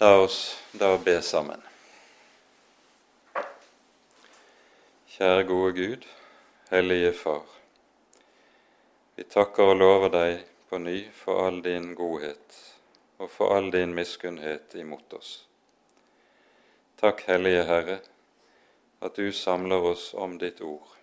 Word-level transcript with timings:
La 0.00 0.20
oss 0.20 0.62
da 0.72 0.92
be 0.98 1.16
sammen. 1.22 1.62
Kjære 5.10 5.40
gode 5.48 5.72
Gud, 5.74 6.04
Hellige 6.70 7.08
Far. 7.18 7.48
Vi 9.16 9.24
takker 9.26 9.72
og 9.72 9.80
lover 9.80 10.12
deg 10.14 10.44
på 10.70 10.78
ny 10.78 11.00
for 11.22 11.42
all 11.48 11.58
din 11.64 11.88
godhet 11.98 12.60
og 13.18 13.32
for 13.34 13.56
all 13.56 13.72
din 13.74 13.96
miskunnhet 13.96 14.76
imot 14.78 15.16
oss. 15.18 15.32
Takk, 17.02 17.24
Hellige 17.26 17.66
Herre, 17.66 17.98
at 19.02 19.18
du 19.18 19.32
samler 19.32 19.90
oss 19.90 20.12
om 20.14 20.38
ditt 20.38 20.62
ord. 20.62 20.94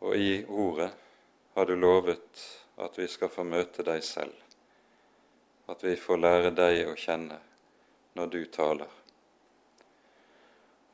Og 0.00 0.16
i 0.16 0.32
ordet 0.48 0.88
har 1.58 1.68
du 1.68 1.76
lovet 1.76 2.48
at 2.80 2.96
vi 2.96 3.12
skal 3.18 3.28
få 3.36 3.44
møte 3.44 3.84
deg 3.84 4.00
selv, 4.00 4.32
at 5.68 5.84
vi 5.84 5.98
får 6.08 6.24
lære 6.24 6.56
deg 6.56 6.86
å 6.88 6.96
kjenne 6.96 7.42
når 8.12 8.26
du 8.26 8.44
taler. 8.46 8.88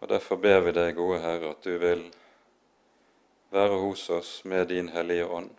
Og 0.00 0.08
Derfor 0.08 0.36
ber 0.36 0.60
vi 0.60 0.72
deg, 0.76 0.94
gode 0.96 1.20
Herre, 1.22 1.54
at 1.54 1.64
du 1.64 1.78
vil 1.80 2.04
være 3.50 3.78
hos 3.80 4.08
oss 4.10 4.32
med 4.44 4.68
din 4.68 4.88
Hellige 4.92 5.26
Ånd, 5.26 5.50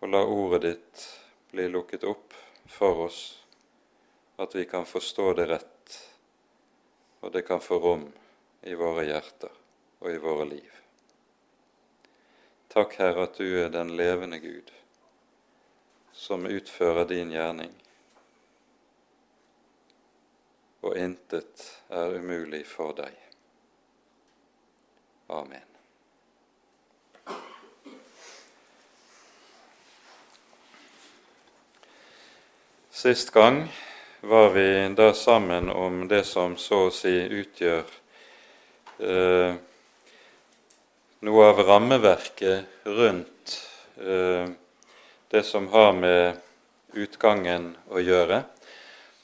og 0.00 0.08
la 0.08 0.22
ordet 0.24 0.62
ditt 0.64 1.04
bli 1.50 1.66
lukket 1.68 2.06
opp 2.06 2.36
for 2.70 3.06
oss, 3.06 3.20
at 4.40 4.54
vi 4.54 4.64
kan 4.64 4.86
forstå 4.86 5.32
det 5.40 5.48
rett, 5.50 5.96
og 7.20 7.32
det 7.32 7.42
kan 7.48 7.60
få 7.60 7.80
rom 7.82 8.06
i 8.62 8.76
våre 8.78 9.04
hjerter 9.08 9.52
og 10.00 10.12
i 10.14 10.20
våre 10.22 10.46
liv. 10.48 10.70
Takk, 12.70 12.94
Herre, 13.02 13.26
at 13.26 13.36
du 13.40 13.58
er 13.58 13.68
den 13.74 13.96
levende 13.98 14.38
Gud, 14.38 14.70
som 16.12 16.46
utfører 16.46 17.08
din 17.10 17.32
gjerning, 17.34 17.74
og 20.80 20.96
intet 20.96 21.66
er 21.92 22.16
umulig 22.16 22.64
for 22.68 22.94
deg. 22.96 23.16
Amen. 25.30 25.66
Sist 33.00 33.30
gang 33.32 33.62
var 34.20 34.50
vi 34.52 34.94
da 34.94 35.12
sammen 35.14 35.70
om 35.70 36.08
det 36.08 36.24
som 36.28 36.56
så 36.60 36.86
å 36.88 36.92
si 36.92 37.14
utgjør 37.16 37.92
eh, 39.00 39.54
noe 41.24 41.46
av 41.48 41.62
rammeverket 41.64 42.84
rundt 42.84 43.54
eh, 43.96 44.52
det 45.32 45.42
som 45.48 45.70
har 45.72 45.94
med 45.96 46.40
utgangen 46.92 47.70
å 47.88 48.02
gjøre. 48.04 48.42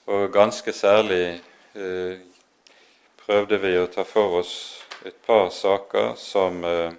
Og 0.06 0.30
ganske 0.32 0.72
særlig 0.72 1.40
eh, 1.76 2.18
prøvde 3.26 3.58
vi 3.62 3.76
å 3.78 3.86
ta 3.92 4.04
for 4.08 4.40
oss 4.40 4.54
et 5.06 5.18
par 5.26 5.50
saker 5.54 6.14
som 6.18 6.64
eh, 6.64 6.92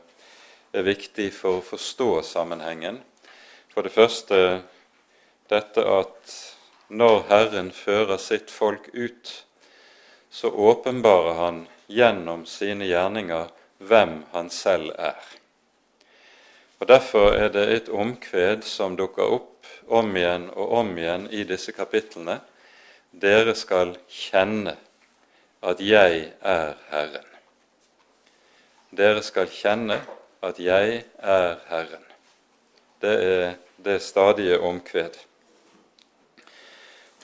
er 0.71 0.85
viktig 0.87 1.31
for 1.35 1.59
å 1.59 1.65
forstå 1.65 2.09
sammenhengen. 2.23 3.01
For 3.73 3.85
det 3.85 3.93
første 3.95 4.39
dette 5.49 5.83
at 5.83 6.37
når 6.87 7.25
Herren 7.29 7.71
fører 7.75 8.19
sitt 8.21 8.51
folk 8.51 8.87
ut, 8.93 9.33
så 10.29 10.51
åpenbarer 10.51 11.39
han 11.39 11.65
gjennom 11.87 12.45
sine 12.45 12.87
gjerninger 12.87 13.51
hvem 13.79 14.21
han 14.33 14.49
selv 14.51 14.91
er. 14.99 15.21
Og 16.79 16.87
Derfor 16.87 17.33
er 17.33 17.49
det 17.49 17.65
et 17.73 17.89
omkved 17.89 18.63
som 18.67 18.95
dukker 18.99 19.33
opp 19.39 19.67
om 19.87 20.11
igjen 20.15 20.49
og 20.53 20.73
om 20.81 20.91
igjen 20.97 21.25
i 21.33 21.43
disse 21.47 21.73
kapitlene. 21.73 22.39
Dere 23.17 23.55
skal 23.57 23.95
kjenne 24.13 24.75
at 25.65 25.79
jeg 25.81 26.19
er 26.45 26.75
Herren. 26.91 27.29
Dere 28.93 29.23
skal 29.25 29.49
kjenne 29.49 29.97
at 30.45 30.59
jeg 30.61 30.99
er 31.17 31.55
Herren. 31.65 32.03
Det 33.01 33.15
er 33.25 33.55
det 33.81 34.01
stadige 34.05 34.59
omkved. 34.59 35.17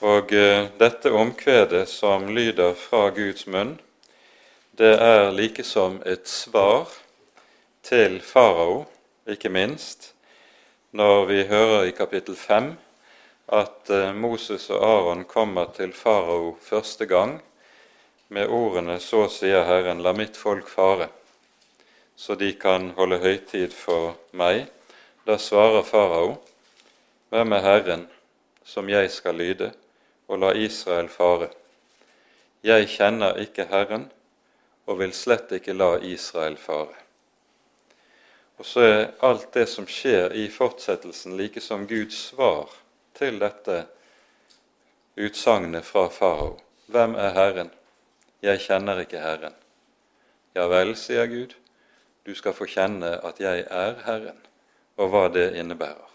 Og 0.02 0.32
eh, 0.34 0.66
dette 0.82 1.12
omkvedet 1.14 1.86
som 1.88 2.26
lyder 2.26 2.74
fra 2.74 3.06
Guds 3.14 3.46
munn, 3.46 3.76
det 4.74 4.96
er 4.98 5.30
likesom 5.30 6.00
et 6.06 6.26
svar 6.26 6.90
til 7.86 8.18
farao, 8.20 8.88
ikke 9.30 9.48
minst, 9.48 10.10
når 10.90 11.24
vi 11.30 11.44
hører 11.46 11.86
i 11.86 11.94
kapittel 11.94 12.36
5 12.36 12.74
at 13.46 13.90
eh, 13.90 14.12
Moses 14.12 14.70
og 14.70 14.84
Aron 14.84 15.24
kommer 15.24 15.68
til 15.76 15.92
farao 15.92 16.56
første 16.60 17.06
gang 17.06 17.42
med 18.28 18.48
ordene 18.48 19.00
'Så 19.00 19.28
sier 19.28 19.64
Herren, 19.64 20.02
la 20.02 20.12
mitt 20.12 20.36
folk 20.36 20.68
fare', 20.68 21.08
så 22.16 22.34
de 22.34 22.52
kan 22.52 22.90
holde 22.90 23.18
høytid 23.18 23.70
for 23.70 24.16
meg. 24.32 24.66
Da 25.26 25.36
svarer 25.36 25.82
farao, 25.82 26.36
'Hvem 27.30 27.52
er 27.52 27.60
Herren, 27.60 28.08
som 28.64 28.88
jeg 28.88 29.10
skal 29.10 29.34
lyde?' 29.34 29.72
og 30.28 30.38
la 30.38 30.52
Israel 30.52 31.08
fare. 31.08 31.48
Jeg 32.62 32.88
kjenner 32.88 33.36
ikke 33.36 33.66
Herren 33.68 34.10
og 34.86 34.98
vil 34.98 35.12
slett 35.12 35.52
ikke 35.52 35.72
la 35.72 35.98
Israel 36.00 36.56
fare. 36.56 36.96
Og 38.58 38.64
så 38.64 38.80
er 38.80 39.10
alt 39.20 39.54
det 39.54 39.68
som 39.68 39.86
skjer 39.86 40.32
i 40.32 40.48
fortsettelsen, 40.48 41.36
like 41.36 41.60
som 41.60 41.86
Guds 41.86 42.14
svar 42.14 42.70
til 43.14 43.38
dette 43.38 43.84
utsagnet 45.16 45.84
fra 45.86 46.08
farao. 46.10 46.56
Hvem 46.86 47.14
er 47.14 47.34
Herren? 47.34 47.70
Jeg 48.42 48.60
kjenner 48.66 49.00
ikke 49.00 49.22
Herren. 49.22 49.54
Ja 50.54 50.66
vel, 50.70 50.94
sier 50.98 51.26
Gud, 51.26 51.54
du 52.26 52.34
skal 52.34 52.54
få 52.54 52.66
kjenne 52.70 53.16
at 53.26 53.40
jeg 53.42 53.64
er 53.70 53.96
Herren, 54.04 54.38
og 54.96 55.10
hva 55.10 55.28
det 55.32 55.54
innebærer. 55.58 56.10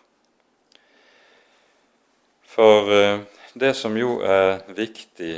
For 2.50 2.90
uh, 2.90 3.22
det 3.54 3.74
som 3.76 3.98
jo 3.98 4.20
er 4.26 4.62
viktig 4.78 5.36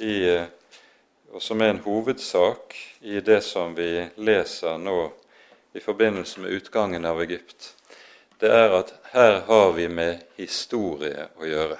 i, 0.00 0.16
og 1.32 1.42
som 1.42 1.60
er 1.60 1.74
en 1.74 1.82
hovedsak 1.84 2.76
i 3.00 3.20
det 3.20 3.40
som 3.44 3.74
vi 3.76 4.06
leser 4.16 4.78
nå 4.80 4.98
i 5.74 5.82
forbindelse 5.82 6.40
med 6.40 6.56
utgangen 6.58 7.04
av 7.04 7.20
Egypt, 7.22 7.74
det 8.38 8.50
er 8.54 8.74
at 8.78 8.92
her 9.12 9.40
har 9.46 9.72
vi 9.74 9.88
med 9.90 10.22
historie 10.38 11.26
å 11.38 11.46
gjøre. 11.48 11.78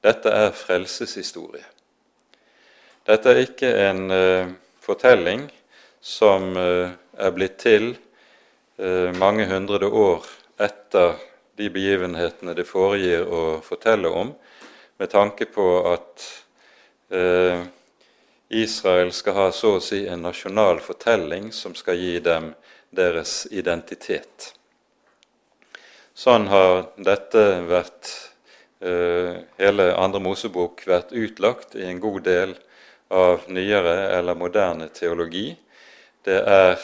Dette 0.00 0.32
er 0.32 0.52
frelseshistorie. 0.56 1.64
Dette 3.06 3.32
er 3.32 3.40
ikke 3.42 3.70
en 3.88 4.04
uh, 4.12 4.52
fortelling 4.80 5.48
som 6.00 6.52
uh, 6.54 6.92
er 7.18 7.34
blitt 7.34 7.58
til 7.60 7.90
uh, 8.78 9.10
mange 9.18 9.48
hundre 9.50 9.90
år 9.90 10.28
etter 10.60 11.18
de 11.58 11.68
begivenhetene 11.72 12.54
det 12.56 12.68
foregir 12.68 13.26
å 13.26 13.42
fortelle 13.64 14.08
om, 14.08 14.30
med 15.00 15.10
tanke 15.12 15.46
på 15.48 15.66
at 15.88 16.28
Israel 18.54 19.10
skal 19.16 19.34
ha 19.34 19.46
så 19.56 19.72
å 19.78 19.82
si 19.82 20.04
en 20.06 20.22
nasjonal 20.28 20.78
fortelling 20.84 21.48
som 21.52 21.74
skal 21.74 21.98
gi 21.98 22.20
dem 22.22 22.52
deres 22.94 23.48
identitet. 23.50 24.52
Sånn 26.20 26.50
har 26.52 26.90
dette 27.00 27.42
vært 27.64 28.08
eh, 28.84 29.38
hele 29.56 29.86
Andre 29.96 30.20
Mosebok 30.20 30.82
vært 30.84 31.14
utlagt 31.16 31.78
i 31.78 31.86
en 31.88 32.02
god 32.02 32.26
del 32.26 32.52
av 33.08 33.46
nyere 33.48 33.94
eller 34.18 34.36
moderne 34.36 34.90
teologi. 34.92 35.54
Det 36.28 36.36
er 36.42 36.76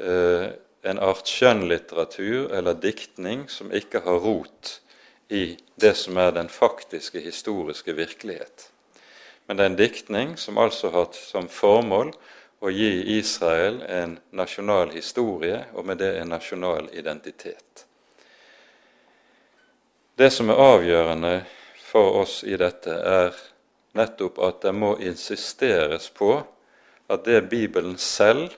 eh, 0.00 0.46
en 0.88 1.02
art 1.04 1.28
skjønnlitteratur 1.28 2.48
eller 2.56 2.80
diktning 2.80 3.44
som 3.52 3.68
ikke 3.76 4.00
har 4.06 4.24
rot 4.24 4.78
i 5.28 5.44
det 5.76 5.92
som 6.00 6.16
er 6.24 6.32
den 6.38 6.48
faktiske 6.48 7.20
historiske 7.20 7.92
virkelighet. 8.00 8.70
Men 9.44 9.60
det 9.60 9.66
er 9.66 9.72
en 9.74 9.80
diktning 9.84 10.36
som 10.40 10.56
altså 10.56 10.88
har 10.88 11.10
hatt 11.10 11.20
som 11.20 11.52
formål 11.60 12.16
å 12.64 12.72
gi 12.72 13.18
Israel 13.20 13.82
en 13.84 14.16
nasjonal 14.32 14.96
historie, 14.96 15.66
og 15.76 15.92
med 15.92 16.00
det 16.00 16.14
en 16.22 16.32
nasjonal 16.32 16.88
identitet. 16.96 17.90
Det 20.14 20.30
som 20.30 20.50
er 20.50 20.60
avgjørende 20.60 21.36
for 21.88 22.18
oss 22.20 22.42
i 22.44 22.56
dette, 22.60 22.92
er 22.92 23.32
nettopp 23.96 24.40
at 24.44 24.60
det 24.64 24.72
må 24.76 24.94
insisteres 25.00 26.10
på 26.12 26.34
at 27.12 27.24
det 27.24 27.46
Bibelen 27.48 27.96
selv 28.00 28.52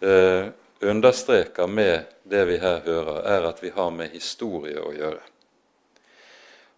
eh, 0.00 0.50
understreker 0.80 1.66
med 1.66 2.06
det 2.22 2.44
vi 2.46 2.60
her 2.62 2.80
hører, 2.86 3.20
er 3.26 3.48
at 3.50 3.62
vi 3.62 3.72
har 3.74 3.90
med 3.90 4.14
historie 4.14 4.78
å 4.78 4.94
gjøre. 4.94 5.22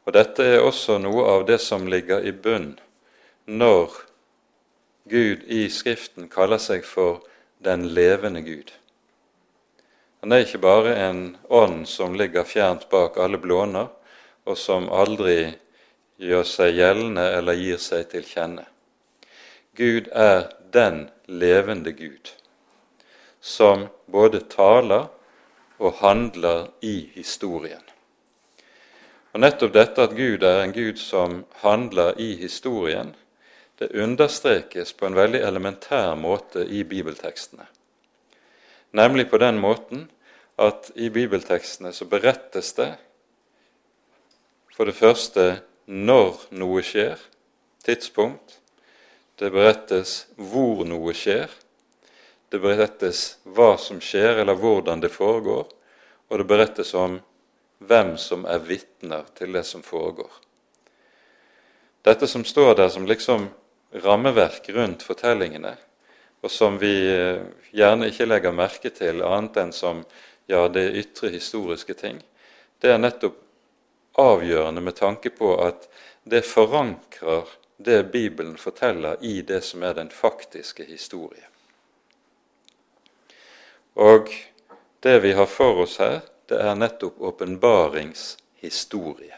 Og 0.09 0.17
Dette 0.17 0.47
er 0.57 0.65
også 0.65 0.97
noe 0.99 1.27
av 1.29 1.45
det 1.49 1.61
som 1.61 1.85
ligger 1.89 2.25
i 2.25 2.33
bunn 2.33 2.73
når 3.45 3.93
Gud 5.11 5.45
i 5.53 5.67
Skriften 5.69 6.33
kaller 6.33 6.61
seg 6.63 6.87
for 6.89 7.21
den 7.61 7.91
levende 7.93 8.41
Gud. 8.47 8.73
Han 10.21 10.33
er 10.33 10.45
ikke 10.45 10.61
bare 10.61 10.97
en 11.01 11.23
ånd 11.49 11.87
som 11.89 12.17
ligger 12.19 12.45
fjernt 12.45 12.89
bak 12.93 13.17
alle 13.17 13.41
blåner, 13.41 13.89
og 14.45 14.59
som 14.59 14.91
aldri 14.93 15.55
gjør 16.21 16.45
seg 16.45 16.77
gjeldende 16.77 17.25
eller 17.39 17.57
gir 17.57 17.81
seg 17.81 18.11
til 18.13 18.27
kjenne. 18.29 18.67
Gud 19.77 20.11
er 20.13 20.51
den 20.75 21.07
levende 21.25 21.93
Gud 21.97 22.35
som 23.41 23.87
både 24.07 24.43
taler 24.53 25.09
og 25.81 25.97
handler 26.03 26.69
i 26.85 27.09
historien. 27.15 27.83
Og 29.33 29.41
Nettopp 29.41 29.73
dette 29.73 30.05
at 30.05 30.17
Gud 30.17 30.45
er 30.45 30.65
en 30.65 30.75
Gud 30.77 31.01
som 31.01 31.45
handler 31.63 32.19
i 32.21 32.35
historien, 32.37 33.15
det 33.81 33.95
understrekes 33.97 34.93
på 34.93 35.07
en 35.07 35.17
veldig 35.17 35.41
elementær 35.41 36.13
måte 36.19 36.67
i 36.69 36.83
bibeltekstene. 36.85 37.65
Nemlig 38.97 39.29
på 39.31 39.39
den 39.39 39.61
måten 39.63 40.09
at 40.61 40.91
i 40.95 41.09
bibeltekstene 41.11 41.93
så 41.95 42.09
berettes 42.11 42.73
det 42.77 42.93
for 44.75 44.89
det 44.89 44.97
første 44.97 45.45
når 45.91 46.39
noe 46.57 46.81
skjer, 46.81 47.19
tidspunkt. 47.85 48.61
Det 49.37 49.51
berettes 49.53 50.27
hvor 50.37 50.87
noe 50.89 51.13
skjer. 51.17 51.51
Det 52.49 52.61
berettes 52.63 53.39
hva 53.45 53.75
som 53.77 54.01
skjer, 54.01 54.41
eller 54.41 54.57
hvordan 54.57 55.03
det 55.05 55.13
foregår. 55.13 55.67
Og 56.31 56.41
det 56.41 56.47
berettes 56.49 56.95
om 56.97 57.19
hvem 57.85 58.15
som 58.21 58.47
er 58.49 58.65
vitner 58.65 59.29
til 59.37 59.53
det 59.53 59.67
som 59.69 59.85
foregår. 59.85 60.33
Dette 62.05 62.25
som 62.25 62.45
står 62.49 62.79
der 62.81 62.89
som 62.89 63.05
liksom 63.09 63.51
rammeverk 64.01 64.69
rundt 64.73 65.05
fortellingene, 65.05 65.75
og 66.41 66.51
som 66.51 66.79
vi 66.81 66.95
eh, 67.13 67.43
gjerne 67.77 68.09
ikke 68.11 68.27
legger 68.27 68.57
merke 68.57 68.91
til 68.95 69.23
annet 69.27 69.57
enn 69.61 69.73
som 69.77 70.05
ja, 70.51 70.69
det 70.69 70.91
ytre 70.99 71.29
historiske 71.35 71.95
ting, 71.95 72.23
det 72.81 72.93
er 72.93 72.99
nettopp 72.99 73.37
avgjørende 74.21 74.81
med 74.81 74.97
tanke 74.99 75.31
på 75.31 75.55
at 75.63 75.89
det 76.25 76.47
forankrer 76.47 77.45
det 77.77 78.13
Bibelen 78.13 78.57
forteller, 78.57 79.17
i 79.21 79.43
det 79.43 79.61
som 79.65 79.83
er 79.83 79.95
den 79.95 80.11
faktiske 80.11 80.85
historie. 80.85 81.47
Og 83.95 84.29
det 85.01 85.21
vi 85.25 85.33
har 85.33 85.47
for 85.47 85.81
oss 85.87 85.99
her, 85.99 86.21
det 86.49 86.59
er 86.61 86.75
nettopp 86.77 87.21
åpenbaringshistorie. 87.31 89.37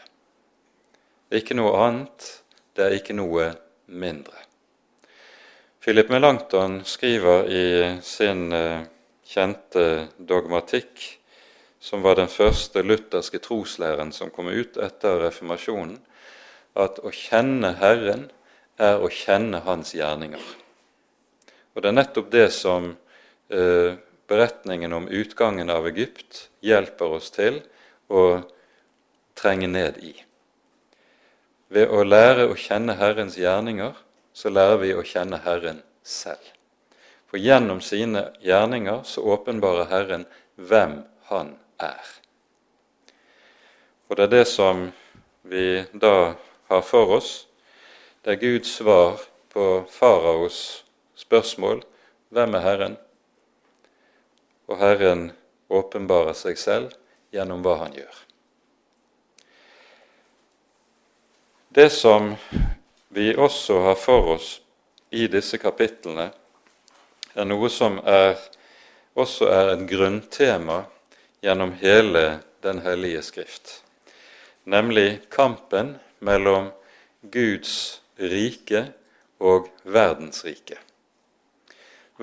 Ikke 1.31 1.53
noe 1.55 1.77
annet, 1.85 2.43
det 2.75 2.85
er 2.85 2.91
ikke 2.99 3.13
noe 3.15 3.53
mindre. 3.87 4.52
Philip 5.83 6.09
Melanchthon 6.09 6.81
skriver 6.85 7.49
i 7.51 7.97
sin 8.01 8.53
eh, 8.55 8.85
kjente 9.27 10.07
dogmatikk, 10.17 11.01
som 11.79 11.99
var 12.05 12.15
den 12.15 12.29
første 12.31 12.79
lutherske 12.87 13.41
troslæren 13.43 14.13
som 14.15 14.29
kom 14.31 14.47
ut 14.47 14.79
etter 14.79 15.19
reformasjonen, 15.25 15.97
at 16.79 17.01
å 17.03 17.11
kjenne 17.11 17.73
Herren 17.81 18.29
er 18.79 19.03
å 19.03 19.09
kjenne 19.11 19.59
Hans 19.65 19.91
gjerninger. 19.91 20.45
Og 21.75 21.83
Det 21.83 21.91
er 21.91 21.97
nettopp 21.97 22.31
det 22.31 22.47
som 22.55 22.87
eh, 23.51 23.99
beretningen 24.31 24.95
om 24.95 25.11
utgangen 25.11 25.67
av 25.67 25.91
Egypt 25.91 26.45
hjelper 26.63 27.17
oss 27.19 27.27
til 27.35 27.59
å 28.07 28.39
trenge 29.35 29.67
ned 29.67 29.99
i. 29.99 30.15
Ved 31.67 31.91
å 31.91 32.07
lære 32.07 32.47
å 32.47 32.55
kjenne 32.55 32.95
Herrens 33.03 33.35
gjerninger, 33.35 33.99
så 34.33 34.49
lærer 34.49 34.79
vi 34.81 34.91
å 34.93 35.05
kjenne 35.05 35.39
Herren 35.45 35.81
selv. 36.03 36.43
For 37.29 37.41
gjennom 37.41 37.81
sine 37.81 38.27
gjerninger 38.43 39.05
så 39.07 39.23
åpenbarer 39.35 39.89
Herren 39.91 40.25
hvem 40.55 41.01
Han 41.29 41.55
er. 41.81 42.09
Og 44.09 44.17
det 44.17 44.25
er 44.27 44.33
det 44.33 44.47
som 44.47 44.89
vi 45.47 45.85
da 45.93 46.35
har 46.69 46.83
for 46.85 47.15
oss. 47.17 47.47
Det 48.21 48.35
er 48.35 48.43
Guds 48.43 48.75
svar 48.77 49.23
på 49.53 49.85
faraos 49.89 50.83
spørsmål 51.17 51.81
hvem 52.33 52.59
er 52.59 52.67
Herren? 52.67 52.99
og 54.67 54.79
Herren 54.79 55.31
åpenbarer 55.69 56.35
seg 56.37 56.59
selv 56.59 56.93
gjennom 57.33 57.63
hva 57.65 57.77
han 57.83 57.95
gjør. 57.97 58.19
Det 61.73 61.89
som 61.93 62.33
vi 63.13 63.35
også 63.35 63.79
har 63.79 63.95
for 63.95 64.35
oss 64.35 64.61
i 65.13 65.27
disse 65.29 65.59
kapitlene, 65.61 66.31
er 67.33 67.45
noe 67.45 67.69
som 67.69 67.99
er, 68.05 68.39
også 69.13 69.49
er 69.53 69.73
et 69.75 69.83
grunntema 69.89 70.83
gjennom 71.43 71.75
hele 71.81 72.39
Den 72.63 72.79
hellige 72.79 73.19
skrift, 73.21 73.83
nemlig 74.63 75.19
kampen 75.29 75.97
mellom 76.23 76.69
Guds 77.21 77.99
rike 78.15 78.85
og 79.43 79.67
verdensriket. 79.83 80.79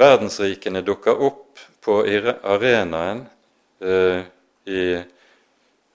Verdensrikene 0.00 0.80
dukker 0.80 1.20
opp 1.28 1.60
på 1.84 1.98
arenaen 2.06 3.26
eh, 3.84 4.24
i 4.64 4.84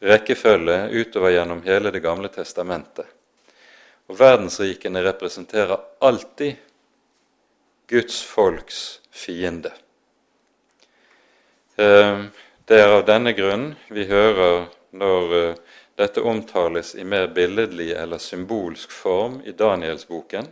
rekkefølge 0.05 0.79
utover 0.93 1.33
gjennom 1.39 1.65
hele 1.65 1.89
Det 1.89 2.05
gamle 2.05 2.29
testamentet. 2.29 3.14
Og 4.07 4.19
Verdensrikene 4.19 5.01
representerer 5.05 5.81
alltid 5.99 6.55
Guds 7.87 8.23
folks 8.23 9.01
fiende. 9.11 9.71
Eh, 11.75 12.25
det 12.65 12.81
er 12.81 12.93
av 12.95 13.05
denne 13.05 13.33
grunn 13.37 13.71
vi 13.93 14.05
hører 14.09 14.67
når 14.95 15.35
eh, 15.39 15.57
dette 15.95 16.21
omtales 16.21 16.93
i 16.95 17.03
mer 17.03 17.27
billedlig 17.35 17.91
eller 17.95 18.21
symbolsk 18.21 18.91
form 18.91 19.39
i 19.45 19.51
Danielsboken, 19.51 20.47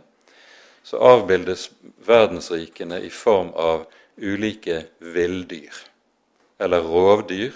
så 0.84 1.00
avbildes 1.00 1.70
verdensrikene 2.06 3.00
i 3.00 3.10
form 3.10 3.50
av 3.56 3.86
ulike 4.16 4.82
villdyr, 4.98 5.74
eller 6.58 6.84
rovdyr, 6.84 7.52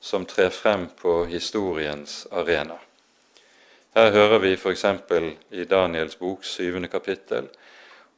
som 0.00 0.24
trer 0.24 0.48
frem 0.50 0.86
på 0.96 1.24
historiens 1.28 2.26
arena. 2.32 2.78
Her 3.90 4.12
hører 4.14 4.38
vi 4.38 4.52
f.eks. 4.54 4.84
i 5.50 5.64
Daniels 5.66 6.14
bok, 6.16 6.44
syvende 6.46 6.86
kapittel, 6.88 7.48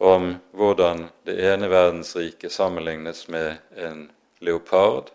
om 0.05 0.35
hvordan 0.53 1.07
det 1.25 1.39
ene 1.49 1.71
verdensriket 1.73 2.53
sammenlignes 2.53 3.23
med 3.33 3.57
en 3.81 4.11
leopard, 4.45 5.09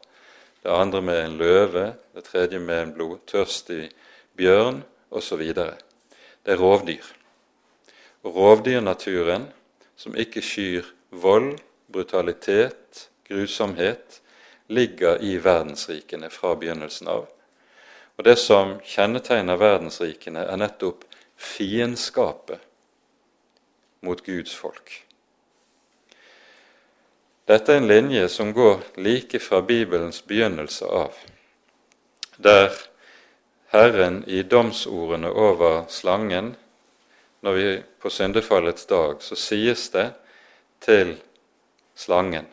det 0.64 0.74
andre 0.74 1.02
med 1.02 1.22
en 1.22 1.38
løve, 1.38 1.84
det 2.16 2.26
tredje 2.26 2.58
med 2.60 2.82
en 2.82 2.96
blodtørstig 2.96 3.92
bjørn 4.34 4.82
osv. 5.12 5.46
Det 5.54 6.56
er 6.56 6.58
rovdyr. 6.58 7.06
Og 8.26 8.36
rovdyrnaturen, 8.36 9.46
som 9.96 10.18
ikke 10.18 10.42
skyr 10.42 10.90
vold 11.12 11.60
brutalitet, 11.94 13.10
grusomhet, 13.30 14.24
ligger 14.68 15.22
i 15.22 15.38
verdensrikene 15.38 16.34
fra 16.34 16.58
begynnelsen 16.58 17.14
av. 17.14 17.28
Og 18.18 18.24
Det 18.24 18.36
som 18.36 18.80
kjennetegner 18.82 19.60
verdensrikene, 19.62 20.46
er 20.50 20.58
nettopp 20.58 21.04
fiendskapet 21.38 22.60
mot 24.02 24.24
Guds 24.26 24.56
folk. 24.58 25.04
Dette 27.48 27.72
er 27.72 27.78
en 27.78 27.88
linje 27.88 28.28
som 28.30 28.52
går 28.54 28.82
like 28.98 29.40
fra 29.40 29.62
Bibelens 29.62 30.20
begynnelse 30.26 30.86
av, 30.86 31.14
der 32.38 32.74
Herren 33.72 34.24
i 34.28 34.42
domsordene 34.44 35.30
over 35.32 35.86
slangen 35.90 36.56
når 37.46 37.54
vi 37.54 37.70
på 38.02 38.10
syndefallets 38.10 38.86
dag, 38.90 39.22
så 39.22 39.36
sies 39.36 39.90
det 39.94 40.10
til 40.82 41.16
slangen. 41.96 42.48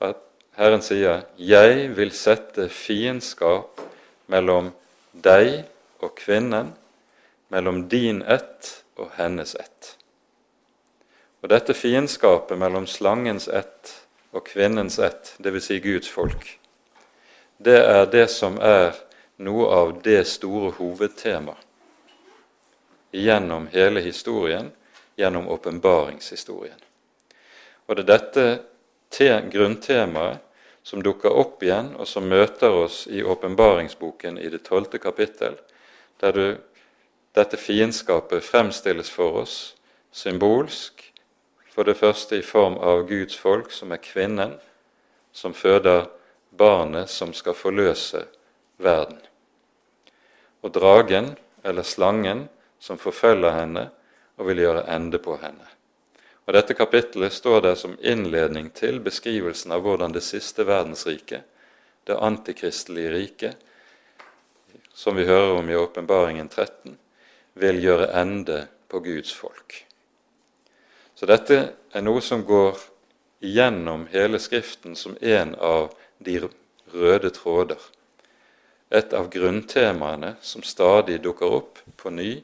At 0.00 0.16
Herren 0.56 0.82
sier 0.82 1.22
'Jeg 1.36 1.96
vil 1.96 2.12
sette 2.12 2.68
fiendskap 2.68 3.80
mellom 4.30 4.70
deg 5.12 5.64
og 6.00 6.14
kvinnen, 6.18 6.72
mellom 7.50 7.88
din 7.88 8.22
ett 8.22 8.84
og 8.96 9.10
hennes 9.18 9.54
ett'. 9.54 9.96
Og 11.42 11.48
Dette 11.48 11.74
fiendskapet 11.74 12.58
mellom 12.58 12.86
slangens 12.86 13.48
ett 13.48 14.06
og 14.32 14.46
kvinnens 14.46 14.98
ett, 14.98 15.34
dvs. 15.38 15.64
Si 15.64 15.78
Guds 15.80 16.08
folk, 16.08 16.58
det 17.56 17.78
er 17.84 18.06
det 18.06 18.28
som 18.30 18.58
er 18.60 18.94
noe 19.36 19.66
av 19.66 20.02
det 20.02 20.24
store 20.28 20.70
hovedtema 20.76 21.56
gjennom 23.12 23.66
hele 23.72 24.00
historien, 24.00 24.70
gjennom 25.16 25.48
åpenbaringshistorien. 25.48 26.78
Og 27.86 27.96
det 27.96 28.04
er 28.04 28.12
dette 28.12 29.40
grunntemaet 29.50 30.38
som 30.82 31.02
dukker 31.02 31.32
opp 31.32 31.62
igjen, 31.62 31.94
og 31.98 32.08
som 32.08 32.28
møter 32.28 32.72
oss 32.72 33.04
i 33.06 33.22
åpenbaringsboken 33.22 34.38
i 34.38 34.48
det 34.52 34.62
tolvte 34.66 34.98
kapittel, 34.98 35.58
der 36.20 36.32
du, 36.32 36.46
dette 37.36 37.56
fiendskapet 37.60 38.42
fremstilles 38.42 39.10
for 39.12 39.42
oss 39.44 39.56
symbolsk, 40.10 41.04
for 41.70 41.86
det 41.86 41.94
første 42.00 42.40
i 42.40 42.42
form 42.42 42.78
av 42.82 43.04
Guds 43.08 43.36
folk, 43.38 43.70
som 43.72 43.92
er 43.94 44.02
kvinnen, 44.02 44.56
som 45.32 45.54
føder 45.54 46.08
barnet 46.50 47.10
som 47.10 47.32
skal 47.32 47.54
forløse 47.54 48.24
verden. 48.82 49.20
Og 50.60 50.74
dragen, 50.74 51.36
eller 51.64 51.86
slangen, 51.86 52.48
som 52.80 52.98
forfølger 52.98 53.54
henne 53.54 53.90
og 54.40 54.48
vil 54.48 54.64
gjøre 54.64 54.88
ende 54.90 55.20
på 55.22 55.36
henne. 55.40 55.66
Og 56.50 56.56
Dette 56.56 56.74
kapittelet 56.74 57.30
står 57.30 57.60
der 57.62 57.76
som 57.78 57.92
innledning 58.02 58.72
til 58.74 58.96
beskrivelsen 58.98 59.70
av 59.70 59.84
hvordan 59.84 60.10
det 60.10 60.24
siste 60.26 60.64
verdensriket, 60.66 61.44
det 62.10 62.16
antikristelige 62.18 63.12
riket, 63.12 63.60
som 64.90 65.14
vi 65.14 65.28
hører 65.28 65.60
om 65.60 65.70
i 65.70 65.78
Åpenbaringen 65.78 66.50
13, 66.50 66.98
vil 67.54 67.78
gjøre 67.84 68.10
ende 68.18 68.64
på 68.90 68.98
Guds 68.98 69.30
folk. 69.30 69.78
Så 71.14 71.30
dette 71.30 71.62
er 71.94 72.02
noe 72.02 72.18
som 72.18 72.42
går 72.42 72.82
gjennom 73.46 74.08
hele 74.10 74.42
Skriften 74.42 74.98
som 74.98 75.14
en 75.22 75.54
av 75.54 75.92
de 76.18 76.40
røde 76.90 77.30
tråder. 77.30 77.78
Et 78.90 79.14
av 79.14 79.30
grunntemaene 79.30 80.34
som 80.42 80.66
stadig 80.66 81.22
dukker 81.22 81.60
opp 81.62 81.78
på 81.94 82.10
ny 82.10 82.40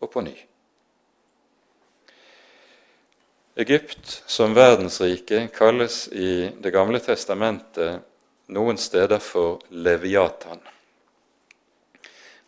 og 0.00 0.16
på 0.16 0.24
ny. 0.24 0.38
Egypt 3.60 4.22
som 4.26 4.54
verdensrike 4.54 5.48
kalles 5.52 6.08
i 6.08 6.50
Det 6.62 6.70
gamle 6.72 6.96
testamentet 7.04 8.00
noen 8.48 8.78
steder 8.80 9.20
for 9.20 9.58
Leviatan. 9.68 10.62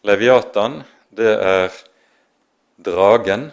Leviatan, 0.08 0.78
det 1.10 1.34
er 1.36 1.68
dragen, 2.80 3.50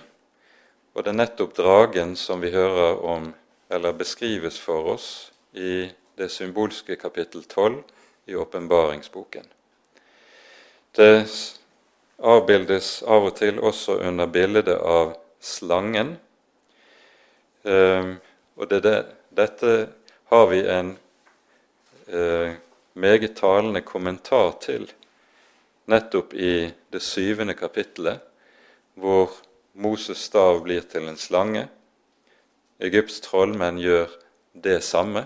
og 0.95 1.03
det 1.03 1.11
er 1.11 1.17
nettopp 1.19 1.57
dragen 1.57 2.15
som 2.15 2.39
vi 2.39 2.53
hører 2.55 3.03
om, 3.03 3.27
eller 3.69 3.97
beskrives 3.97 4.55
for 4.59 4.93
oss, 4.95 5.09
i 5.51 5.89
det 6.15 6.29
symbolske 6.31 6.95
kapittel 6.95 7.43
12 7.43 7.83
i 8.31 8.39
åpenbaringsboken. 8.39 9.43
Det 10.95 11.27
avbildes 12.23 13.03
av 13.03 13.27
og 13.27 13.35
til 13.35 13.59
også 13.59 13.99
under 14.07 14.31
bildet 14.31 14.79
av 14.79 15.17
slangen 15.43 16.15
Ehm, 17.63 18.15
og 18.55 18.69
det, 18.69 18.83
det, 18.83 18.97
dette 19.35 19.73
har 20.31 20.47
vi 20.47 20.61
en 20.69 20.93
eh, 22.07 22.55
meget 22.93 23.35
talende 23.35 23.81
kommentar 23.81 24.55
til 24.61 24.87
nettopp 25.89 26.33
i 26.33 26.69
det 26.93 27.01
syvende 27.01 27.53
kapittelet, 27.53 28.19
hvor 28.93 29.33
Moses' 29.73 30.23
stav 30.23 30.61
blir 30.63 30.81
til 30.81 31.07
en 31.07 31.17
slange. 31.17 31.67
Egypts 32.79 33.19
trollmenn 33.25 33.79
gjør 33.79 34.07
det 34.53 34.83
samme, 34.83 35.25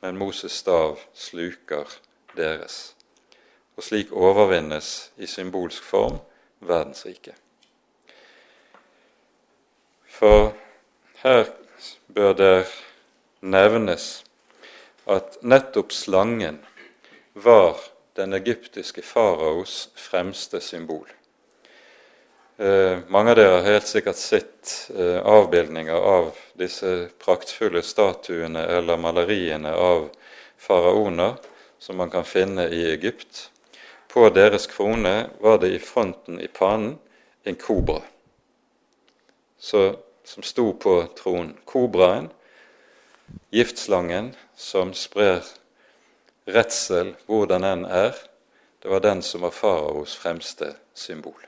men 0.00 0.18
Moses' 0.18 0.56
stav 0.56 0.98
sluker 1.14 1.88
deres. 2.36 2.94
Og 3.76 3.84
slik 3.84 4.12
overvinnes 4.12 5.12
i 5.16 5.26
symbolsk 5.26 5.84
form 5.84 6.20
verdensriket. 6.60 7.34
For 10.06 10.52
her 11.22 11.46
bør 12.06 12.34
det 12.34 12.66
nevnes 13.40 14.24
at 15.06 15.38
nettopp 15.42 15.94
slangen 15.94 16.58
var 17.34 17.78
den 18.18 18.34
egyptiske 18.34 19.04
faraos 19.06 19.88
fremste 19.96 20.60
symbol. 20.60 21.06
Eh, 22.58 22.98
mange 23.08 23.32
av 23.32 23.38
dere 23.38 23.54
har 23.54 23.70
helt 23.70 23.88
sikkert 23.88 24.18
sett 24.18 24.74
eh, 24.98 25.18
avbildninger 25.22 25.94
av 25.96 26.34
disse 26.58 27.08
praktfulle 27.22 27.82
statuene 27.86 28.66
eller 28.76 29.00
maleriene 29.00 29.72
av 29.72 30.10
faraoner 30.60 31.38
som 31.78 31.96
man 32.02 32.10
kan 32.10 32.26
finne 32.28 32.68
i 32.68 32.84
Egypt. 32.92 33.48
På 34.10 34.28
deres 34.30 34.66
krone 34.66 35.30
var 35.40 35.62
det 35.62 35.72
i 35.74 35.80
fronten 35.82 36.40
i 36.40 36.50
pannen 36.50 36.98
en 37.42 37.54
kobra. 37.58 38.02
Så 39.58 39.94
som 40.24 40.42
sto 40.42 40.72
på 40.72 41.06
tronen. 41.18 41.56
Kobraen, 41.64 42.30
giftslangen 43.50 44.34
som 44.56 44.94
sprer 44.94 45.42
redsel 46.46 47.14
hvor 47.26 47.46
den 47.50 47.64
enn 47.66 47.84
er, 47.86 48.14
det 48.82 48.90
var 48.90 49.02
den 49.04 49.22
som 49.22 49.44
var 49.44 49.54
faraos 49.54 50.16
fremste 50.18 50.72
symbol. 50.94 51.38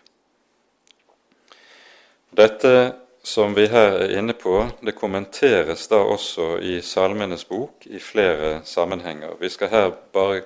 Dette 2.35 2.95
som 3.25 3.54
vi 3.54 3.66
her 3.73 3.99
er 4.04 4.19
inne 4.19 4.35
på, 4.37 4.59
det 4.85 4.97
kommenteres 4.99 5.87
da 5.88 6.02
også 6.02 6.59
i 6.61 6.81
Salmenes 6.85 7.47
bok 7.49 7.87
i 7.87 7.99
flere 7.99 8.61
sammenhenger. 8.69 9.37
Vi 9.40 9.49
skal 9.49 9.71
her 9.73 9.90
bare 10.12 10.43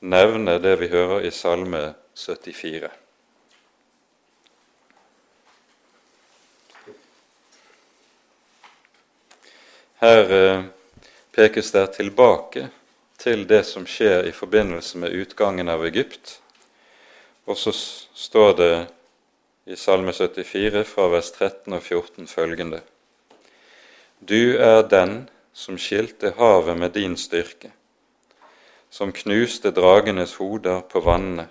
nevne 0.00 0.56
det 0.62 0.78
vi 0.80 0.88
hører 0.88 1.26
i 1.26 1.30
Salme 1.30 1.92
74. 2.16 2.88
Her 9.98 10.32
eh, 10.32 10.64
pekes 11.32 11.70
det 11.72 11.86
tilbake 11.94 12.66
til 13.16 13.46
det 13.48 13.62
som 13.64 13.86
skjer 13.88 14.26
i 14.28 14.32
forbindelse 14.32 14.98
med 15.00 15.14
utgangen 15.16 15.70
av 15.72 15.86
Egypt. 15.88 16.34
Og 17.48 17.56
så 17.56 17.72
står 17.72 18.50
det 18.58 18.74
i 19.64 19.76
Salme 19.76 20.12
74 20.12 20.82
fra 20.84 21.06
vers 21.08 21.30
13 21.32 21.72
og 21.72 21.80
14 21.82 22.28
følgende.: 22.28 22.80
Du 24.20 24.58
er 24.60 24.82
den 24.82 25.30
som 25.52 25.78
skilte 25.78 26.34
havet 26.36 26.76
med 26.76 26.92
din 26.92 27.16
styrke, 27.16 27.70
som 28.90 29.12
knuste 29.12 29.70
dragenes 29.70 30.34
hoder 30.34 30.80
på 30.80 31.00
vannene. 31.00 31.48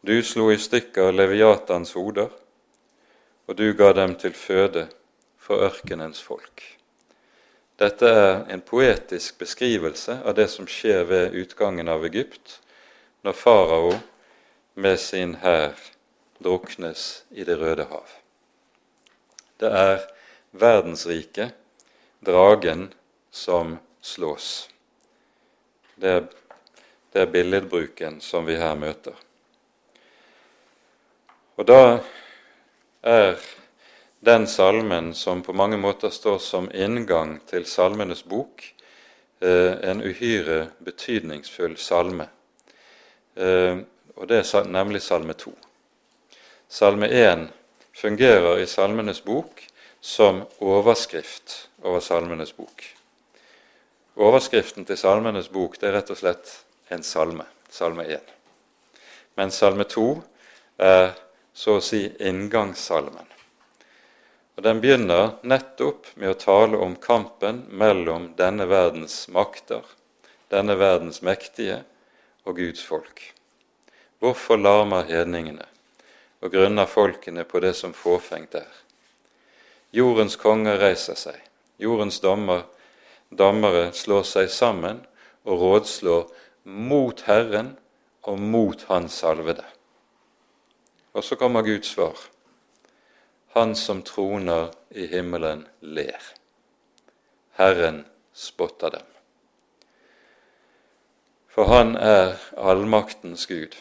Du 0.00 0.22
slo 0.22 0.48
i 0.50 0.56
stykker 0.56 1.12
Leviatans 1.12 1.92
hoder, 1.92 2.32
og 3.46 3.58
du 3.58 3.72
ga 3.72 3.92
dem 3.92 4.16
til 4.16 4.32
føde 4.32 4.88
for 5.36 5.60
ørkenens 5.60 6.22
folk. 6.22 6.75
Dette 7.76 8.08
er 8.08 8.46
en 8.48 8.62
poetisk 8.64 9.38
beskrivelse 9.38 10.20
av 10.24 10.34
det 10.38 10.46
som 10.48 10.68
skjer 10.68 11.04
ved 11.04 11.34
utgangen 11.36 11.88
av 11.92 12.06
Egypt, 12.08 12.60
når 13.20 13.36
farao 13.36 13.90
med 14.80 14.96
sin 15.00 15.34
hær 15.42 15.76
druknes 16.40 17.24
i 17.30 17.44
Det 17.44 17.58
røde 17.60 17.84
hav. 17.90 18.08
Det 19.60 19.68
er 19.68 20.06
verdensriket, 20.52 21.52
dragen, 22.24 22.92
som 23.30 23.76
slås. 24.00 24.68
Det 25.96 26.08
er, 26.08 26.24
det 27.12 27.22
er 27.22 27.32
billedbruken 27.32 28.20
som 28.20 28.46
vi 28.48 28.56
her 28.56 28.74
møter. 28.74 29.16
Og 31.56 31.68
da 31.68 31.98
er 33.02 33.36
den 34.26 34.46
salmen 34.46 35.14
som 35.14 35.42
på 35.42 35.52
mange 35.52 35.76
måter 35.76 36.10
står 36.10 36.38
som 36.38 36.66
inngang 36.74 37.36
til 37.46 37.66
Salmenes 37.66 38.24
bok, 38.26 38.74
eh, 39.40 39.74
en 39.90 40.02
uhyre 40.02 40.66
betydningsfull 40.78 41.76
salme. 41.78 42.26
Eh, 43.36 43.76
og 44.16 44.26
det 44.28 44.40
er 44.42 44.64
nemlig 44.66 45.02
Salme 45.02 45.32
2. 45.32 45.52
Salme 46.68 47.06
1 47.06 47.48
fungerer 47.94 48.58
i 48.58 48.66
Salmenes 48.66 49.20
bok 49.20 49.62
som 50.00 50.42
overskrift 50.58 51.68
over 51.82 52.00
Salmenes 52.00 52.52
bok. 52.52 52.82
Overskriften 54.16 54.84
til 54.84 54.96
Salmenes 54.96 55.48
bok 55.48 55.78
det 55.80 55.88
er 55.88 56.00
rett 56.00 56.10
og 56.10 56.18
slett 56.18 56.64
en 56.90 57.02
salme, 57.02 57.46
Salme 57.70 58.10
1. 58.10 58.34
Men 59.36 59.50
Salme 59.50 59.84
2 59.84 60.22
er 60.78 61.14
så 61.54 61.78
å 61.78 61.80
si 61.84 62.08
inngangssalmen. 62.18 63.25
Og 64.56 64.62
Den 64.64 64.80
begynner 64.80 65.34
nettopp 65.44 66.08
med 66.16 66.32
å 66.32 66.38
tale 66.40 66.78
om 66.80 66.94
kampen 66.96 67.66
mellom 67.68 68.30
denne 68.38 68.64
verdens 68.70 69.26
makter, 69.28 69.84
denne 70.48 70.78
verdens 70.80 71.20
mektige, 71.20 71.82
og 72.46 72.56
Guds 72.56 72.84
folk. 72.86 73.20
Hvorfor 74.22 74.56
larmer 74.56 75.04
hedningene 75.08 75.66
og 76.40 76.52
grunner 76.54 76.86
folkene 76.88 77.44
på 77.44 77.60
det 77.60 77.74
som 77.76 77.92
fåfengt 77.92 78.54
er? 78.54 78.70
Jordens 79.92 80.38
konger 80.40 80.78
reiser 80.80 81.18
seg, 81.18 81.36
jordens 81.82 82.20
dommer, 82.22 82.64
dommere 83.30 83.90
slår 83.92 84.24
seg 84.28 84.48
sammen 84.52 85.02
og 85.44 85.60
rådslår 85.60 86.30
mot 86.64 87.20
Herren 87.26 87.74
og 88.26 88.40
mot 88.40 88.86
Hans 88.88 89.20
salvede. 89.20 89.64
Og 91.12 91.24
så 91.24 91.36
kommer 91.40 91.66
Guds 91.66 91.92
svar. 91.94 92.16
Han 93.56 93.72
som 93.76 94.02
troner 94.02 94.68
i 94.92 95.06
himmelen, 95.08 95.62
ler. 95.80 96.20
Herren 97.56 98.02
spotter 98.32 98.90
dem. 98.90 99.06
For 101.48 101.64
han 101.64 101.94
er 101.96 102.34
allmaktens 102.52 103.46
Gud. 103.48 103.72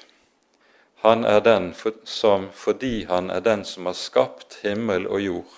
Han 1.03 1.25
er 1.27 1.41
den 1.44 1.74
som, 2.03 2.48
fordi 2.55 3.03
han 3.10 3.27
er 3.29 3.44
den 3.44 3.65
som 3.67 3.89
har 3.91 3.98
skapt 4.00 4.62
himmel 4.63 5.10
og 5.12 5.20
jord 5.22 5.58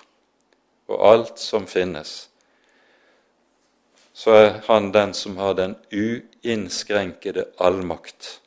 og 0.88 1.04
alt 1.12 1.38
som 1.38 1.68
finnes, 1.70 2.28
så 4.12 4.34
er 4.34 4.50
han 4.66 4.90
den 4.92 5.14
som 5.14 5.36
har 5.38 5.54
den 5.54 5.76
uinnskrenkede 5.92 7.44
allmakt, 7.62 8.40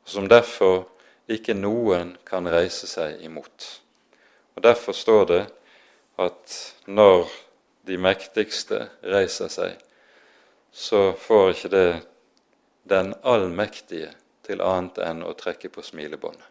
og 0.00 0.14
som 0.14 0.30
derfor 0.32 0.86
ikke 1.28 1.58
noen 1.58 2.16
kan 2.24 2.48
reise 2.48 2.88
seg 2.88 3.20
imot. 3.28 3.68
Og 4.58 4.62
Derfor 4.62 4.92
står 4.92 5.24
det 5.24 5.42
at 6.18 6.54
når 6.90 7.28
de 7.86 7.94
mektigste 7.94 8.88
reiser 9.06 9.52
seg, 9.54 9.76
så 10.74 11.12
får 11.14 11.50
ikke 11.52 11.68
det 11.70 11.90
den 12.90 13.12
allmektige 13.22 14.08
til 14.42 14.58
annet 14.58 14.98
enn 14.98 15.22
å 15.22 15.36
trekke 15.38 15.70
på 15.70 15.84
smilebåndet. 15.86 16.42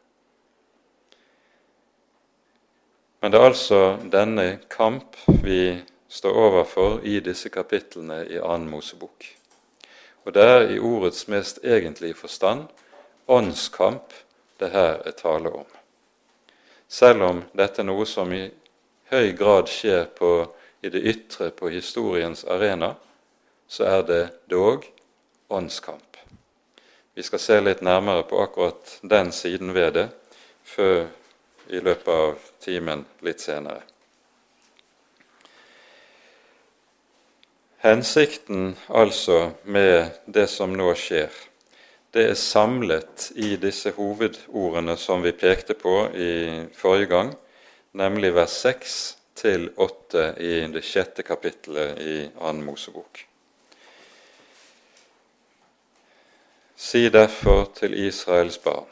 Men 3.19 3.33
det 3.33 3.41
er 3.41 3.49
altså 3.49 3.81
denne 4.13 4.45
kamp 4.71 5.19
vi 5.43 5.81
står 6.07 6.39
overfor 6.47 7.03
i 7.03 7.17
disse 7.19 7.51
kapitlene 7.51 8.21
i 8.23 8.39
annen 8.39 8.69
Mosebok. 8.71 9.33
Og 10.23 10.31
det 10.37 10.47
er 10.53 10.71
i 10.71 10.79
ordets 10.79 11.27
mest 11.27 11.59
egentlige 11.59 12.15
forstand 12.15 12.69
åndskamp 13.27 14.15
det 14.63 14.71
her 14.71 15.03
er 15.03 15.19
tale 15.19 15.51
om. 15.51 15.76
Selv 16.87 17.23
om 17.23 17.41
dette 17.53 17.81
er 17.83 17.87
noe 17.87 18.05
som 18.07 18.31
i 18.33 18.45
høy 19.11 19.31
grad 19.37 19.67
skjer 19.71 20.05
på, 20.15 20.31
i 20.81 20.89
det 20.93 21.01
ytre 21.09 21.49
på 21.51 21.71
historiens 21.73 22.45
arena, 22.45 22.93
så 23.67 23.83
er 23.83 24.03
det 24.07 24.21
dog 24.47 24.85
åndskamp. 25.47 26.17
Vi 27.17 27.23
skal 27.23 27.41
se 27.41 27.59
litt 27.61 27.81
nærmere 27.81 28.23
på 28.29 28.39
akkurat 28.43 28.99
den 29.01 29.31
siden 29.33 29.73
ved 29.73 29.93
det 29.97 30.07
før 30.63 31.07
i 31.67 31.79
løpet 31.81 32.13
av 32.13 32.35
timen 32.63 33.05
litt 33.25 33.41
senere. 33.41 33.81
Hensikten 37.81 38.75
altså 38.87 39.51
med 39.63 40.13
det 40.25 40.47
som 40.51 40.73
nå 40.77 40.91
skjer, 40.97 41.31
det 42.17 42.25
er 42.31 42.39
samlet 42.39 43.27
i 43.37 43.51
disse 43.61 43.91
hovedordene 43.93 44.95
som 44.97 45.21
vi 45.21 45.35
pekte 45.37 45.75
på 45.77 46.07
i 46.17 46.31
forrige 46.73 47.11
gang, 47.11 47.31
nemlig 47.93 48.31
vers 48.33 48.55
6 48.63 48.95
til 49.37 49.67
8 49.77 50.23
i 50.41 50.53
det 50.73 50.81
sjette 50.85 51.21
kapittelet 51.25 51.99
i 52.01 52.15
Annen 52.41 52.63
Mosebok. 52.65 53.21
Si 56.77 57.03
derfor 57.13 57.67
til 57.77 57.93
Israels 58.07 58.57
barn, 58.57 58.89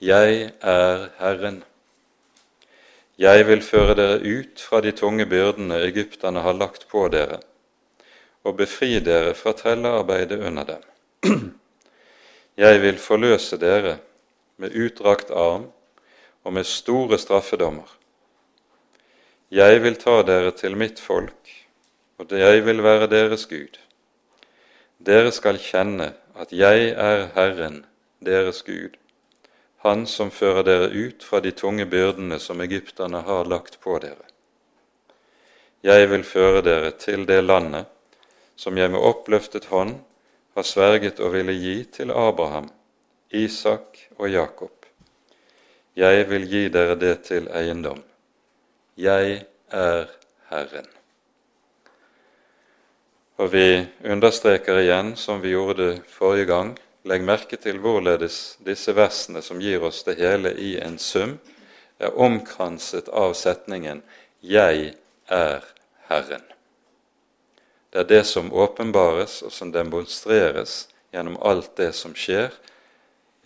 Jeg 0.00 0.50
er 0.60 1.08
Herren. 1.18 1.62
Jeg 3.18 3.46
vil 3.46 3.62
føre 3.62 3.94
dere 3.94 4.18
ut 4.20 4.60
fra 4.60 4.80
de 4.84 4.92
tunge 4.92 5.26
byrdene 5.26 5.78
egypterne 5.86 6.42
har 6.44 6.52
lagt 6.52 6.88
på 6.90 7.06
dere, 7.08 7.38
og 8.44 8.56
befri 8.56 8.98
dere 9.00 9.34
fra 9.34 9.54
trellearbeidet 9.56 10.42
under 10.42 10.64
dem. 10.74 11.54
Jeg 12.56 12.80
vil 12.80 12.96
forløse 12.96 13.58
dere 13.60 13.98
med 14.56 14.72
utdrakt 14.72 15.30
arm 15.30 15.66
og 16.44 16.52
med 16.56 16.64
store 16.64 17.18
straffedommer. 17.20 17.88
Jeg 19.52 19.82
vil 19.84 19.98
ta 20.00 20.22
dere 20.24 20.54
til 20.56 20.76
mitt 20.76 21.00
folk, 21.00 21.50
og 22.18 22.32
jeg 22.32 22.64
vil 22.64 22.80
være 22.82 23.10
deres 23.12 23.44
Gud. 23.46 23.76
Dere 24.98 25.34
skal 25.36 25.60
kjenne 25.60 26.14
at 26.34 26.52
jeg 26.52 26.94
er 26.96 27.28
Herren, 27.34 27.84
deres 28.24 28.62
Gud, 28.62 28.96
Han 29.84 30.06
som 30.06 30.30
fører 30.30 30.64
dere 30.66 30.88
ut 30.88 31.22
fra 31.22 31.38
de 31.40 31.52
tunge 31.54 31.84
byrdene 31.86 32.40
som 32.42 32.60
egypterne 32.60 33.20
har 33.22 33.44
lagt 33.44 33.76
på 33.80 33.98
dere. 34.02 34.24
Jeg 35.82 36.10
vil 36.10 36.24
føre 36.24 36.62
dere 36.64 36.90
til 36.90 37.26
det 37.28 37.44
landet 37.44 37.86
som 38.56 38.78
jeg 38.78 38.90
med 38.90 38.98
oppløftet 38.98 39.68
hånd 39.70 40.00
har 40.56 40.64
sverget 40.64 41.20
og 41.20 41.34
ville 41.34 41.52
gi 41.52 41.76
til 41.92 42.10
Abraham, 42.10 42.70
Isak 43.30 43.98
og 44.16 44.30
Jakob. 44.30 44.86
Jeg 45.96 46.24
vil 46.30 46.48
gi 46.48 46.62
dere 46.72 46.96
det 46.96 47.16
til 47.28 47.48
eiendom. 47.52 48.00
Jeg 48.96 49.42
er 49.70 50.08
Herren. 50.48 50.88
Og 53.36 53.52
vi 53.52 53.84
understreker 54.08 54.80
igjen, 54.80 55.12
som 55.16 55.42
vi 55.44 55.52
gjorde 55.52 55.98
forrige 56.08 56.48
gang, 56.48 56.72
legg 57.04 57.24
merke 57.28 57.60
til 57.60 57.76
hvorledes 57.84 58.56
disse 58.64 58.96
versene, 58.96 59.44
som 59.44 59.60
gir 59.60 59.84
oss 59.84 60.02
det 60.08 60.16
hele 60.16 60.54
i 60.56 60.78
en 60.80 60.96
sum, 60.98 61.36
er 62.00 62.16
omkranset 62.16 63.08
av 63.12 63.34
setningen 63.34 64.02
'Jeg 64.40 64.94
er 65.28 65.64
Herren'. 66.08 66.55
Det 67.96 68.02
er 68.02 68.08
det 68.08 68.24
som 68.28 68.50
åpenbares 68.52 69.38
og 69.40 69.52
som 69.56 69.70
demonstreres 69.72 70.82
gjennom 71.16 71.38
alt 71.40 71.70
det 71.80 71.94
som 71.96 72.12
skjer 72.12 72.52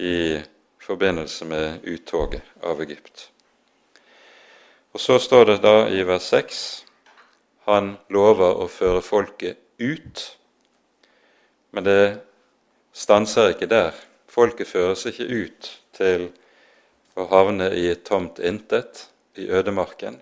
i 0.03 0.41
forbindelse 0.83 1.47
med 1.47 1.85
uttoget 1.87 2.43
av 2.67 2.81
Egypt. 2.83 3.29
Og 4.91 4.99
så 4.99 5.21
står 5.23 5.45
det 5.53 5.57
da 5.63 5.85
i 5.87 6.03
vers 6.03 6.27
6 6.35 6.63
han 7.69 7.93
lover 8.11 8.59
å 8.59 8.67
føre 8.67 9.05
folket 9.07 9.61
ut. 9.79 10.25
Men 11.71 11.87
det 11.87 12.03
stanser 12.91 13.53
ikke 13.55 13.71
der. 13.71 13.95
Folket 14.27 14.67
føres 14.67 15.07
ikke 15.07 15.29
ut 15.31 15.71
til 15.95 16.27
å 17.15 17.29
havne 17.31 17.71
i 17.79 17.87
et 17.93 18.03
tomt 18.03 18.43
intet 18.43 19.07
i 19.39 19.47
ødemarken. 19.47 20.19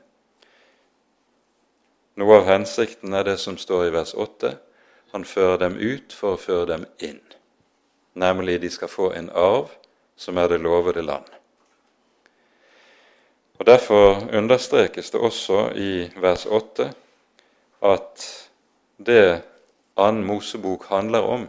Noe 2.19 2.41
av 2.41 2.49
hensikten 2.49 3.15
er 3.15 3.29
det 3.29 3.37
som 3.39 3.55
står 3.61 3.85
i 3.87 3.91
vers 3.95 4.11
8. 4.15 4.57
Han 5.15 5.25
fører 5.25 5.61
dem 5.63 5.77
ut 5.79 6.11
for 6.13 6.35
å 6.35 6.41
føre 6.41 6.67
dem 6.73 6.87
inn, 6.99 7.21
nemlig 8.19 8.57
de 8.65 8.71
skal 8.75 8.91
få 8.91 9.13
en 9.15 9.29
arv 9.31 9.71
som 10.19 10.39
er 10.43 10.51
det 10.51 10.59
lovede 10.65 11.05
land. 11.07 11.29
Og 13.59 13.67
Derfor 13.67 14.27
understrekes 14.35 15.11
det 15.15 15.21
også 15.21 15.61
i 15.79 15.93
vers 16.19 16.47
8 16.47 16.89
at 17.87 18.27
det 18.99 19.43
annen 19.95 20.27
Mosebok 20.27 20.89
handler 20.91 21.23
om, 21.23 21.47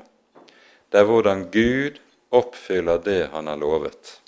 det 0.91 1.01
er 1.01 1.09
hvordan 1.09 1.47
Gud 1.49 1.97
oppfyller 2.29 3.01
det 3.01 3.29
han 3.33 3.49
har 3.49 3.57
lovet. 3.57 4.19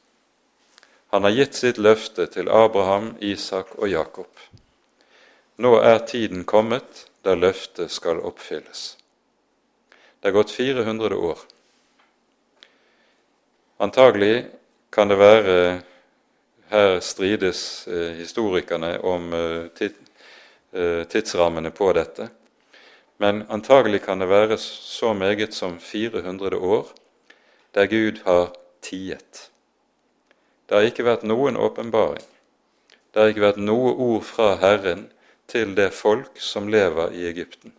Han 1.14 1.24
har 1.24 1.38
gitt 1.38 1.58
sitt 1.58 1.78
løfte 1.78 2.26
til 2.34 2.50
Abraham, 2.50 3.14
Isak 3.20 3.76
og 3.78 3.90
Jakob. 3.90 4.30
Nå 5.56 5.76
er 5.82 6.00
tiden 6.08 6.44
kommet 6.44 7.08
da 7.26 7.36
løftet 7.36 7.92
skal 7.92 8.22
oppfylles. 8.24 8.96
Det 10.22 10.30
er 10.30 10.36
gått 10.36 10.54
400 10.54 11.18
år. 11.18 11.40
Antagelig 13.82 14.46
kan 14.94 15.10
det 15.10 15.18
være 15.18 15.56
Her 16.72 17.02
strides 17.04 17.88
eh, 17.88 18.14
historikerne 18.16 18.94
om 19.04 19.34
eh, 19.34 19.90
eh, 20.72 21.04
tidsrammene 21.04 21.72
på 21.76 21.90
dette. 21.94 22.30
Men 23.20 23.44
antagelig 23.50 24.06
kan 24.06 24.20
det 24.20 24.30
være 24.32 24.58
så 24.58 25.14
meget 25.14 25.54
som 25.54 25.80
400 25.80 26.58
år 26.58 26.88
der 27.76 27.86
Gud 27.86 28.22
har 28.24 28.54
tiet. 28.82 29.52
Det 30.70 30.78
har 30.78 30.88
ikke 30.88 31.04
vært 31.04 31.28
noen 31.28 31.60
åpenbaring. 31.60 32.24
Det 33.12 33.20
har 33.20 33.34
ikke 33.34 33.44
vært 33.44 33.60
noe 33.60 33.92
ord 33.92 34.24
fra 34.24 34.56
Herren 34.62 35.10
til 35.52 35.76
det 35.76 35.92
folk 35.94 36.40
som 36.40 36.70
lever 36.72 37.14
i 37.14 37.28
Egypten. 37.28 37.76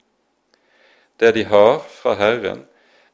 Det 1.17 1.33
de 1.33 1.45
har 1.49 1.81
fra 1.89 2.15
Herren, 2.21 2.67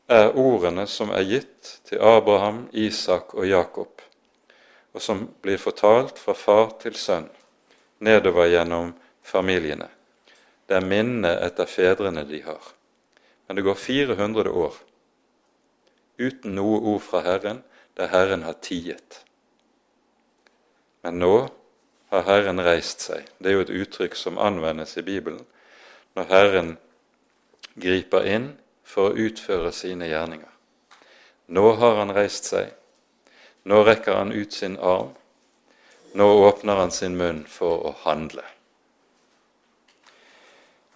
er 0.08 0.32
ordene 0.40 0.86
som 0.88 1.10
er 1.12 1.26
gitt 1.28 1.74
til 1.84 2.00
Abraham, 2.00 2.62
Isak 2.72 3.34
og 3.36 3.44
Jakob, 3.46 4.00
og 4.96 5.02
som 5.04 5.26
blir 5.44 5.60
fortalt 5.60 6.18
fra 6.18 6.34
far 6.34 6.72
til 6.80 6.96
sønn 6.96 7.28
nedover 8.00 8.48
gjennom 8.48 8.94
familiene. 9.22 9.88
Det 10.68 10.78
er 10.78 10.86
minnet 10.86 11.42
etter 11.44 11.68
fedrene 11.68 12.24
de 12.28 12.40
har. 12.44 12.62
Men 13.46 13.56
det 13.56 13.64
går 13.66 13.78
400 13.80 14.50
år 14.50 14.80
uten 16.18 16.56
noe 16.56 16.80
ord 16.94 17.02
fra 17.04 17.22
Herren, 17.22 17.62
der 17.96 18.10
Herren 18.10 18.42
har 18.42 18.58
tiet. 18.62 19.22
Men 21.04 21.20
nå 21.22 21.34
har 22.08 22.24
Herren 22.26 22.60
reist 22.64 23.04
seg. 23.04 23.26
Det 23.38 23.50
er 23.50 23.58
jo 23.58 23.64
et 23.66 23.76
uttrykk 23.82 24.16
som 24.16 24.40
anvendes 24.40 24.96
i 24.96 25.04
Bibelen 25.04 25.44
når 26.16 26.30
Herren 26.32 26.70
griper 27.78 28.26
inn 28.26 28.52
for 28.82 29.10
å 29.10 29.26
utføre 29.28 29.70
sine 29.76 30.08
gjerninger. 30.08 30.50
Nå 31.54 31.72
har 31.80 31.98
han 32.00 32.12
reist 32.16 32.48
seg. 32.50 32.72
Nå 33.68 33.82
rekker 33.84 34.16
han 34.16 34.32
ut 34.32 34.52
sin 34.52 34.78
arm. 34.80 35.12
Nå 36.16 36.26
åpner 36.48 36.80
han 36.80 36.90
sin 36.90 37.16
munn 37.16 37.44
for 37.48 37.84
å 37.86 37.94
handle. 38.04 38.44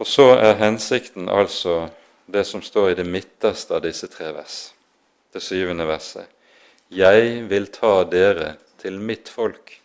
Og 0.01 0.09
så 0.09 0.33
er 0.35 0.59
hensikten 0.59 1.29
altså 1.29 1.93
det 2.27 2.45
som 2.49 2.63
står 2.65 2.91
i 2.91 2.97
det 2.99 3.07
midterste 3.07 3.77
av 3.77 3.85
disse 3.85 4.09
tre 4.11 4.33
vers, 4.35 4.73
det 5.33 5.43
syvende 5.45 5.87
verset. 5.87 6.27
Jeg 6.91 7.45
vil 7.49 7.69
ta 7.73 8.03
dere 8.09 8.57
til 8.83 8.99
mitt 8.99 9.31
folk. 9.31 9.82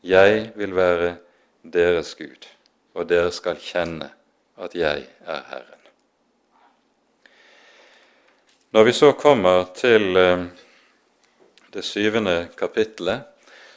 Jeg 0.00 0.52
vil 0.54 0.76
være 0.76 1.16
deres 1.62 2.14
Gud, 2.14 2.46
og 2.94 3.08
dere 3.10 3.32
skal 3.34 3.58
kjenne 3.58 4.12
at 4.58 4.74
jeg 4.78 5.06
er 5.26 5.42
Herren. 5.50 5.74
Når 8.70 8.84
vi 8.84 8.92
så 8.92 9.12
kommer 9.18 9.64
til 9.74 10.16
eh, 10.16 10.44
det 11.72 11.82
syvende 11.82 12.48
kapittelet, 12.56 13.24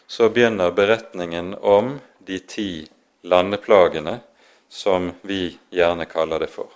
så 0.07 0.29
begynner 0.29 0.73
beretningen 0.75 1.55
om 1.55 1.95
de 2.19 2.39
ti 2.39 2.87
landeplagene 3.23 4.19
som 4.69 5.13
vi 5.21 5.57
gjerne 5.71 6.05
kaller 6.05 6.43
det 6.43 6.51
for. 6.51 6.69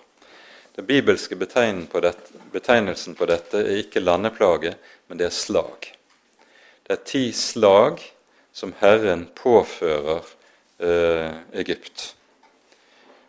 Den 0.76 0.86
bibelske 0.86 1.36
betegnelsen 1.36 3.14
på 3.14 3.28
dette 3.28 3.62
er 3.62 3.78
ikke 3.82 4.02
landeplage, 4.02 4.74
men 5.06 5.20
det 5.20 5.28
er 5.28 5.36
slag. 5.36 5.92
Det 6.86 6.96
er 6.96 7.04
ti 7.04 7.24
slag 7.32 8.02
som 8.56 8.72
Herren 8.78 9.26
påfører 9.34 10.24
eh, 10.78 11.32
Egypt. 11.52 12.14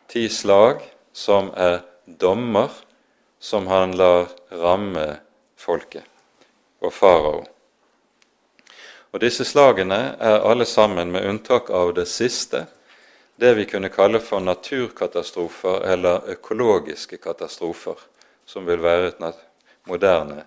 Ti 0.07 0.29
slag 0.29 0.79
som 1.11 1.49
er 1.51 1.81
dommer 2.05 2.71
som 3.39 3.67
han 3.67 3.97
lar 3.99 4.29
ramme 4.49 5.17
folket 5.59 6.07
og 6.79 6.93
farao. 6.93 7.43
Og 9.11 9.19
Disse 9.19 9.43
slagene 9.43 9.99
er 10.15 10.47
alle 10.47 10.65
sammen, 10.65 11.11
med 11.11 11.27
unntak 11.27 11.73
av 11.75 11.91
det 11.99 12.07
siste, 12.07 12.63
det 13.35 13.53
vi 13.59 13.67
kunne 13.67 13.91
kalle 13.91 14.23
for 14.23 14.39
naturkatastrofer 14.39 15.83
eller 15.91 16.31
økologiske 16.37 17.19
katastrofer, 17.19 17.99
som 18.45 18.63
vil 18.63 18.79
være 18.79 19.11
et 19.11 19.23
moderne 19.91 20.45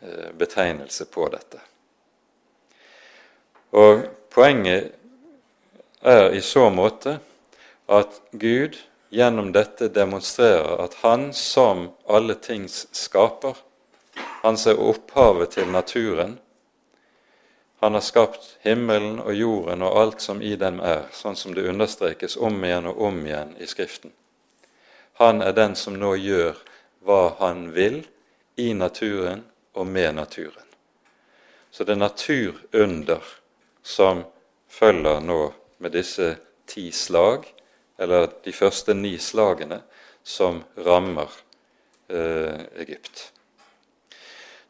eh, 0.00 0.32
betegnelse 0.32 1.04
på 1.12 1.28
dette. 1.36 1.60
Og 3.76 4.06
Poenget 4.36 4.92
er 6.04 6.34
i 6.36 6.40
så 6.44 6.66
måte 6.68 7.14
at 7.88 8.18
Gud 8.36 8.74
gjennom 9.08 9.48
dette 9.52 9.88
demonstrerer 9.88 10.82
at 10.84 10.98
Han 11.00 11.30
som 11.32 11.86
alle 12.04 12.34
tings 12.34 12.82
skaper, 12.92 13.56
han 14.42 14.58
ser 14.60 14.80
opphavet 14.80 15.54
til 15.56 15.70
naturen, 15.72 16.36
han 17.80 17.96
har 17.96 18.04
skapt 18.04 18.58
himmelen 18.60 19.18
og 19.20 19.32
jorden 19.34 19.82
og 19.82 19.96
alt 20.00 20.20
som 20.24 20.42
i 20.42 20.52
dem 20.56 20.82
er, 20.84 21.08
sånn 21.12 21.36
som 21.36 21.56
det 21.56 21.64
understrekes 21.68 22.36
om 22.36 22.60
igjen 22.64 22.88
og 22.92 23.00
om 23.08 23.18
igjen 23.24 23.56
i 23.60 23.68
Skriften. 23.68 24.12
Han 25.20 25.40
er 25.40 25.56
den 25.56 25.76
som 25.76 25.96
nå 25.96 26.14
gjør 26.16 26.60
hva 27.04 27.36
han 27.40 27.70
vil 27.72 28.02
i 28.56 28.72
naturen 28.72 29.44
og 29.72 29.86
med 29.86 30.14
naturen. 30.16 30.64
Så 31.70 31.84
det 31.84 31.96
er 31.96 32.04
naturunder 32.04 33.36
som 33.86 34.24
følger 34.68 35.20
nå 35.20 35.52
med 35.78 35.92
disse 35.94 36.32
ti 36.66 36.90
slag, 36.92 37.46
eller 37.98 38.26
de 38.42 38.52
første 38.52 38.94
ni 38.94 39.14
slagene, 39.22 39.78
som 40.22 40.58
rammer 40.74 41.30
eh, 42.08 42.66
Egypt. 42.82 43.30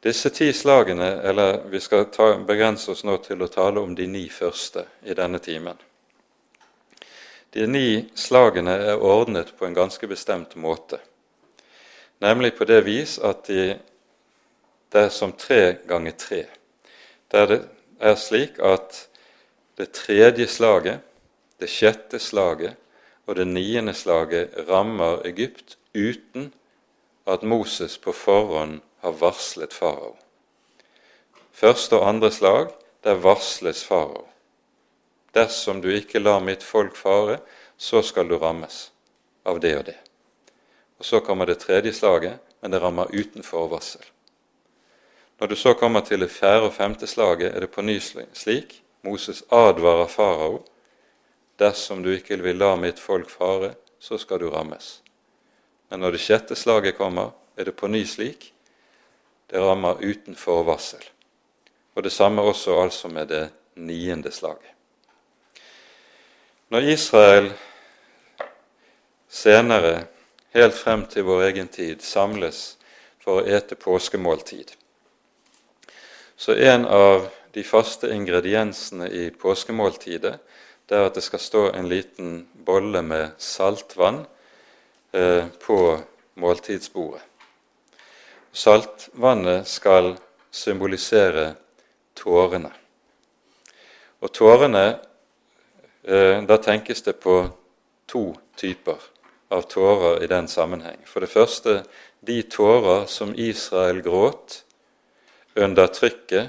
Disse 0.04 0.30
ti 0.30 0.50
slagene, 0.52 1.08
eller 1.24 1.62
vi 1.72 1.80
skal 1.80 2.04
ta, 2.12 2.34
begrense 2.36 2.90
oss 2.92 3.06
nå 3.08 3.16
til 3.24 3.40
å 3.40 3.48
tale 3.48 3.80
om 3.80 3.94
de 3.96 4.04
ni 4.06 4.26
første 4.28 4.84
i 5.08 5.16
denne 5.16 5.40
timen. 5.40 5.80
De 7.56 7.64
ni 7.66 8.04
slagene 8.14 8.74
er 8.90 9.00
ordnet 9.00 9.54
på 9.56 9.64
en 9.64 9.78
ganske 9.78 10.06
bestemt 10.06 10.58
måte, 10.60 11.00
nemlig 12.20 12.52
på 12.58 12.68
det 12.68 12.82
vis 12.84 13.16
at 13.24 13.48
de, 13.48 13.78
det 14.92 15.06
er 15.08 15.10
som 15.14 15.32
tre 15.32 15.78
ganger 15.88 16.20
tre. 16.20 16.42
Der 17.32 17.48
det 17.48 17.60
er 18.00 18.16
slik 18.20 18.58
at 18.58 19.06
det 19.76 19.92
tredje 19.92 20.46
slaget, 20.46 21.00
det 21.60 21.68
sjette 21.72 22.18
slaget 22.20 22.76
og 23.26 23.36
det 23.36 23.46
niende 23.48 23.94
slaget 23.94 24.54
rammer 24.68 25.24
Egypt 25.26 25.76
uten 25.94 26.52
at 27.26 27.42
Moses 27.42 27.98
på 27.98 28.12
forhånd 28.12 28.80
har 29.02 29.16
varslet 29.20 29.74
farao. 29.74 30.14
Første 31.52 31.96
og 31.96 32.08
andre 32.08 32.30
slag, 32.30 32.70
der 33.04 33.14
varsles 33.14 33.84
farao. 33.84 34.26
Dersom 35.34 35.80
du 35.82 35.88
ikke 35.92 36.22
lar 36.22 36.40
mitt 36.40 36.62
folk 36.62 36.96
fare, 36.96 37.40
så 37.76 38.02
skal 38.02 38.28
du 38.28 38.38
rammes 38.38 38.90
av 39.44 39.60
det 39.60 39.74
og 39.78 39.86
det. 39.86 39.98
Og 40.98 41.04
Så 41.04 41.20
kommer 41.20 41.46
det 41.46 41.58
tredje 41.58 41.92
slaget, 41.92 42.38
men 42.60 42.72
det 42.72 42.82
rammer 42.82 43.12
uten 43.12 43.42
forvarsel. 43.42 44.00
Når 45.38 45.46
du 45.46 45.56
så 45.56 45.74
kommer 45.74 46.00
til 46.00 46.20
det 46.20 46.30
fjerde 46.32 46.70
og 46.70 46.74
femte 46.74 47.06
slaget, 47.06 47.54
er 47.54 47.60
det 47.60 47.70
på 47.70 47.82
ny 47.82 47.98
slik 48.00 48.82
Moses 49.02 49.42
advarer 49.52 50.08
farao. 50.08 50.64
Dersom 51.58 52.02
du 52.02 52.10
ikke 52.12 52.36
vil 52.42 52.56
la 52.56 52.74
mitt 52.76 52.98
folk 53.00 53.30
fare, 53.30 53.74
så 53.98 54.18
skal 54.18 54.40
du 54.40 54.50
rammes. 54.50 55.00
Men 55.90 56.00
når 56.00 56.16
det 56.16 56.20
sjette 56.20 56.56
slaget 56.56 56.96
kommer, 56.96 57.30
er 57.56 57.64
det 57.64 57.76
på 57.76 57.88
ny 57.88 58.04
slik 58.04 58.52
det 59.50 59.60
rammer 59.62 60.00
uten 60.02 60.34
forvarsel. 60.34 61.04
Og 61.94 62.02
det 62.02 62.12
samme 62.12 62.42
også 62.42 62.80
altså 62.82 63.08
med 63.08 63.28
det 63.28 63.48
niende 63.74 64.32
slaget. 64.32 64.72
Når 66.68 66.80
Israel 66.80 67.52
senere, 69.28 70.06
helt 70.50 70.74
frem 70.74 71.06
til 71.06 71.22
vår 71.24 71.42
egen 71.42 71.68
tid, 71.68 72.02
samles 72.02 72.76
for 73.22 73.40
å 73.40 73.46
ete 73.46 73.78
påskemåltid, 73.78 74.72
så 76.36 76.54
en 76.54 76.84
av 76.84 77.28
de 77.52 77.62
faste 77.64 78.10
ingrediensene 78.12 79.08
i 79.08 79.30
påskemåltidet 79.30 80.34
det 80.86 80.94
er 80.98 81.08
at 81.08 81.16
det 81.16 81.24
skal 81.24 81.42
stå 81.42 81.62
en 81.74 81.88
liten 81.90 82.34
bolle 82.66 83.00
med 83.02 83.32
saltvann 83.42 84.20
eh, 85.12 85.48
på 85.64 85.78
måltidsbordet. 86.38 87.22
Saltvannet 88.52 89.66
skal 89.68 90.14
symbolisere 90.50 91.54
tårene. 92.16 92.70
Og 94.20 94.32
tårene 94.32 94.84
eh, 96.04 96.44
Da 96.46 96.60
tenkes 96.62 97.02
det 97.02 97.18
på 97.20 97.40
to 98.06 98.36
typer 98.56 99.00
av 99.50 99.66
tårer 99.68 100.22
i 100.22 100.30
den 100.30 100.48
sammenheng. 100.48 101.02
For 101.04 101.20
det 101.20 101.32
første 101.32 101.82
de 102.20 102.42
tårer 102.42 103.06
som 103.10 103.34
Israel 103.34 104.00
gråt 104.04 104.62
under 105.56 105.86
trykket 105.86 106.48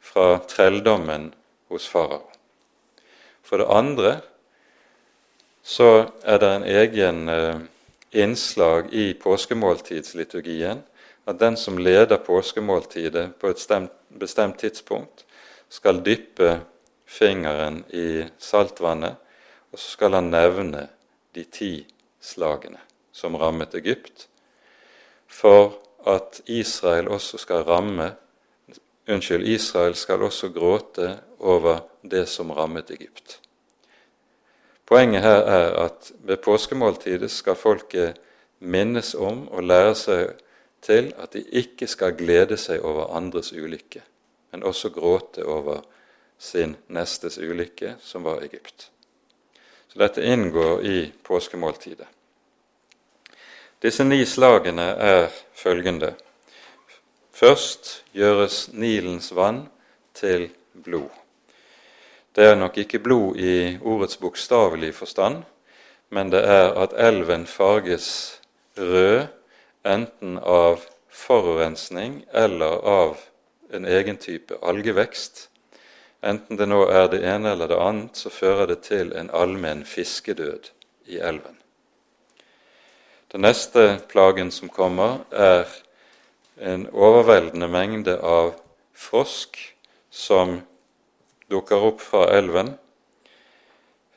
fra 0.00 0.38
trelldommen 0.38 1.32
hos 1.72 1.88
farao. 1.88 2.22
For 3.42 3.60
det 3.60 3.68
andre 3.68 4.16
så 5.64 6.10
er 6.22 6.40
det 6.40 6.50
en 6.50 6.66
egen 6.68 7.28
eh, 7.28 7.60
innslag 8.12 8.92
i 8.92 9.12
påskemåltidsliturgien 9.20 10.82
at 11.24 11.40
den 11.40 11.56
som 11.56 11.78
leder 11.78 12.20
påskemåltidet 12.20 13.38
på 13.40 13.48
et 13.48 13.90
bestemt 14.08 14.58
tidspunkt, 14.58 15.24
skal 15.68 16.04
dyppe 16.04 16.60
fingeren 17.06 17.84
i 17.88 18.24
saltvannet, 18.38 19.16
og 19.72 19.78
så 19.78 19.96
skal 19.96 20.14
han 20.14 20.30
nevne 20.30 20.88
de 21.34 21.44
ti 21.44 21.86
slagene 22.20 22.78
som 23.12 23.36
rammet 23.36 23.74
Egypt, 23.74 24.28
for 25.26 25.80
at 26.06 26.42
Israel 26.46 27.08
også 27.08 27.40
skal 27.40 27.64
ramme 27.64 28.12
Unnskyld, 29.08 29.48
Israel 29.48 29.94
skal 29.94 30.22
også 30.22 30.48
gråte 30.48 31.18
over 31.38 31.80
det 32.02 32.28
som 32.28 32.50
rammet 32.50 32.90
Egypt. 32.90 33.40
Poenget 34.86 35.22
her 35.22 35.42
er 35.48 35.76
at 35.84 36.12
ved 36.24 36.36
påskemåltidet 36.36 37.30
skal 37.30 37.54
folket 37.54 38.20
minnes 38.58 39.14
om 39.14 39.48
og 39.48 39.62
lære 39.64 39.94
seg 39.94 40.32
til 40.84 41.12
at 41.18 41.32
de 41.32 41.44
ikke 41.52 41.86
skal 41.88 42.16
glede 42.16 42.56
seg 42.60 42.84
over 42.84 43.12
andres 43.16 43.52
ulykke, 43.52 44.02
men 44.52 44.62
også 44.62 44.90
gråte 44.92 45.44
over 45.44 45.80
sin 46.38 46.76
nestes 46.88 47.38
ulykke, 47.38 47.96
som 48.00 48.24
var 48.24 48.44
Egypt. 48.44 48.90
Så 49.88 49.98
dette 49.98 50.24
inngår 50.24 50.84
i 50.84 51.12
påskemåltidet. 51.24 52.08
Disse 53.82 54.04
ni 54.04 54.24
slagene 54.24 54.86
er 54.96 55.28
følgende. 55.52 56.14
Først 57.34 58.04
gjøres 58.14 58.68
Nilens 58.72 59.32
vann 59.34 59.64
til 60.14 60.52
blod. 60.84 61.10
Det 62.34 62.44
er 62.46 62.54
nok 62.54 62.76
ikke 62.78 63.00
blod 63.02 63.36
i 63.36 63.74
ordets 63.82 64.16
bokstavelige 64.22 64.94
forstand, 64.94 65.42
men 66.14 66.30
det 66.30 66.44
er 66.46 66.70
at 66.78 66.94
elven 66.94 67.46
farges 67.46 68.38
rød 68.78 69.26
enten 69.86 70.38
av 70.38 70.84
forurensning 71.10 72.20
eller 72.30 72.78
av 72.86 73.18
en 73.74 73.84
egen 73.84 74.16
type 74.22 74.54
algevekst. 74.62 75.48
Enten 76.22 76.58
det 76.58 76.68
nå 76.70 76.84
er 76.86 77.10
det 77.10 77.24
ene 77.26 77.50
eller 77.56 77.70
det 77.70 77.80
annet, 77.82 78.14
så 78.16 78.30
fører 78.30 78.70
det 78.70 78.84
til 78.86 79.10
en 79.18 79.30
allmenn 79.34 79.82
fiskedød 79.84 80.70
i 81.10 81.18
elven. 81.18 81.58
Den 83.34 83.42
neste 83.42 83.98
plagen 84.08 84.54
som 84.54 84.70
kommer, 84.70 85.26
er 85.34 85.66
en 86.56 86.86
overveldende 86.90 87.68
mengde 87.68 88.14
av 88.20 88.54
frosk 88.94 89.58
som 90.10 90.60
dukker 91.50 91.86
opp 91.90 92.00
fra 92.00 92.28
elven. 92.34 92.74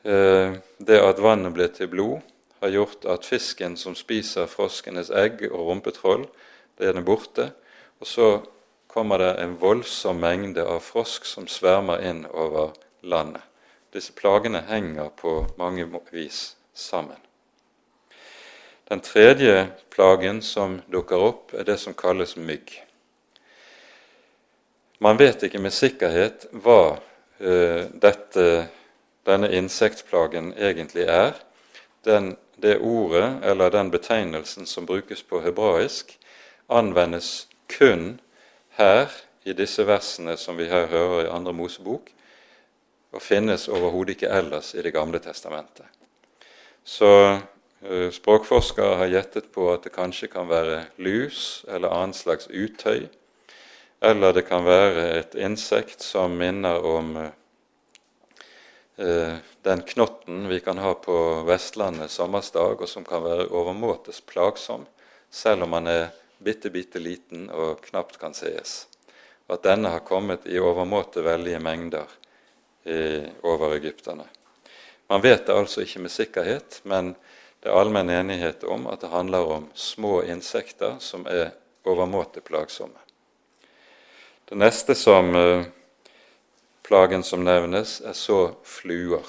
Eh, 0.02 0.58
det 0.78 1.00
at 1.02 1.22
vannet 1.22 1.54
blir 1.54 1.72
til 1.74 1.90
blod, 1.90 2.20
har 2.60 2.74
gjort 2.74 3.06
at 3.06 3.26
fisken 3.26 3.76
som 3.78 3.94
spiser 3.94 4.50
froskenes 4.50 5.10
egg 5.14 5.44
og 5.50 5.68
rumpetroll, 5.68 6.26
den 6.78 6.98
er 6.98 7.06
borte. 7.06 7.50
Og 8.00 8.06
så 8.06 8.28
kommer 8.90 9.18
det 9.22 9.34
en 9.42 9.58
voldsom 9.60 10.18
mengde 10.22 10.64
av 10.66 10.82
frosk 10.82 11.26
som 11.26 11.46
svermer 11.50 12.02
inn 12.02 12.24
over 12.30 12.74
landet. 13.02 13.42
Disse 13.94 14.12
plagene 14.12 14.64
henger 14.68 15.10
på 15.16 15.46
mange 15.58 15.86
vis 16.12 16.56
sammen. 16.74 17.27
Den 18.88 19.00
tredje 19.00 19.66
plagen 19.90 20.42
som 20.42 20.78
dukker 20.86 21.20
opp, 21.20 21.52
er 21.52 21.66
det 21.68 21.76
som 21.76 21.92
kalles 21.94 22.36
mygg. 22.40 22.70
Man 25.04 25.18
vet 25.20 25.42
ikke 25.44 25.60
med 25.60 25.74
sikkerhet 25.76 26.46
hva 26.56 26.96
uh, 26.96 27.82
dette, 27.92 28.46
denne 29.28 29.50
insektplagen 29.52 30.54
egentlig 30.56 31.04
er. 31.04 31.36
Den, 32.08 32.32
det 32.56 32.78
ordet, 32.80 33.42
eller 33.44 33.74
den 33.76 33.92
betegnelsen 33.92 34.64
som 34.66 34.88
brukes 34.88 35.20
på 35.22 35.42
hebraisk, 35.44 36.16
anvendes 36.68 37.44
kun 37.68 38.22
her 38.80 39.12
i 39.44 39.52
disse 39.52 39.84
versene 39.84 40.38
som 40.40 40.56
vi 40.56 40.70
her 40.72 40.88
hører 40.88 41.26
i 41.26 41.30
Andre 41.36 41.52
Mosebok, 41.52 42.08
og 43.12 43.20
finnes 43.20 43.68
overhodet 43.68 44.16
ikke 44.16 44.32
ellers 44.32 44.72
i 44.74 44.80
Det 44.82 44.96
gamle 44.96 45.20
testamentet. 45.20 45.84
Så 46.84 47.12
Eh, 47.28 47.57
språkforskere 48.12 48.96
har 48.98 49.12
gjettet 49.12 49.52
på 49.54 49.68
at 49.72 49.84
det 49.86 49.94
kanskje 49.94 50.28
kan 50.32 50.48
være 50.50 50.82
lus 50.98 51.64
eller 51.68 51.94
annen 51.94 52.16
slags 52.16 52.48
utøy. 52.50 53.06
Eller 54.00 54.32
det 54.32 54.42
kan 54.46 54.64
være 54.66 55.18
et 55.18 55.34
insekt 55.34 56.02
som 56.02 56.38
minner 56.38 56.84
om 56.86 57.16
eh, 57.18 57.30
den 59.62 59.82
knotten 59.82 60.48
vi 60.48 60.60
kan 60.62 60.78
ha 60.78 60.94
på 60.94 61.42
Vestlandet 61.46 62.10
sommersdag, 62.10 62.82
og 62.82 62.88
som 62.88 63.04
kan 63.04 63.22
være 63.24 63.48
overmåtes 63.50 64.20
plagsom, 64.26 64.86
selv 65.30 65.62
om 65.66 65.70
man 65.74 65.86
er 65.90 66.08
bitte, 66.38 66.70
bitte 66.70 66.98
liten 67.02 67.50
og 67.50 67.80
knapt 67.90 68.18
kan 68.22 68.34
sees. 68.34 68.86
Og 69.48 69.54
at 69.58 69.64
denne 69.66 69.88
har 69.90 70.06
kommet 70.06 70.46
i 70.46 70.60
overmåte 70.62 71.24
veldige 71.26 71.60
mengder 71.62 72.06
eh, 72.84 73.26
over 73.42 73.74
egypterne. 73.78 74.24
Man 75.08 75.22
vet 75.24 75.46
det 75.46 75.54
altså 75.56 75.80
ikke 75.82 76.00
med 76.04 76.10
sikkerhet, 76.12 76.80
men 76.84 77.14
det 77.62 77.70
er 77.70 77.80
allmenn 77.80 78.10
enighet 78.10 78.62
om 78.64 78.86
at 78.86 79.02
det 79.02 79.10
handler 79.10 79.50
om 79.56 79.66
små 79.74 80.22
insekter 80.22 81.00
som 81.02 81.26
er 81.26 81.50
overmåte 81.88 82.40
plagsomme. 82.40 83.00
Det 84.48 84.56
neste 84.56 84.94
som 84.94 85.34
eh, 85.36 85.66
plagen 86.86 87.22
som 87.22 87.42
nevnes, 87.44 87.98
er 88.00 88.14
så 88.16 88.54
fluer. 88.64 89.26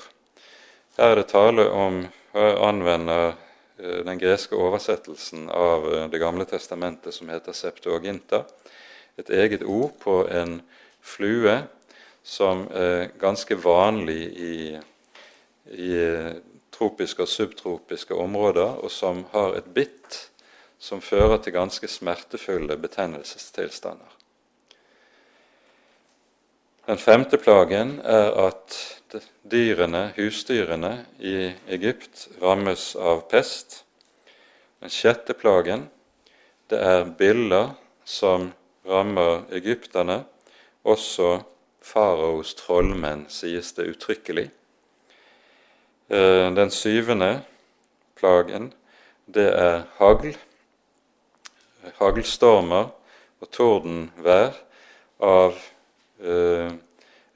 Her 0.98 1.12
er 1.12 1.22
det 1.22 1.30
tale 1.34 1.70
om 1.70 2.06
Jeg 2.30 2.58
anvender 2.62 3.34
eh, 3.80 4.04
den 4.06 4.20
greske 4.22 4.56
oversettelsen 4.56 5.50
av 5.50 5.88
eh, 5.89 6.06
Det 6.10 6.22
gamle 6.22 6.46
testamentet 6.46 7.13
som 7.13 7.30
heter 7.30 7.54
septuaginta. 7.54 8.44
Et 9.18 9.30
eget 9.30 9.63
ord 9.63 9.98
på 10.00 10.22
en 10.30 10.62
flue 11.02 11.58
som 12.24 12.68
er 12.72 13.10
ganske 13.20 13.56
vanlig 13.58 14.22
i, 14.38 14.78
i 15.74 15.92
tropiske 16.80 17.26
og 17.26 17.30
subtropiske 17.30 18.15
områder, 18.15 18.80
og 18.80 18.92
som 18.92 19.26
har 19.34 19.58
et 19.60 19.68
bitt 19.76 20.30
som 20.80 21.02
fører 21.04 21.42
til 21.44 21.54
ganske 21.54 21.88
smertefulle 21.92 22.78
betennelsestilstander. 22.80 24.15
Den 26.88 26.98
femte 26.98 27.38
plagen 27.38 28.00
er 28.02 28.32
at 28.48 28.78
dyrene, 29.52 30.08
husdyrene 30.15 30.94
i 31.20 31.52
Egypt 31.70 32.30
rammes 32.42 32.96
av 32.96 33.26
pest. 33.30 33.84
Den 34.80 34.89
sjette 34.89 35.36
plagen 35.38 35.89
det 36.72 36.80
er 36.82 37.06
biller 37.20 37.76
som 38.06 38.52
rammer 38.88 39.44
egypterne. 39.54 40.24
Også 40.88 41.42
faraos 41.84 42.56
trollmenn, 42.58 43.28
sies 43.30 43.74
det 43.78 43.89
uttrykkelig. 43.92 44.48
Eh, 46.10 46.56
den 46.56 46.72
syvende 46.72 47.43
plagen, 48.17 48.72
det 49.30 49.45
er 49.54 49.84
hagl, 50.00 50.32
haglstormer 52.00 52.89
og 53.38 53.52
tordenvær 53.54 54.58
av 55.22 55.54
eh, 56.17 56.74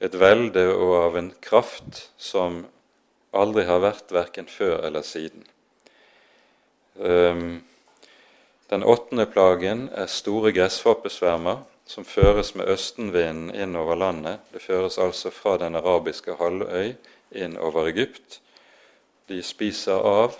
et 0.02 0.18
velde 0.18 0.66
og 0.74 0.96
av 1.04 1.20
en 1.22 1.30
kraft 1.38 2.08
som 2.18 2.64
aldri 3.30 3.68
har 3.70 3.84
vært 3.86 4.10
verken 4.10 4.50
før 4.50 4.82
eller 4.88 5.06
siden. 5.06 5.46
Um, 6.98 7.62
den 8.70 8.82
åttende 8.82 9.26
plagen 9.30 9.86
er 9.94 10.10
store 10.10 10.50
gresshoppesvermer 10.54 11.62
som 11.86 12.06
føres 12.06 12.56
med 12.58 12.70
østenvinden 12.74 13.54
inn 13.54 13.78
over 13.78 13.98
landet. 14.02 14.42
Det 14.50 14.62
føres 14.66 14.98
altså 14.98 15.30
fra 15.30 15.60
den 15.62 15.78
arabiske 15.78 16.34
halvøy 16.42 16.96
inn 17.34 17.58
over 17.58 17.90
Egypt 17.90 18.40
de 19.26 19.42
spiser 19.42 19.98
av 19.98 20.36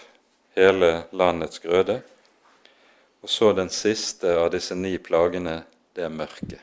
hele 0.54 1.04
landets 1.12 1.58
grøde. 1.58 2.00
Og 3.24 3.30
så 3.30 3.52
den 3.56 3.70
siste 3.72 4.34
av 4.36 4.50
disse 4.52 4.76
ni 4.76 4.96
plagene, 4.98 5.62
det 5.94 6.10
mørket. 6.10 6.60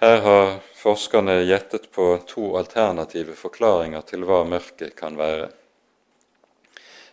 Her 0.00 0.20
har 0.24 0.46
forskerne 0.80 1.42
gjettet 1.44 1.90
på 1.92 2.04
to 2.28 2.54
alternative 2.56 3.34
forklaringer 3.36 4.04
til 4.08 4.24
hva 4.28 4.44
mørket 4.48 4.94
kan 4.96 5.18
være. 5.18 5.50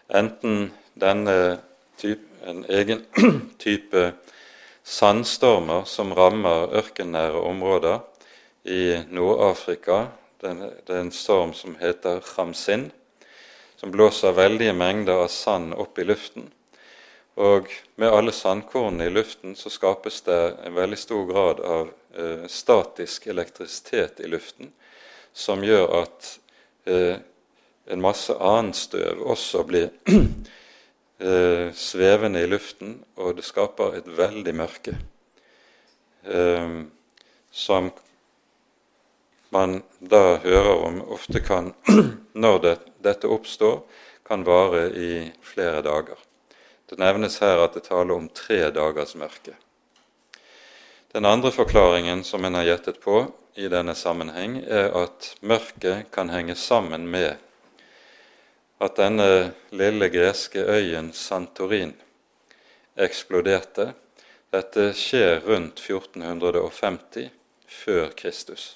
Enten 0.07 0.69
denne 0.95 1.57
type, 1.99 2.23
en 2.47 2.63
egen 2.69 3.03
type 3.65 4.03
sandstormer 4.87 5.83
som 5.83 6.13
rammer 6.15 6.71
ørkennære 6.79 7.41
områder 7.49 7.99
i 8.63 9.01
Nord-Afrika. 9.11 10.05
Det 10.39 10.53
er 10.87 11.01
en 11.01 11.11
storm 11.11 11.51
som 11.57 11.75
heter 11.81 12.21
Khamsin, 12.23 12.91
som 13.77 13.91
blåser 13.91 14.31
veldige 14.31 14.73
mengder 14.73 15.13
av 15.13 15.27
sand 15.27 15.73
opp 15.73 15.99
i 15.99 16.05
luften. 16.07 16.49
Og 17.37 17.69
med 17.95 18.09
alle 18.09 18.33
sandkornene 18.33 19.05
i 19.05 19.13
luften 19.13 19.53
så 19.55 19.69
skapes 19.69 20.23
det 20.25 20.39
en 20.65 20.73
veldig 20.73 20.97
stor 20.97 21.25
grad 21.29 21.59
av 21.61 21.91
eh, 22.17 22.47
statisk 22.49 23.27
elektrisitet 23.29 24.19
i 24.25 24.29
luften, 24.31 24.71
som 25.33 25.61
gjør 25.63 25.85
at 25.99 26.31
eh, 26.89 27.19
en 27.93 28.01
masse 28.01 28.33
annet 28.33 28.79
støv 28.79 29.21
også 29.21 29.61
blir 29.69 29.91
eh, 31.21 31.69
svevende 31.77 32.41
i 32.41 32.49
luften, 32.49 32.97
og 33.21 33.37
det 33.37 33.45
skaper 33.45 33.99
et 33.99 34.09
veldig 34.17 34.55
mørke 34.57 34.97
eh, 36.25 36.81
som 37.53 37.93
man 39.49 39.81
da 39.99 40.37
hører 40.43 40.75
om, 40.85 41.01
ofte 41.11 41.39
kan, 41.39 41.73
når 42.33 42.59
det, 42.59 42.75
dette 43.03 43.29
oppstår, 43.31 43.81
kan 44.27 44.43
vare 44.43 44.89
i 44.91 45.31
flere 45.41 45.81
dager. 45.81 46.19
Det 46.87 46.99
nevnes 46.99 47.39
her 47.43 47.63
at 47.63 47.75
det 47.75 47.85
taler 47.87 48.15
om 48.15 48.29
tre 48.31 48.67
dagers 48.75 49.15
mørke. 49.19 49.55
Den 51.11 51.25
andre 51.25 51.51
forklaringen 51.51 52.23
som 52.27 52.45
en 52.45 52.55
har 52.59 52.67
gjettet 52.67 52.99
på 53.03 53.21
i 53.57 53.69
denne 53.71 53.95
sammenheng, 53.95 54.59
er 54.63 54.91
at 54.95 55.33
mørket 55.41 56.11
kan 56.13 56.29
henge 56.29 56.55
sammen 56.55 57.07
med 57.11 57.35
at 58.83 58.99
denne 58.99 59.53
lille 59.73 60.11
greske 60.13 60.61
øyen 60.61 61.09
Santorin 61.15 61.95
eksploderte. 62.97 63.93
Dette 64.53 64.91
skjer 64.95 65.41
rundt 65.47 65.79
1450 65.81 67.31
før 67.67 68.11
Kristus 68.15 68.75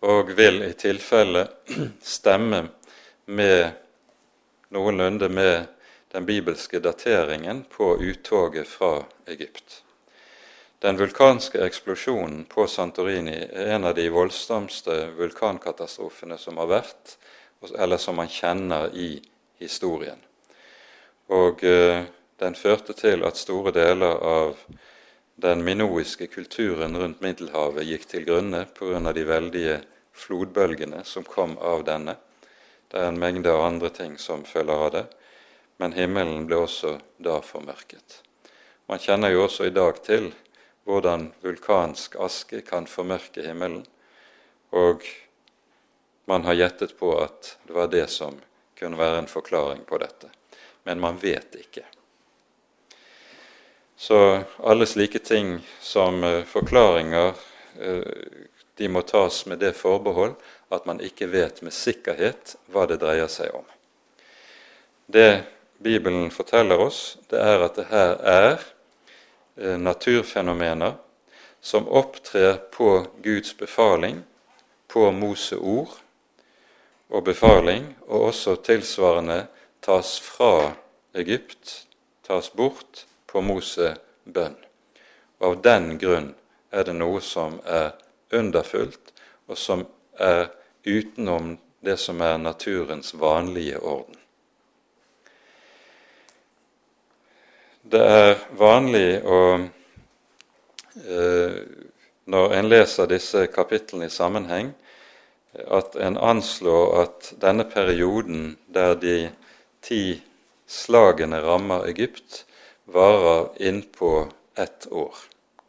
og 0.00 0.30
vil 0.38 0.62
i 0.62 0.72
tilfelle 0.78 1.46
stemme 2.02 2.62
med 3.26 3.70
noenlunde 4.74 5.28
med 5.28 5.66
den 6.12 6.26
bibelske 6.26 6.80
dateringen 6.80 7.64
på 7.70 7.96
uttoget 7.96 8.68
fra 8.68 9.02
Egypt. 9.26 9.82
Den 10.78 10.96
vulkanske 10.96 11.58
eksplosjonen 11.64 12.44
på 12.44 12.66
Santorini 12.70 13.34
er 13.34 13.74
en 13.74 13.84
av 13.88 13.96
de 13.98 14.06
voldsomste 14.14 15.08
vulkankatastrofene 15.18 16.38
som 16.38 16.60
har 16.62 16.70
vært, 16.70 17.16
eller 17.74 17.98
som 17.98 18.16
man 18.16 18.30
kjenner 18.30 18.94
i 18.94 19.16
historien. 19.58 20.20
Og 21.34 21.64
eh, 21.66 22.04
den 22.38 22.54
førte 22.54 22.94
til 22.94 23.26
at 23.26 23.36
store 23.36 23.74
deler 23.74 24.22
av 24.22 24.54
den 25.40 25.64
minoiske 25.64 26.26
kulturen 26.26 26.96
rundt 26.98 27.20
Middelhavet 27.20 27.86
gikk 27.86 28.06
til 28.10 28.24
grunne 28.26 28.64
pga. 28.74 29.12
de 29.12 29.22
veldige 29.24 29.76
flodbølgene 30.12 31.04
som 31.04 31.22
kom 31.22 31.52
av 31.58 31.84
denne. 31.86 32.16
Det 32.90 32.98
er 32.98 33.12
en 33.12 33.18
mengde 33.18 33.52
av 33.52 33.62
andre 33.62 33.90
ting 33.90 34.16
som 34.18 34.42
følger 34.44 34.74
av 34.74 34.90
det, 34.90 35.04
men 35.76 35.94
himmelen 35.94 36.46
ble 36.46 36.56
også 36.56 36.98
da 37.22 37.38
formørket. 37.40 38.22
Man 38.88 38.98
kjenner 38.98 39.30
jo 39.30 39.44
også 39.44 39.68
i 39.68 39.70
dag 39.70 40.02
til 40.02 40.32
hvordan 40.82 41.28
vulkansk 41.44 42.16
aske 42.18 42.64
kan 42.66 42.90
formørke 42.90 43.46
himmelen, 43.46 43.84
og 44.74 45.06
man 46.26 46.48
har 46.50 46.58
gjettet 46.58 46.96
på 46.98 47.12
at 47.14 47.54
det 47.62 47.78
var 47.78 47.86
det 47.94 48.08
som 48.10 48.40
kunne 48.74 48.98
være 48.98 49.22
en 49.22 49.30
forklaring 49.30 49.86
på 49.86 50.02
dette. 50.02 50.32
Men 50.82 50.98
man 50.98 51.22
vet 51.22 51.54
ikke. 51.62 51.86
Så 53.98 54.42
alle 54.56 54.86
slike 54.86 55.18
ting 55.18 55.58
som 55.80 56.24
eh, 56.24 56.44
forklaringer, 56.44 57.34
eh, 57.80 58.02
de 58.74 58.88
må 58.88 59.02
tas 59.02 59.46
med 59.46 59.58
det 59.58 59.72
forbehold 59.74 60.36
at 60.70 60.86
man 60.86 61.00
ikke 61.02 61.26
vet 61.32 61.58
med 61.66 61.74
sikkerhet 61.74 62.54
hva 62.70 62.84
det 62.86 63.00
dreier 63.02 63.26
seg 63.26 63.50
om. 63.58 63.64
Det 65.10 65.42
Bibelen 65.82 66.30
forteller 66.30 66.78
oss, 66.78 67.18
det 67.26 67.42
er 67.42 67.64
at 67.66 67.74
det 67.74 67.88
her 67.90 68.14
er 68.22 68.48
eh, 69.58 69.74
naturfenomener 69.82 70.94
som 71.58 71.90
opptrer 71.90 72.62
på 72.70 73.02
Guds 73.26 73.50
befaling, 73.58 74.22
på 74.86 75.10
Moseord 75.10 75.98
og 77.10 77.26
befaling, 77.26 77.96
og 78.06 78.30
også 78.30 78.60
tilsvarende 78.62 79.48
tas 79.82 80.20
fra 80.22 80.76
Egypt, 81.18 81.80
tas 82.22 82.54
bort 82.54 83.08
på 83.28 83.42
Mose 83.44 83.94
bønn. 84.24 84.56
Og 85.38 85.46
Av 85.52 85.62
den 85.62 85.98
grunn 86.00 86.32
er 86.72 86.88
det 86.88 86.96
noe 86.96 87.20
som 87.24 87.60
er 87.64 87.92
underfullt, 88.34 89.12
og 89.48 89.58
som 89.58 89.84
er 90.18 90.48
utenom 90.84 91.56
det 91.80 91.96
som 92.00 92.20
er 92.20 92.38
naturens 92.38 93.14
vanlige 93.14 93.78
orden. 93.78 94.16
Det 97.88 98.00
er 98.04 98.34
vanlig 98.58 99.22
å 99.24 99.40
eh, 101.08 101.60
Når 102.28 102.52
en 102.52 102.66
leser 102.68 103.06
disse 103.08 103.46
kapitlene 103.48 104.04
i 104.04 104.12
sammenheng, 104.12 104.74
at 105.56 105.94
en 105.96 106.18
anslår 106.20 106.90
at 107.00 107.30
denne 107.40 107.64
perioden 107.64 108.58
der 108.68 108.92
de 109.00 109.30
ti 109.80 110.20
slagene 110.68 111.40
rammer 111.40 111.88
Egypt, 111.88 112.44
varer 112.92 113.48
innpå 113.56 114.28
ett 114.56 114.86
år, 114.92 115.14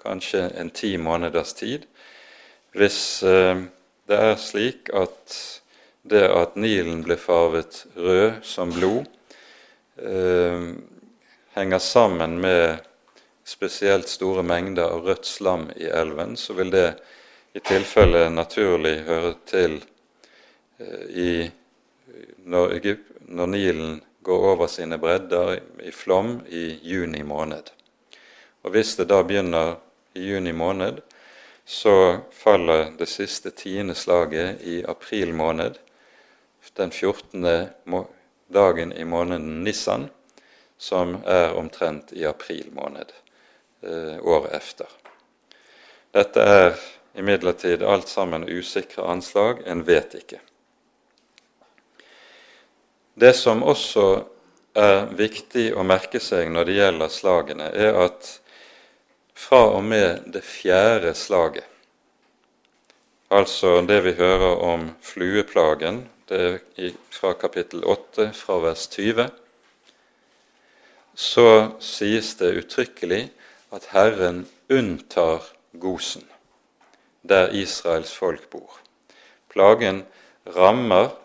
kanskje 0.03 0.47
en 0.49 0.69
ti 0.69 0.97
måneders 0.97 1.53
tid. 1.53 1.85
Hvis 2.73 3.23
eh, 3.23 3.63
det 4.07 4.19
er 4.31 4.37
slik 4.39 4.91
at 4.95 5.35
det 6.09 6.23
at 6.31 6.55
Nilen 6.57 7.03
ble 7.05 7.17
farvet 7.19 7.83
rød 7.97 8.39
som 8.47 8.71
blod, 8.73 9.09
eh, 9.99 10.69
henger 11.57 11.83
sammen 11.83 12.39
med 12.41 12.79
spesielt 13.43 14.07
store 14.09 14.43
mengder 14.45 14.93
av 14.95 15.05
rødt 15.05 15.25
slam 15.25 15.67
i 15.75 15.89
elven, 15.89 16.37
så 16.37 16.53
vil 16.53 16.71
det 16.73 16.87
i 17.53 17.61
tilfelle 17.65 18.27
naturlig 18.29 18.99
høre 19.07 19.33
til 19.49 19.79
eh, 20.79 21.05
i, 21.09 21.31
når, 22.45 22.77
Egypt, 22.79 23.11
når 23.27 23.51
Nilen 23.53 23.97
går 24.29 24.51
over 24.51 24.67
sine 24.67 24.97
bredder 25.01 25.59
i 25.81 25.91
flom 25.91 26.41
i 26.47 26.79
juni 26.85 27.23
måned. 27.23 27.71
Og 28.61 28.71
Hvis 28.71 28.93
det 28.95 29.07
da 29.09 29.23
begynner 29.25 29.79
i 30.13 30.27
juni 30.29 30.51
måned, 30.53 30.99
så 31.65 32.19
faller 32.31 32.91
det 32.97 33.07
siste 33.09 33.49
tiende 33.49 33.95
slaget 33.95 34.61
i 34.61 34.83
april 34.85 35.33
måned, 35.33 35.79
den 36.77 36.91
14. 36.91 37.69
dagen 38.53 38.93
i 38.93 39.03
måneden 39.03 39.63
Nissan, 39.63 40.09
som 40.77 41.17
er 41.25 41.57
omtrent 41.57 42.13
i 42.13 42.25
april 42.25 42.69
måned 42.71 43.09
eh, 43.81 44.21
året 44.21 44.53
efter. 44.53 44.85
Dette 46.13 46.41
er 46.41 46.77
imidlertid 47.17 47.81
alt 47.81 48.07
sammen 48.07 48.45
usikre 48.45 49.09
anslag, 49.09 49.65
en 49.65 49.81
vet 49.87 50.13
ikke. 50.21 50.39
Det 53.19 53.33
som 53.35 53.65
også 53.67 54.03
er 54.79 55.09
viktig 55.17 55.73
å 55.75 55.83
merke 55.83 56.21
seg 56.23 56.47
når 56.53 56.69
det 56.69 56.75
gjelder 56.77 57.11
slagene, 57.11 57.67
er 57.75 57.97
at 58.05 58.29
fra 59.35 59.59
og 59.73 59.83
med 59.83 60.29
det 60.31 60.43
fjerde 60.45 61.11
slaget, 61.17 61.65
altså 63.27 63.81
det 63.87 63.99
vi 64.05 64.15
hører 64.15 64.63
om 64.63 64.87
flueplagen, 65.03 66.05
det 66.31 66.39
er 66.79 66.95
fra 67.11 67.33
kapittel 67.35 67.83
8, 67.83 68.29
fra 68.37 68.59
vers 68.63 68.87
20, 68.95 69.27
så 71.19 71.47
sies 71.83 72.35
det 72.39 72.55
uttrykkelig 72.61 73.23
at 73.75 73.91
Herren 73.91 74.45
unntar 74.71 75.43
Gosen, 75.75 76.23
der 77.27 77.51
Israels 77.51 78.13
folk 78.15 78.47
bor. 78.53 78.79
Plagen 79.51 80.05
rammer 80.55 81.17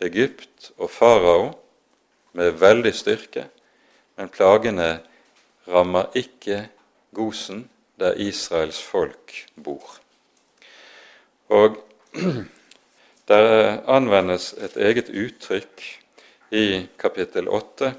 Egypt 0.00 0.70
og 0.78 0.90
farao 0.90 1.52
med 2.38 2.58
veldig 2.60 2.92
styrke, 2.94 3.48
men 4.16 4.30
plagene 4.30 4.98
rammer 5.68 6.12
ikke 6.18 6.68
Gosen, 7.14 7.68
der 7.98 8.14
Israels 8.20 8.78
folk 8.82 9.34
bor. 9.64 9.98
Og 11.48 11.80
der 13.28 13.80
anvendes 13.90 14.52
et 14.52 14.76
eget 14.76 15.08
uttrykk 15.08 15.82
i 16.50 16.86
kapittel 16.98 17.48
8. 17.48 17.92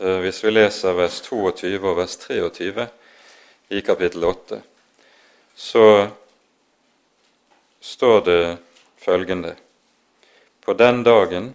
Eh, 0.00 0.18
hvis 0.24 0.42
vi 0.44 0.50
leser 0.50 0.96
vers 0.98 1.20
22 1.20 1.78
og 1.78 1.96
vers 1.96 2.16
23 2.16 2.88
i 3.70 3.80
kapittel 3.80 4.24
8, 4.24 4.62
så 5.54 5.86
står 7.80 8.20
det 8.24 8.42
følgende 8.98 9.54
på 10.70 10.76
den 10.78 11.00
dagen 11.02 11.48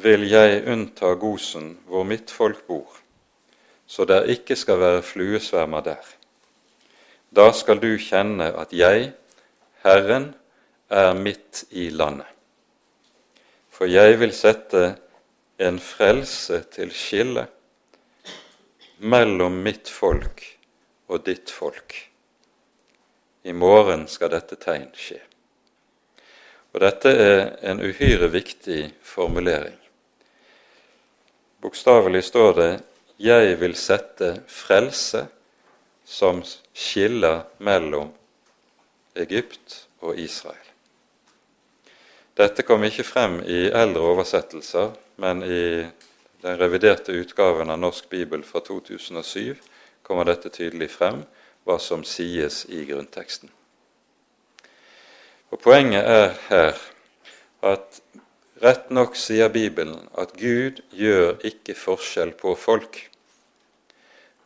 vil 0.00 0.22
jeg 0.24 0.62
unnta 0.72 1.10
Gosen, 1.20 1.74
hvor 1.84 2.06
mitt 2.08 2.30
folk 2.32 2.62
bor, 2.64 2.88
så 3.84 4.06
der 4.08 4.30
ikke 4.32 4.56
skal 4.56 4.80
være 4.80 5.02
fluesvermer 5.04 5.84
der. 5.84 6.06
Da 7.36 7.50
skal 7.52 7.82
du 7.82 7.90
kjenne 8.00 8.48
at 8.62 8.72
jeg, 8.72 9.12
Herren, 9.84 10.30
er 10.88 11.12
midt 11.12 11.66
i 11.70 11.90
landet. 11.92 12.32
For 13.68 13.84
jeg 13.84 14.16
vil 14.24 14.32
sette 14.32 14.94
en 15.60 15.76
frelse 15.76 16.62
til 16.72 16.96
skille 16.96 17.44
mellom 19.04 19.60
mitt 19.68 19.92
folk 19.92 20.46
og 21.12 21.26
ditt 21.28 21.52
folk. 21.52 21.92
I 23.44 23.52
morgen 23.52 24.08
skal 24.08 24.32
dette 24.32 24.56
tegn 24.56 24.88
skje. 24.96 25.26
Og 26.72 26.80
Dette 26.80 27.10
er 27.10 27.40
en 27.66 27.80
uhyre 27.82 28.28
viktig 28.30 28.92
formulering. 29.02 29.76
Bokstavelig 31.60 32.24
står 32.24 32.52
det 32.52 32.82
'Jeg 33.18 33.60
vil 33.60 33.74
sette 33.74 34.42
frelse 34.46 35.26
som 36.04 36.42
skiller 36.74 37.42
mellom 37.58 38.12
Egypt 39.16 39.86
og 40.00 40.16
Israel'. 40.18 40.70
Dette 42.36 42.62
kom 42.62 42.84
ikke 42.84 43.04
frem 43.04 43.42
i 43.44 43.68
eldre 43.68 44.00
oversettelser, 44.00 44.90
men 45.16 45.42
i 45.42 45.84
den 46.42 46.58
reviderte 46.60 47.12
utgaven 47.12 47.70
av 47.70 47.78
Norsk 47.78 48.08
bibel 48.08 48.44
fra 48.44 48.60
2007 48.60 49.56
kommer 50.02 50.24
dette 50.24 50.48
tydelig 50.48 50.90
frem, 50.90 51.24
hva 51.64 51.78
som 51.78 52.04
sies 52.04 52.64
i 52.68 52.84
grunnteksten. 52.84 53.50
Og 55.50 55.58
Poenget 55.58 56.06
er 56.06 56.34
her 56.48 56.76
at 57.66 58.00
rett 58.62 58.90
nok 58.94 59.16
sier 59.18 59.50
Bibelen 59.50 60.04
at 60.18 60.36
Gud 60.38 60.78
gjør 60.94 61.40
ikke 61.46 61.74
forskjell 61.74 62.30
på 62.38 62.54
folk. 62.54 63.00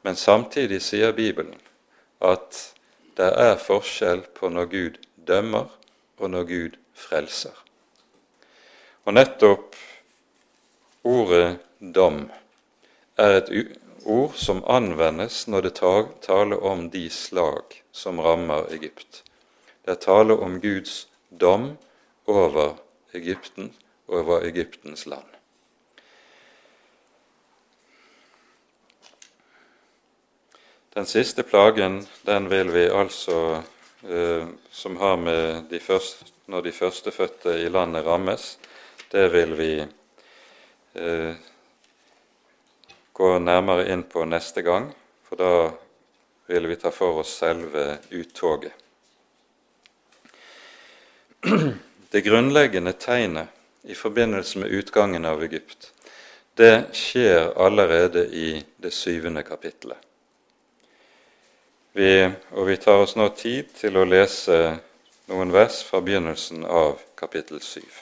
Men 0.03 0.17
samtidig 0.17 0.81
sier 0.85 1.13
Bibelen 1.13 1.59
at 2.25 2.61
det 3.19 3.29
er 3.29 3.61
forskjell 3.61 4.25
på 4.35 4.49
når 4.49 4.71
Gud 4.73 4.97
dømmer, 5.29 5.69
og 6.19 6.31
når 6.31 6.49
Gud 6.49 6.79
frelser. 6.95 7.55
Og 9.05 9.15
nettopp 9.15 9.77
ordet 11.05 11.59
dom 11.79 12.31
er 13.21 13.41
et 13.43 13.53
ord 14.05 14.39
som 14.41 14.65
anvendes 14.65 15.45
når 15.49 15.69
det 15.69 15.75
taler 16.25 16.65
om 16.65 16.89
de 16.91 17.09
slag 17.11 17.83
som 17.93 18.21
rammer 18.21 18.71
Egypt. 18.73 19.24
Det 19.85 19.93
er 19.93 20.01
tale 20.01 20.37
om 20.41 20.61
Guds 20.61 21.07
dom 21.29 21.75
over 22.25 22.79
Egypten, 23.13 23.75
over 24.09 24.45
Egyptens 24.49 25.07
land. 25.07 25.29
Den 30.95 31.07
siste 31.07 31.43
plagen, 31.43 32.07
den 32.23 32.49
vil 32.49 32.71
vi 32.73 32.85
altså, 32.89 33.63
eh, 34.09 34.47
som 34.71 34.97
har 34.97 35.17
med 35.17 35.65
de 35.71 35.81
første, 35.81 36.31
når 36.47 36.61
de 36.61 36.73
førstefødte 36.73 37.59
i 37.61 37.69
landet 37.69 38.07
rammes, 38.07 38.59
det 39.13 39.27
vil 39.33 39.57
vi 39.59 39.73
eh, 40.95 41.35
gå 43.13 43.33
nærmere 43.39 43.89
inn 43.93 44.07
på 44.07 44.25
neste 44.25 44.63
gang, 44.63 44.93
for 45.29 45.37
da 45.37 45.53
vil 46.47 46.71
vi 46.71 46.79
ta 46.81 46.95
for 46.95 47.21
oss 47.25 47.37
selve 47.43 47.99
uttoget. 48.13 48.84
Det 52.11 52.21
grunnleggende 52.21 52.93
tegnet 52.93 53.49
i 53.83 53.95
forbindelse 53.95 54.59
med 54.59 54.69
utgangen 54.69 55.25
av 55.25 55.43
Egypt, 55.43 55.93
det 56.55 56.85
skjer 56.93 57.53
allerede 57.61 58.27
i 58.27 58.65
det 58.77 58.91
syvende 58.91 59.43
kapittelet. 59.43 59.99
Vi, 61.93 62.31
og 62.51 62.67
vi 62.67 62.77
tar 62.77 63.03
oss 63.03 63.17
nå 63.17 63.29
tid 63.37 63.69
til 63.77 63.99
å 63.99 64.07
lese 64.09 64.57
noen 65.29 65.53
vers 65.53 65.83
fra 65.85 66.01
begynnelsen 66.01 66.65
av 66.65 67.03
kapittel 67.19 67.61
syv. 67.63 68.01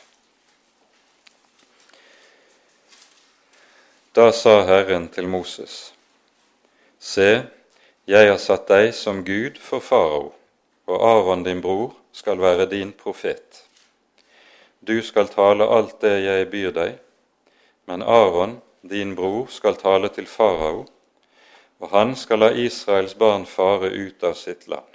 Da 4.14 4.28
sa 4.32 4.60
Herren 4.68 5.08
til 5.08 5.28
Moses.: 5.28 5.92
Se, 7.00 7.42
jeg 8.06 8.30
har 8.30 8.38
satt 8.38 8.68
deg 8.68 8.94
som 8.94 9.24
Gud 9.24 9.58
for 9.58 9.80
farao, 9.80 10.30
og 10.86 11.08
Aron 11.10 11.44
din 11.48 11.64
bror 11.64 11.96
skal 12.12 12.40
være 12.40 12.66
din 12.66 12.92
profet. 12.92 13.64
Du 14.80 15.02
skal 15.02 15.28
tale 15.28 15.64
alt 15.64 16.00
det 16.02 16.16
jeg 16.24 16.48
byr 16.50 16.72
deg, 16.76 16.96
men 17.86 18.02
Aron, 18.02 18.58
din 18.82 19.14
bror, 19.16 19.46
skal 19.50 19.78
tale 19.80 20.10
til 20.12 20.26
farao, 20.26 20.84
og 21.78 21.94
han 21.94 22.16
skal 22.18 22.42
la 22.42 22.50
Israels 22.52 23.14
barn 23.14 23.46
fare 23.46 23.90
ut 23.90 24.24
av 24.24 24.34
sitt 24.38 24.68
land. 24.68 24.90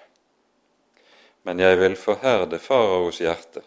Men 1.43 1.59
jeg 1.63 1.79
vil 1.79 1.95
forherde 1.95 2.59
faraos 2.59 3.21
hjerte, 3.23 3.63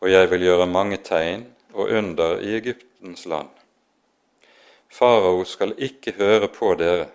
og 0.00 0.10
jeg 0.10 0.30
vil 0.30 0.46
gjøre 0.46 0.70
mange 0.70 1.02
tegn 1.02 1.46
og 1.74 1.90
under 1.90 2.40
i 2.40 2.54
Egyptens 2.56 3.26
land. 3.26 3.50
Farao 4.88 5.44
skal 5.44 5.74
ikke 5.76 6.14
høre 6.16 6.48
på 6.48 6.72
dere, 6.78 7.10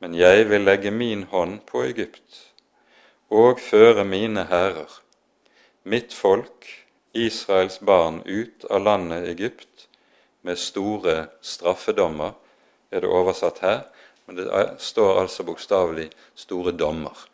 men 0.00 0.14
jeg 0.14 0.48
vil 0.48 0.64
legge 0.64 0.90
min 0.90 1.28
hånd 1.30 1.60
på 1.68 1.84
Egypt 1.84 2.47
og 3.30 3.60
føre 3.60 4.04
mine 4.04 4.44
hærer, 4.48 5.00
mitt 5.84 6.14
folk, 6.14 6.66
Israels 7.14 7.78
barn, 7.78 8.22
ut 8.24 8.64
av 8.70 8.82
landet 8.84 9.28
Egypt 9.28 9.88
med 10.42 10.58
store 10.58 11.26
straffedommer, 11.42 12.32
er 12.90 13.04
det 13.04 13.10
oversatt 13.12 13.60
her, 13.64 13.80
men 14.26 14.36
det 14.36 14.48
står 14.78 15.20
altså 15.20 15.42
bokstavelig 15.42 16.10
'store 16.34 16.72
dommer'. 16.72 17.26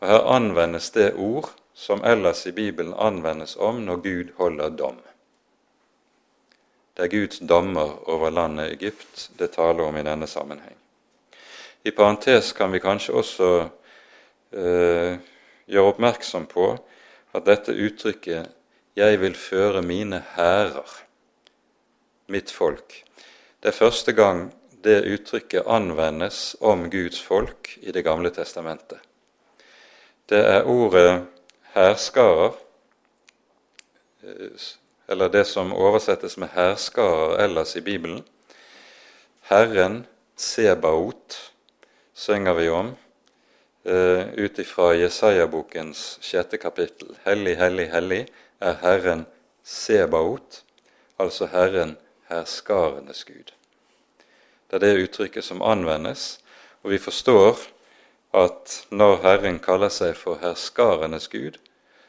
Og 0.00 0.08
Her 0.08 0.20
anvendes 0.20 0.90
det 0.90 1.14
ord 1.14 1.50
som 1.74 2.04
ellers 2.04 2.46
i 2.46 2.52
Bibelen 2.52 2.94
anvendes 2.98 3.56
om 3.56 3.74
når 3.74 3.96
Gud 3.96 4.32
holder 4.36 4.68
dom. 4.68 4.96
Det 6.96 7.04
er 7.04 7.08
Guds 7.08 7.38
dommer 7.38 8.08
over 8.08 8.30
landet 8.30 8.72
Egypt 8.72 9.30
det 9.38 9.50
taler 9.50 9.84
om 9.84 9.96
i 9.96 10.02
denne 10.02 10.26
sammenheng. 10.26 10.76
I 11.84 11.90
parentes 11.90 12.52
kan 12.52 12.72
vi 12.72 12.78
kanskje 12.78 13.12
også 13.14 13.68
eh, 14.52 15.16
gjør 15.66 15.90
oppmerksom 15.92 16.46
på 16.50 16.70
at 17.34 17.46
dette 17.46 17.72
uttrykket 17.72 18.52
'jeg 18.96 19.20
vil 19.20 19.34
føre 19.34 19.82
mine 19.82 20.24
hærer', 20.36 21.02
mitt 22.28 22.50
folk, 22.50 23.04
det 23.62 23.68
er 23.68 23.78
første 23.78 24.12
gang 24.12 24.52
det 24.84 25.04
uttrykket 25.10 25.66
anvendes 25.66 26.56
om 26.60 26.90
Guds 26.90 27.22
folk 27.22 27.78
i 27.82 27.92
Det 27.92 28.04
gamle 28.04 28.30
testamentet. 28.30 28.98
Det 30.28 30.38
er 30.38 30.62
ordet 30.62 31.26
hærskarer, 31.74 32.52
eh, 34.22 34.60
eller 35.08 35.28
det 35.28 35.46
som 35.46 35.72
oversettes 35.72 36.36
med 36.36 36.48
hærskarer 36.48 37.44
ellers 37.44 37.76
i 37.76 37.80
Bibelen. 37.80 38.24
Herren 39.40 40.06
Sebaot 40.36 41.52
synger 42.14 42.52
vi 42.52 42.68
om 42.68 42.96
uh, 43.86 44.34
ut 44.34 44.58
ifra 44.58 44.94
Jesaja-bokens 44.94 46.18
sjette 46.22 46.58
kapittel. 46.58 47.14
Hellig, 47.24 47.56
hellig, 47.56 47.88
hellig 47.92 48.22
er 48.60 48.80
Herren 48.82 49.26
Sebaot, 49.62 50.62
altså 51.18 51.46
Herren 51.52 51.96
herskarenes 52.30 53.24
Gud. 53.24 53.52
Det 54.70 54.78
er 54.78 54.82
det 54.82 55.06
uttrykket 55.06 55.44
som 55.44 55.62
anvendes, 55.62 56.40
og 56.82 56.90
vi 56.90 56.98
forstår 56.98 57.58
at 58.36 58.80
når 58.90 59.22
Herren 59.22 59.58
kaller 59.62 59.92
seg 59.92 60.16
for 60.18 60.40
herskarenes 60.42 61.28
Gud, 61.32 61.58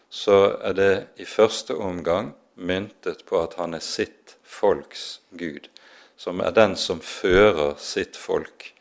så 0.10 0.58
er 0.64 0.74
det 0.74 0.94
i 1.22 1.26
første 1.26 1.76
omgang 1.76 2.34
myntet 2.56 3.26
på 3.28 3.42
at 3.42 3.58
han 3.60 3.78
er 3.78 3.84
sitt 3.86 4.38
folks 4.44 5.20
Gud, 5.38 5.70
som 6.18 6.42
er 6.42 6.56
den 6.56 6.76
som 6.80 7.02
fører 7.04 7.76
sitt 7.78 8.18
folk 8.18 8.72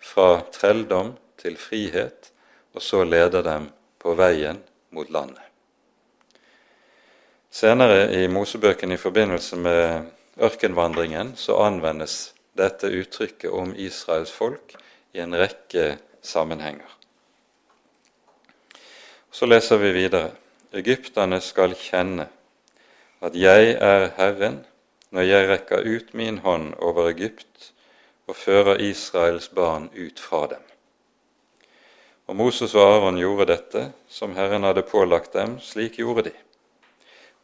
fra 0.00 0.40
trelldom 0.52 1.14
til 1.44 1.58
frihet, 1.60 2.30
og 2.72 2.82
så 2.82 3.04
leder 3.04 3.44
dem 3.44 3.68
på 4.00 4.14
veien 4.16 4.62
mot 4.96 5.10
landet. 5.12 5.42
Senere 7.54 8.08
i 8.16 8.26
Mosebøken 8.26 8.92
i 8.92 8.98
forbindelse 8.98 9.56
med 9.56 10.08
ørkenvandringen 10.42 11.36
så 11.38 11.60
anvendes 11.62 12.32
dette 12.58 12.90
uttrykket 12.90 13.52
om 13.52 13.74
Israels 13.76 14.32
folk 14.32 14.74
i 15.14 15.22
en 15.22 15.36
rekke 15.38 15.94
sammenhenger. 16.22 16.88
Så 19.30 19.46
leser 19.46 19.78
vi 19.82 19.92
videre. 19.94 20.32
Egypterne 20.74 21.38
skal 21.42 21.76
kjenne 21.78 22.26
at 23.22 23.38
jeg 23.38 23.76
er 23.78 24.10
Herren 24.18 24.64
når 25.14 25.28
jeg 25.28 25.48
rekker 25.52 25.86
ut 25.86 26.14
min 26.14 26.40
hånd 26.42 26.72
over 26.82 27.12
Egypt 27.12 27.70
og 28.26 28.36
fører 28.36 28.82
Israels 28.82 29.48
barn 29.54 29.90
ut 29.94 30.18
fra 30.18 30.46
dem. 30.50 30.62
Og 32.26 32.36
Moses 32.36 32.74
og 32.74 32.86
Aron 32.88 33.18
gjorde 33.20 33.50
dette 33.52 33.86
som 34.08 34.32
Herren 34.36 34.64
hadde 34.64 34.86
pålagt 34.88 35.34
dem, 35.36 35.58
slik 35.60 35.98
gjorde 36.00 36.30
de. 36.30 36.34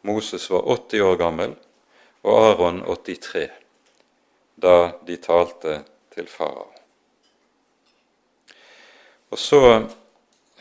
Moses 0.02 0.46
var 0.50 0.64
80 0.64 1.04
år 1.04 1.18
gammel 1.20 1.56
og 2.24 2.44
Aron 2.50 2.80
83 2.88 3.48
da 4.60 4.92
de 5.06 5.16
talte 5.16 5.78
til 6.12 6.26
farao. 6.28 6.68
Og 9.30 9.38
så 9.38 9.60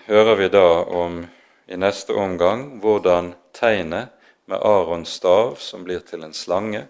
hører 0.06 0.36
vi 0.40 0.48
da 0.54 0.68
om 0.84 1.24
i 1.68 1.78
neste 1.78 2.16
omgang 2.16 2.80
hvordan 2.84 3.34
tegnet 3.54 4.16
med 4.50 4.62
Arons 4.66 5.12
stav, 5.20 5.56
som 5.62 5.84
blir 5.84 6.02
til 6.06 6.24
en 6.26 6.34
slange, 6.34 6.86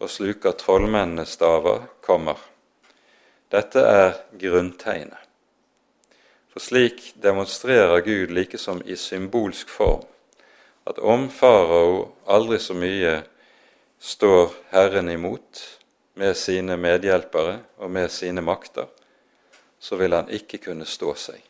og 0.00 0.10
sluker 0.10 0.52
trollmennenes 0.58 1.36
staver, 1.38 1.86
kommer. 2.04 2.40
Dette 3.52 3.80
er 3.80 4.18
grunntegnet. 4.40 5.23
For 6.54 6.62
slik 6.62 7.14
demonstrerer 7.18 8.00
Gud 8.06 8.30
like 8.30 8.58
som 8.62 8.82
i 8.86 8.94
symbolsk 8.96 9.68
form 9.68 10.04
at 10.84 10.98
om 10.98 11.26
farao 11.30 12.12
aldri 12.30 12.60
så 12.62 12.76
mye 12.78 13.16
står 13.98 14.52
Herren 14.70 15.08
imot 15.10 15.62
med 16.14 16.36
sine 16.36 16.76
medhjelpere 16.76 17.56
og 17.82 17.90
med 17.90 18.12
sine 18.12 18.44
makter, 18.44 18.86
så 19.78 19.96
vil 19.96 20.14
han 20.14 20.30
ikke 20.30 20.60
kunne 20.68 20.86
stå 20.86 21.14
seg. 21.18 21.40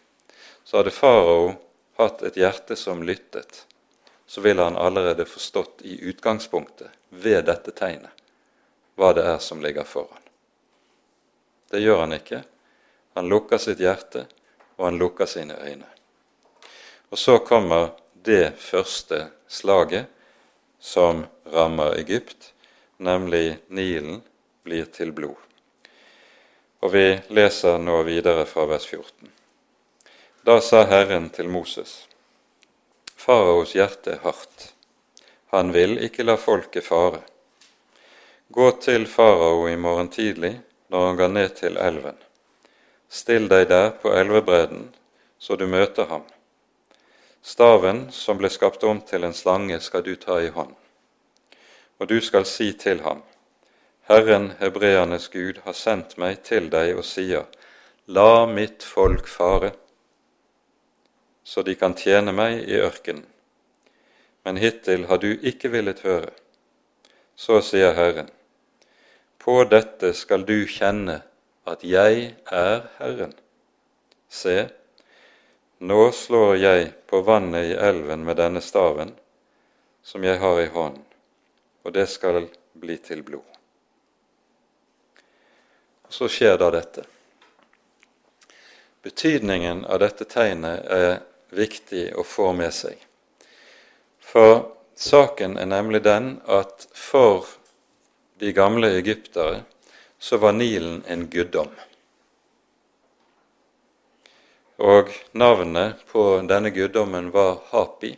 Så 0.64 0.78
hadde 0.78 0.94
farao 0.94 1.50
hatt 1.98 2.22
et 2.24 2.38
hjerte 2.40 2.76
som 2.78 3.02
lyttet, 3.04 3.66
så 4.26 4.40
ville 4.40 4.62
han 4.62 4.78
allerede 4.78 5.26
forstått 5.28 5.82
i 5.84 5.98
utgangspunktet, 6.08 6.88
ved 7.10 7.44
dette 7.50 7.74
tegnet, 7.76 8.10
hva 8.96 9.12
det 9.14 9.26
er 9.34 9.42
som 9.42 9.60
ligger 9.62 9.84
foran. 9.84 10.22
Det 11.70 11.82
gjør 11.82 12.06
han 12.06 12.16
ikke. 12.16 12.40
Han 13.18 13.28
lukker 13.28 13.60
sitt 13.60 13.82
hjerte, 13.82 14.24
og 14.76 14.84
han 14.84 14.98
lukker 14.98 15.26
sine 15.26 15.56
øyne. 15.60 15.86
Og 17.10 17.18
så 17.18 17.38
kommer 17.38 17.92
det 18.12 18.54
første 18.58 19.26
slaget 19.48 20.06
som 20.80 21.26
rammer 21.52 21.98
Egypt, 21.98 22.52
nemlig 22.96 23.58
Nilen, 23.68 24.22
blir 24.64 24.84
til 24.84 25.12
blod. 25.12 25.36
Og 26.80 26.92
vi 26.92 27.20
leser 27.28 27.78
nå 27.78 28.02
videre 28.04 28.46
fra 28.48 28.64
vers 28.68 28.86
14. 28.86 29.30
Da 30.44 30.58
sa 30.60 30.82
Herren 30.88 31.30
til 31.30 31.48
Moses.: 31.48 32.08
Faraos 33.16 33.72
hjerte 33.72 34.16
er 34.16 34.24
hardt. 34.24 34.72
Han 35.54 35.72
vil 35.72 35.96
ikke 36.04 36.26
la 36.26 36.36
folket 36.36 36.84
fare. 36.84 37.22
Gå 38.48 38.70
til 38.84 39.06
farao 39.06 39.68
i 39.68 39.76
morgen 39.76 40.08
tidlig 40.08 40.58
når 40.92 41.06
han 41.06 41.16
går 41.16 41.28
ned 41.28 41.56
til 41.60 41.76
elven. 41.76 42.23
Still 43.08 43.48
deg 43.48 43.68
der 43.68 43.90
på 44.02 44.12
elvebredden, 44.14 44.88
så 45.38 45.56
du 45.56 45.66
møter 45.66 46.08
ham. 46.10 46.24
Staven 47.42 48.06
som 48.12 48.38
ble 48.40 48.48
skapt 48.48 48.84
om 48.88 49.02
til 49.04 49.24
en 49.24 49.36
slange, 49.36 49.80
skal 49.80 50.02
du 50.02 50.14
ta 50.16 50.40
i 50.40 50.48
hånd. 50.48 50.72
Og 52.00 52.08
du 52.08 52.20
skal 52.20 52.46
si 52.48 52.72
til 52.72 53.02
ham, 53.04 53.22
Herren 54.08 54.50
hebreernes 54.60 55.28
Gud 55.32 55.60
har 55.64 55.76
sendt 55.76 56.18
meg 56.20 56.42
til 56.44 56.70
deg 56.72 56.96
og 56.96 57.04
sier, 57.08 57.46
La 58.06 58.44
mitt 58.44 58.84
folk 58.84 59.28
fare, 59.28 59.70
så 61.44 61.62
de 61.62 61.74
kan 61.76 61.94
tjene 61.96 62.32
meg 62.32 62.64
i 62.68 62.80
ørkenen. 62.80 63.24
Men 64.44 64.60
hittil 64.60 65.06
har 65.08 65.20
du 65.22 65.30
ikke 65.40 65.70
villet 65.72 66.02
høre. 66.04 66.32
Så 67.36 67.62
sier 67.64 67.94
Herren, 67.96 68.28
på 69.40 69.62
dette 69.68 70.12
skal 70.16 70.44
du 70.44 70.66
kjenne 70.68 71.22
at 71.64 71.84
jeg 71.84 72.34
er 72.52 72.86
Herren. 72.98 73.32
Se, 74.28 74.68
nå 75.84 76.00
slår 76.12 76.56
jeg 76.60 76.92
på 77.08 77.22
vannet 77.24 77.70
i 77.70 77.76
elven 77.78 78.24
med 78.26 78.38
denne 78.40 78.62
staven 78.64 79.14
som 80.04 80.24
jeg 80.24 80.38
har 80.40 80.60
i 80.60 80.68
hånden, 80.68 81.04
og 81.84 81.92
det 81.96 82.06
skal 82.12 82.44
bli 82.76 82.98
til 83.00 83.22
blod. 83.24 83.46
Og 86.04 86.12
Så 86.12 86.28
skjer 86.28 86.58
da 86.60 86.70
dette. 86.70 87.04
betydningen 89.04 89.84
av 89.84 89.98
dette 90.00 90.24
tegnet 90.24 90.86
er 90.88 91.18
viktig 91.52 92.14
å 92.16 92.22
få 92.24 92.52
med 92.56 92.72
seg. 92.72 92.96
For 94.20 94.72
saken 94.96 95.58
er 95.60 95.68
nemlig 95.68 96.00
den 96.06 96.40
at 96.48 96.86
for 96.96 97.44
de 98.40 98.52
gamle 98.56 98.94
egyptere 98.96 99.64
så 100.24 100.36
var 100.36 100.52
Nilen 100.52 101.02
en 101.06 101.30
guddom. 101.30 101.68
Og 104.76 105.08
navnet 105.32 106.06
på 106.12 106.22
denne 106.48 106.70
guddommen 106.70 107.26
var 107.30 107.58
Hapi. 107.68 108.14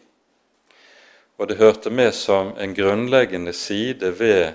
Og 1.36 1.48
det 1.48 1.56
hørte 1.58 1.90
med 1.90 2.14
som 2.14 2.52
en 2.62 2.74
grunnleggende 2.74 3.52
side 3.52 4.12
ved 4.20 4.52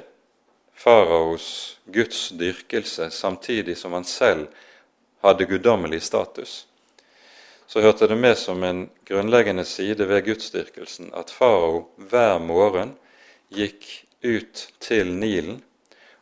faraos 0.74 1.80
Guds 1.86 2.30
dyrkelse, 2.30 3.10
samtidig 3.10 3.76
som 3.78 3.94
han 4.00 4.08
selv 4.08 4.48
hadde 5.20 5.46
guddommelig 5.46 6.02
status. 6.08 6.68
Så 7.68 7.82
hørte 7.84 8.08
det 8.08 8.16
med 8.16 8.38
som 8.38 8.64
en 8.64 8.86
grunnleggende 9.06 9.66
side 9.66 10.08
ved 10.08 10.24
gudsdyrkelsen 10.30 11.12
at 11.20 11.36
farao 11.36 11.84
hver 11.98 12.40
morgen 12.40 12.96
gikk 13.52 14.06
ut 14.24 14.64
til 14.80 15.12
Nilen 15.12 15.60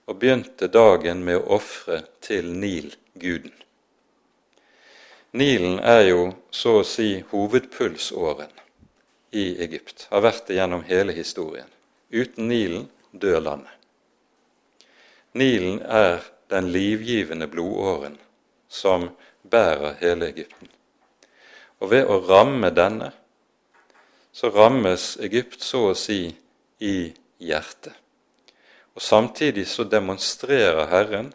og 0.09 0.17
begynte 0.17 0.67
dagen 0.73 1.21
med 1.25 1.37
å 1.37 1.59
ofre 1.59 2.01
til 2.25 2.47
Nil-guden. 2.49 3.53
Nilen 5.37 5.77
er 5.85 6.07
jo 6.07 6.23
så 6.49 6.79
å 6.79 6.87
si 6.87 7.19
hovedpulsåren 7.29 8.55
i 9.37 9.51
Egypt, 9.61 10.07
har 10.09 10.25
vært 10.25 10.47
det 10.47 10.57
gjennom 10.57 10.81
hele 10.89 11.13
historien. 11.13 11.69
Uten 12.09 12.49
Nilen 12.49 12.87
dør 13.11 13.37
landet. 13.45 13.75
Nilen 15.37 15.77
er 15.85 16.25
den 16.49 16.71
livgivende 16.73 17.45
blodåren 17.47 18.17
som 18.65 19.11
bærer 19.45 19.99
hele 20.01 20.33
Egypten. 20.33 20.73
Og 21.85 21.93
ved 21.93 22.09
å 22.09 22.17
ramme 22.25 22.73
denne, 22.73 23.13
så 24.33 24.49
rammes 24.49 25.11
Egypt 25.21 25.61
så 25.61 25.91
å 25.91 25.97
si 25.97 26.23
i 26.81 26.97
hjertet. 27.37 27.93
Og 28.99 29.03
Samtidig 29.03 29.63
så 29.71 29.85
demonstrerer 29.87 30.89
Herren 30.91 31.29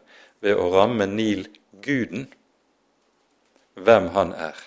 ved 0.44 0.58
å 0.60 0.66
ramme 0.68 1.06
Nil 1.08 1.46
guden 1.80 2.26
hvem 3.80 4.10
han 4.12 4.34
er. 4.36 4.58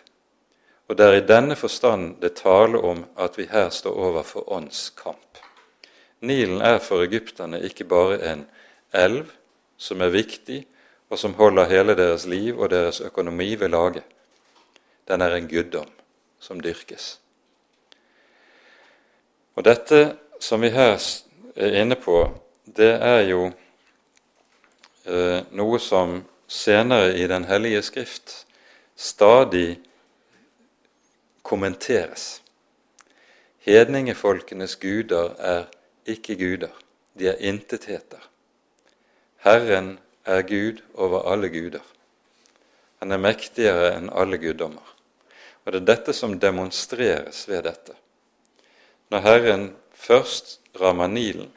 Og 0.89 0.97
det 0.97 1.05
er 1.05 1.17
i 1.19 1.27
denne 1.29 1.53
forstand 1.59 2.15
det 2.23 2.39
taler 2.39 2.81
om 2.81 3.03
at 3.21 3.37
vi 3.37 3.45
her 3.51 3.69
står 3.69 3.99
overfor 4.07 4.47
åndskamp. 4.49 5.37
Nilen 6.25 6.57
er 6.65 6.79
for 6.81 7.05
egypterne 7.05 7.59
ikke 7.69 7.85
bare 7.85 8.17
en 8.31 8.41
elv 8.89 9.29
som 9.77 10.01
er 10.01 10.15
viktig, 10.15 10.63
og 11.13 11.21
som 11.21 11.37
holder 11.37 11.69
hele 11.69 11.93
deres 11.93 12.25
liv 12.25 12.57
og 12.57 12.71
deres 12.73 13.03
økonomi 13.05 13.51
ved 13.61 13.75
lage. 13.77 14.01
Den 15.05 15.21
er 15.21 15.37
en 15.37 15.51
guddom 15.53 15.93
som 16.39 16.57
dyrkes. 16.57 17.19
Og 19.53 19.69
dette 19.69 20.17
som 20.41 20.65
vi 20.65 20.73
her 20.73 20.97
er 21.53 21.79
inne 21.83 22.01
på, 22.01 22.25
det 22.76 22.93
er 23.01 23.22
jo 23.30 23.45
eh, 25.05 25.43
noe 25.55 25.80
som 25.80 26.20
senere 26.47 27.13
i 27.15 27.28
Den 27.28 27.45
hellige 27.47 27.82
skrift 27.82 28.34
stadig 28.95 29.80
kommenteres. 31.41 32.41
Hedningefolkenes 33.63 34.76
guder 34.76 35.36
er 35.39 35.63
ikke 36.07 36.36
guder, 36.36 36.74
de 37.20 37.30
er 37.32 37.39
intetheter. 37.39 38.20
Herren 39.43 39.99
er 40.26 40.41
Gud 40.41 40.82
over 40.93 41.32
alle 41.32 41.49
guder. 41.49 41.84
Han 42.99 43.11
er 43.11 43.22
mektigere 43.22 43.93
enn 43.95 44.09
alle 44.11 44.39
guddommer. 44.41 44.84
Og 45.63 45.72
det 45.72 45.82
er 45.82 45.89
dette 45.91 46.15
som 46.15 46.39
demonstreres 46.39 47.45
ved 47.47 47.63
dette. 47.68 47.95
Når 49.11 49.24
Herren 49.24 49.65
først 49.93 50.59
rammer 50.82 51.07
Nilen, 51.07 51.51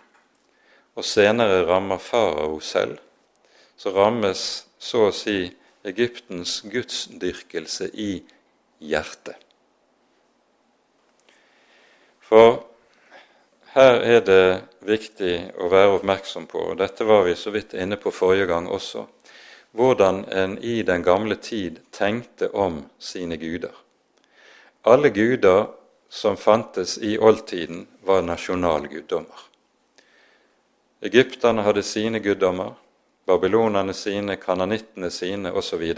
og 0.99 1.07
senere 1.07 1.65
rammer 1.69 1.99
farao 2.03 2.61
selv, 2.61 2.99
så 3.77 3.93
rammes 3.95 4.43
så 4.81 5.07
å 5.09 5.15
si 5.15 5.45
Egyptens 5.87 6.61
gudsdyrkelse 6.69 7.89
i 7.95 8.11
hjertet. 8.85 9.37
For 12.21 12.61
her 13.75 14.03
er 14.05 14.21
det 14.27 14.45
viktig 14.87 15.35
å 15.59 15.71
være 15.73 15.97
oppmerksom 15.97 16.47
på, 16.51 16.73
og 16.73 16.81
dette 16.83 17.07
var 17.09 17.25
vi 17.27 17.37
så 17.39 17.53
vidt 17.55 17.75
inne 17.75 17.99
på 18.01 18.13
forrige 18.15 18.49
gang 18.51 18.69
også, 18.69 19.07
hvordan 19.73 20.25
en 20.35 20.57
i 20.59 20.81
den 20.83 21.05
gamle 21.07 21.37
tid 21.41 21.79
tenkte 21.95 22.51
om 22.51 22.83
sine 22.99 23.39
guder. 23.41 23.73
Alle 24.85 25.11
guder 25.15 25.69
som 26.11 26.37
fantes 26.37 26.99
i 26.99 27.17
oldtiden, 27.19 27.87
var 28.03 28.23
nasjonalguddommer. 28.27 29.50
Egypterne 31.01 31.63
hadde 31.63 31.83
sine 31.83 32.19
guddommer, 32.19 32.75
babylonerne 33.27 33.93
sine, 33.93 34.37
kananittene 34.37 35.11
sine 35.11 35.53
osv. 35.53 35.95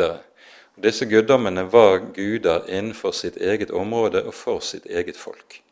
Disse 0.75 1.05
guddommene 1.05 1.65
var 1.65 1.99
guder 2.15 2.63
innenfor 2.69 3.13
sitt 3.13 3.37
eget 3.37 3.71
område 3.71 4.23
og 4.23 4.35
for 4.35 4.61
sitt 4.61 4.87
eget 4.87 5.17
folk. 5.17 5.63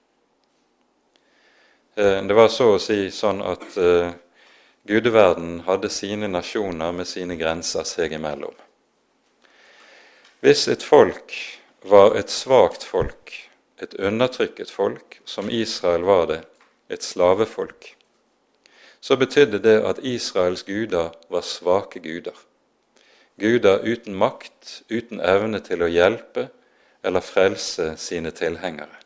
Eh, 1.95 2.18
det 2.26 2.35
var 2.35 2.49
så 2.49 2.72
å 2.74 2.83
si 2.83 3.07
sånn 3.14 3.43
at 3.43 3.68
gudeverden 3.70 4.18
gudeverdenen 4.91 5.62
hadde 5.68 5.89
sine 5.93 6.28
nasjoner 6.28 6.93
med 6.93 7.07
sine 7.07 7.37
grenser 7.37 7.87
seg 7.87 8.16
imellom. 8.16 8.55
Hvis 10.41 10.66
et 10.72 10.83
folk 10.83 11.35
var 11.85 12.16
et 12.16 12.33
svakt 12.33 12.83
folk, 12.83 13.35
et 13.76 13.95
undertrykket 13.95 14.70
folk, 14.72 15.20
som 15.24 15.51
Israel 15.53 16.05
var 16.09 16.26
det, 16.33 16.41
et 16.89 17.05
slavefolk, 17.05 17.95
så 19.01 19.16
betydde 19.16 19.59
det 19.64 19.78
at 19.84 20.03
Israels 20.05 20.62
guder 20.62 21.11
var 21.28 21.44
svake 21.46 22.01
guder. 22.01 22.36
Guder 23.40 23.80
uten 23.84 24.16
makt, 24.20 24.82
uten 24.90 25.20
evne 25.24 25.62
til 25.64 25.82
å 25.82 25.88
hjelpe 25.88 26.51
eller 27.03 27.24
frelse 27.24 27.94
sine 27.96 28.32
tilhengere. 28.36 29.01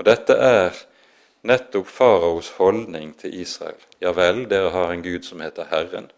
Og 0.00 0.06
dette 0.08 0.34
er 0.40 0.78
nettopp 1.44 1.90
faraos 1.90 2.54
holdning 2.56 3.12
til 3.20 3.34
Israel. 3.42 3.80
Ja 4.00 4.14
vel, 4.16 4.46
dere 4.48 4.72
har 4.72 4.92
en 4.92 5.04
gud 5.04 5.26
som 5.28 5.42
heter 5.44 5.68
Herren. 5.68 6.08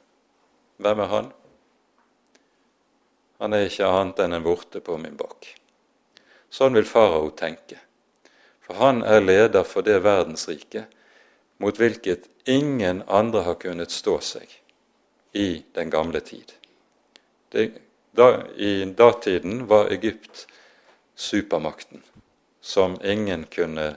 Hvem 0.78 1.02
er 1.02 1.10
han? 1.10 1.32
Han 3.42 3.52
er 3.52 3.66
ikke 3.66 3.88
annet 3.90 4.22
enn 4.22 4.38
en 4.38 4.46
vorte 4.46 4.80
på 4.84 4.96
min 5.00 5.18
bakk. 5.18 5.50
Sånn 6.54 6.76
vil 6.78 6.86
farao 6.86 7.32
tenke. 7.34 7.80
For 8.64 8.78
han 8.78 9.02
er 9.02 9.24
leder 9.24 9.66
for 9.66 9.84
det 9.84 9.98
verdensriket 10.04 10.92
mot 11.58 11.78
hvilket 11.78 12.28
ingen 12.44 13.02
andre 13.06 13.44
har 13.46 13.54
kunnet 13.60 13.90
stå 13.90 14.18
seg 14.20 14.50
i 15.32 15.64
den 15.74 15.90
gamle 15.90 16.20
tid. 16.20 16.52
Det, 17.48 17.70
da, 18.14 18.46
I 18.56 18.84
datiden 18.84 19.66
var 19.66 19.92
Egypt 19.92 20.46
supermakten 21.14 22.02
som 22.60 22.98
ingen 23.04 23.44
kunne 23.50 23.94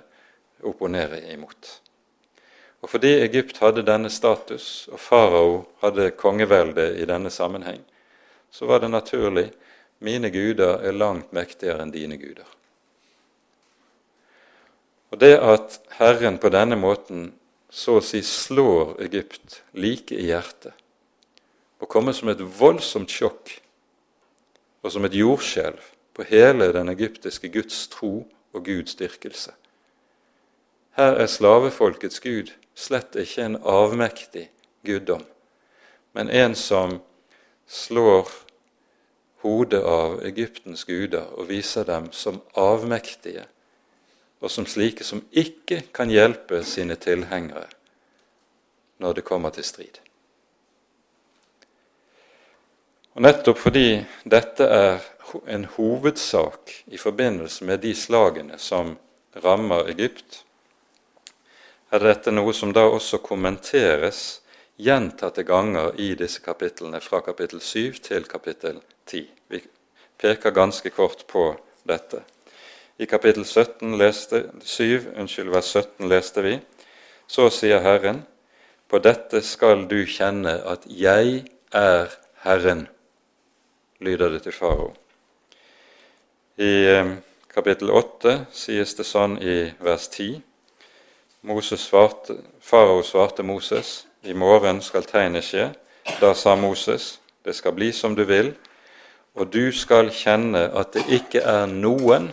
opponere 0.63 1.21
imot. 1.33 1.81
Og 2.81 2.89
Fordi 2.89 3.13
Egypt 3.21 3.57
hadde 3.57 3.85
denne 3.85 4.09
status, 4.09 4.87
og 4.91 4.99
farao 4.99 5.53
hadde 5.81 6.11
kongevelde 6.11 6.91
i 7.01 7.05
denne 7.09 7.29
sammenheng, 7.33 7.81
så 8.51 8.65
var 8.65 8.79
det 8.79 8.91
naturlig 8.91 9.49
mine 9.99 10.29
guder 10.29 10.83
er 10.85 10.93
langt 10.93 11.33
mektigere 11.33 11.81
enn 11.81 11.93
dine 11.93 12.17
guder. 12.21 12.45
Og 15.11 15.19
Det 15.19 15.37
at 15.39 15.79
Herren 15.97 16.37
på 16.37 16.49
denne 16.53 16.75
måten 16.75 17.31
så 17.69 17.97
å 17.97 18.03
si 18.03 18.21
slår 18.23 18.95
Egypt 19.03 19.61
like 19.75 20.15
i 20.15 20.29
hjertet 20.29 20.75
og 21.77 21.89
kommer 21.91 22.15
som 22.15 22.31
et 22.31 22.41
voldsomt 22.41 23.11
sjokk 23.11 23.51
og 24.81 24.93
som 24.93 25.05
et 25.05 25.17
jordskjelv 25.17 25.81
på 26.17 26.25
hele 26.31 26.71
den 26.73 26.89
egyptiske 26.89 27.51
Guds 27.53 27.83
tro 27.93 28.25
og 28.55 28.63
Guds 28.65 28.95
dyrkelse. 28.97 29.51
Her 30.97 31.19
er 31.21 31.29
slavefolkets 31.29 32.19
gud 32.23 32.53
slett 32.77 33.17
ikke 33.19 33.43
en 33.45 33.59
avmektig 33.61 34.47
guddom, 34.87 35.25
men 36.17 36.29
en 36.29 36.55
som 36.57 36.97
slår 37.67 38.31
hodet 39.43 39.83
av 39.83 40.17
Egyptens 40.25 40.87
guder 40.87 41.27
og 41.37 41.51
viser 41.51 41.85
dem 41.85 42.09
som 42.15 42.41
avmektige 42.57 43.45
og 44.39 44.51
som 44.51 44.67
slike 44.69 45.03
som 45.03 45.23
ikke 45.31 45.81
kan 45.93 46.11
hjelpe 46.13 46.61
sine 46.63 46.95
tilhengere 46.95 47.67
når 48.97 49.19
det 49.19 49.25
kommer 49.25 49.53
til 49.53 49.65
strid. 49.65 49.99
Og 53.17 53.23
Nettopp 53.25 53.57
fordi 53.57 54.03
dette 54.29 54.65
er 54.65 55.05
en 55.49 55.65
hovedsak 55.65 56.73
i 56.85 56.97
forbindelse 57.01 57.65
med 57.65 57.81
de 57.81 57.93
slagene 57.97 58.59
som 58.61 58.95
rammer 59.43 59.89
Egypt, 59.89 60.43
er 61.89 62.03
dette 62.03 62.33
noe 62.33 62.53
som 62.53 62.73
da 62.75 62.83
også 62.89 63.21
kommenteres 63.23 64.41
gjentatte 64.77 65.43
ganger 65.47 65.95
i 65.97 66.11
disse 66.19 66.41
kapitlene, 66.43 66.99
fra 67.01 67.21
kapittel 67.25 67.61
7 67.61 68.01
til 68.03 68.27
kapittel 68.29 68.81
10. 69.05 69.23
Vi 69.49 69.61
peker 70.17 70.51
ganske 70.51 70.89
kort 70.93 71.25
på 71.27 71.49
dette. 71.87 72.21
I 72.97 73.05
kapittel 73.05 73.45
17 73.45 73.97
leste, 73.97 74.49
7, 74.65 75.13
unnskyld, 75.17 75.51
vers 75.53 75.67
17 75.75 76.09
leste 76.09 76.41
vi 76.41 76.55
så 77.27 77.49
sier 77.51 77.83
Herren, 77.83 78.23
på 78.87 78.97
dette 79.03 79.43
skal 79.43 79.83
du 79.91 79.99
kjenne 80.07 80.55
at 80.65 80.87
jeg 80.87 81.43
er 81.75 82.13
Herren, 82.41 82.87
lyder 83.99 84.31
det 84.33 84.45
til 84.47 84.55
farao. 84.55 84.93
I 86.57 86.71
eh, 86.87 87.11
kapittel 87.51 87.91
8 87.91 88.47
sies 88.55 88.95
det 88.97 89.05
sånn 89.05 89.35
i 89.43 89.57
vers 89.83 90.07
10. 90.07 90.39
Moses 91.45 91.83
svarte, 91.85 92.39
farao 92.63 93.03
svarte 93.05 93.43
Moses, 93.45 94.07
i 94.23 94.33
morgen 94.33 94.81
skal 94.81 95.05
tegnet 95.05 95.45
skje. 95.45 95.69
Da 96.23 96.33
sa 96.33 96.55
Moses, 96.55 97.19
det 97.43 97.53
skal 97.59 97.75
bli 97.75 97.91
som 97.93 98.15
du 98.15 98.23
vil, 98.25 98.55
og 99.35 99.51
du 99.53 99.69
skal 99.75 100.09
kjenne 100.09 100.69
at 100.73 100.95
det 100.95 101.05
ikke 101.19 101.43
er 101.43 101.67
noen 101.69 102.31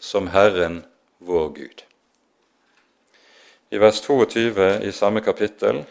som 0.00 0.28
Herren 0.32 0.82
vår 1.18 1.48
Gud. 1.54 1.84
I 3.70 3.78
vers 3.78 4.00
22 4.00 4.80
i 4.82 4.92
samme 4.92 5.20
kapittel 5.20 5.84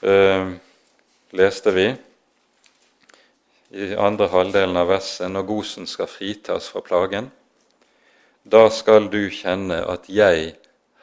eh, 0.00 0.48
leste 1.30 1.70
vi 1.76 1.86
i 3.70 3.94
andre 3.94 4.30
halvdelen 4.32 4.80
av 4.80 4.88
verset 4.88 5.28
når 5.30 5.46
gosen 5.46 5.86
skal 5.86 6.08
fritas 6.08 6.70
fra 6.72 6.80
plagen. 6.82 7.28
Da 8.48 8.70
skal 8.72 9.10
du 9.12 9.28
kjenne 9.28 9.82
at 9.92 10.08
jeg, 10.08 10.54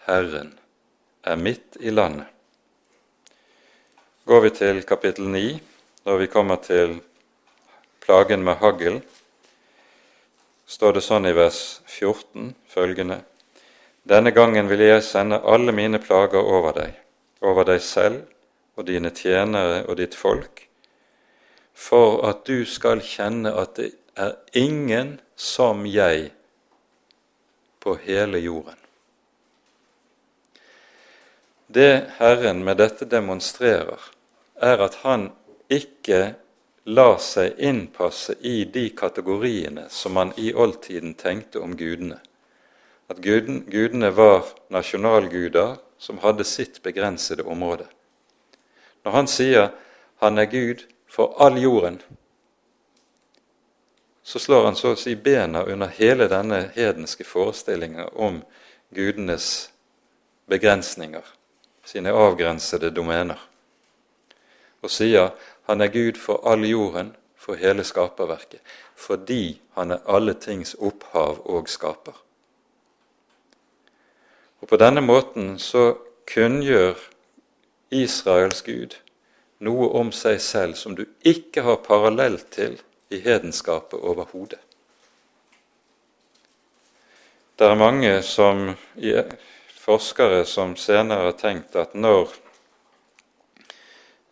Herren, 0.10 0.56
er 1.22 1.38
midt 1.38 1.78
i 1.80 1.94
landet. 1.94 2.26
Går 4.26 4.42
vi 4.42 4.50
til 4.58 4.82
kapittel 4.90 5.30
9, 5.30 5.60
når 6.10 6.18
vi 6.18 6.28
kommer 6.34 6.58
til 6.58 6.98
plagen 8.02 8.42
med 8.42 8.58
hagl, 8.58 8.98
står 10.66 10.97
det 10.97 11.05
sånn 11.05 11.30
i 11.30 11.36
vers 11.38 11.61
14 11.86 12.53
følgende 12.70 13.22
denne 14.05 14.30
gangen 14.32 14.68
vil 14.70 14.84
jeg 14.86 15.01
sende 15.01 15.39
alle 15.49 15.74
mine 15.74 15.97
plager 15.97 16.45
over 16.45 16.76
deg, 16.78 16.93
over 17.41 17.66
deg 17.66 17.82
selv 17.82 18.22
og 18.78 18.86
dine 18.86 19.09
tjenere 19.09 19.82
og 19.89 19.97
ditt 19.97 20.13
folk, 20.13 20.68
for 21.74 22.22
at 22.30 22.43
du 22.45 22.68
skal 22.70 23.01
kjenne 23.01 23.49
at 23.57 23.80
det 23.80 23.95
er 24.13 24.36
ingen 24.53 25.16
som 25.36 25.88
jeg 25.89 26.30
på 27.82 27.95
hele 28.05 28.43
jorden. 28.43 28.78
Det 31.66 32.05
Herren 32.20 32.61
med 32.63 32.78
dette 32.78 33.09
demonstrerer, 33.09 34.11
er 34.61 34.86
at 34.86 35.01
han 35.01 35.32
ikke 35.66 36.36
lar 36.86 37.18
seg 37.18 37.60
innpasse 37.60 38.36
i 38.42 38.64
de 38.66 38.90
kategoriene 38.90 39.88
som 39.90 40.14
man 40.14 40.34
i 40.38 40.54
oldtiden 40.54 41.14
tenkte 41.18 41.60
om 41.60 41.74
gudene 41.78 42.20
at 43.08 43.22
gudene 43.22 44.10
var 44.10 44.46
nasjonalguder 44.74 45.76
som 45.98 46.18
hadde 46.18 46.44
sitt 46.44 46.82
begrensede 46.84 47.44
område. 47.44 47.86
Når 49.04 49.12
han 49.12 49.28
sier 49.28 49.70
han 50.24 50.38
er 50.38 50.50
Gud 50.50 50.86
for 51.08 51.36
all 51.42 51.58
jorden, 51.62 52.00
så 54.24 54.40
slår 54.40 54.66
han 54.66 54.76
så 54.76 54.96
å 54.96 54.98
si 54.98 55.14
bena 55.16 55.62
under 55.70 55.92
hele 56.00 56.26
denne 56.32 56.64
hedenske 56.74 57.24
forestillingen 57.28 58.10
om 58.14 58.42
gudenes 58.90 59.70
begrensninger, 60.50 61.22
sine 61.86 62.10
avgrensede 62.10 62.90
domener, 62.90 63.38
og 64.82 64.90
sier 64.90 65.30
han 65.66 65.82
er 65.82 65.88
Gud 65.93 66.20
for 66.22 66.41
all 66.47 66.66
jorden, 66.66 67.16
for 67.36 67.55
hele 67.55 67.84
skaperverket, 67.84 68.59
fordi 68.95 69.61
han 69.74 69.91
er 69.91 70.05
alle 70.09 70.34
tings 70.34 70.76
opphav 70.80 71.41
og 71.45 71.70
skaper. 71.70 72.22
Og 74.61 74.68
På 74.68 74.78
denne 74.82 75.01
måten 75.01 75.59
så 75.59 75.93
kunngjør 76.26 76.95
Israels 77.91 78.63
Gud 78.66 78.95
noe 79.66 79.89
om 79.99 80.11
seg 80.11 80.39
selv 80.41 80.74
som 80.80 80.95
du 80.95 81.05
ikke 81.22 81.61
har 81.61 81.84
parallell 81.86 82.39
til 82.51 82.80
i 83.13 83.20
hedenskapet 83.22 83.99
overhodet. 83.99 84.59
Det 87.55 87.68
er 87.68 87.78
mange 87.80 88.22
som, 88.26 88.74
forskere 89.86 90.41
som 90.49 90.74
senere 90.76 91.30
har 91.30 91.38
tenkt 91.39 91.78
at 91.80 91.93
når 91.95 92.34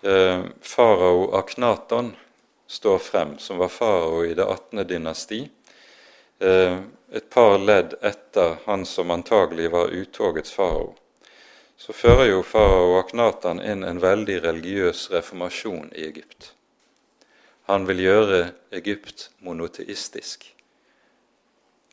eh, 0.04 0.44
farao 0.62 1.32
Aknaton 1.36 2.16
står 2.68 2.98
frem, 2.98 3.38
som 3.38 3.58
var 3.58 3.68
farao 3.68 4.26
i 4.26 4.34
det 4.34 4.46
18. 4.46 4.84
dynasti, 4.88 5.50
eh, 6.40 6.78
et 7.12 7.30
par 7.30 7.58
ledd 7.58 7.94
etter 8.02 8.56
han 8.66 8.86
som 8.86 9.12
antagelig 9.12 9.72
var 9.72 9.88
uttogets 9.88 10.52
farao, 10.52 10.96
så 11.78 11.94
fører 11.94 12.26
jo 12.26 12.44
farao 12.44 12.98
Aknatan 13.00 13.62
inn 13.62 13.84
en 13.84 14.00
veldig 14.00 14.42
religiøs 14.44 15.10
reformasjon 15.12 15.92
i 15.96 16.08
Egypt. 16.08 16.54
Han 17.72 17.88
vil 17.88 18.04
gjøre 18.04 18.40
Egypt 18.72 19.30
monoteistisk. 19.40 20.50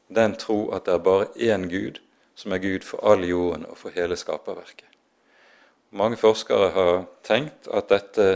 Den 0.09 0.35
tro 0.35 0.65
at 0.75 0.89
det 0.89 0.97
er 0.97 1.05
bare 1.07 1.29
én 1.39 1.69
Gud 1.71 2.01
som 2.35 2.53
er 2.53 2.59
Gud 2.59 2.87
for 2.87 3.05
all 3.05 3.25
jorden 3.29 3.67
og 3.69 3.77
for 3.79 3.95
hele 3.95 4.17
skaperverket. 4.17 4.90
Mange 5.91 6.17
forskere 6.17 6.71
har 6.71 7.05
tenkt 7.27 7.67
at 7.67 7.91
dette 7.91 8.27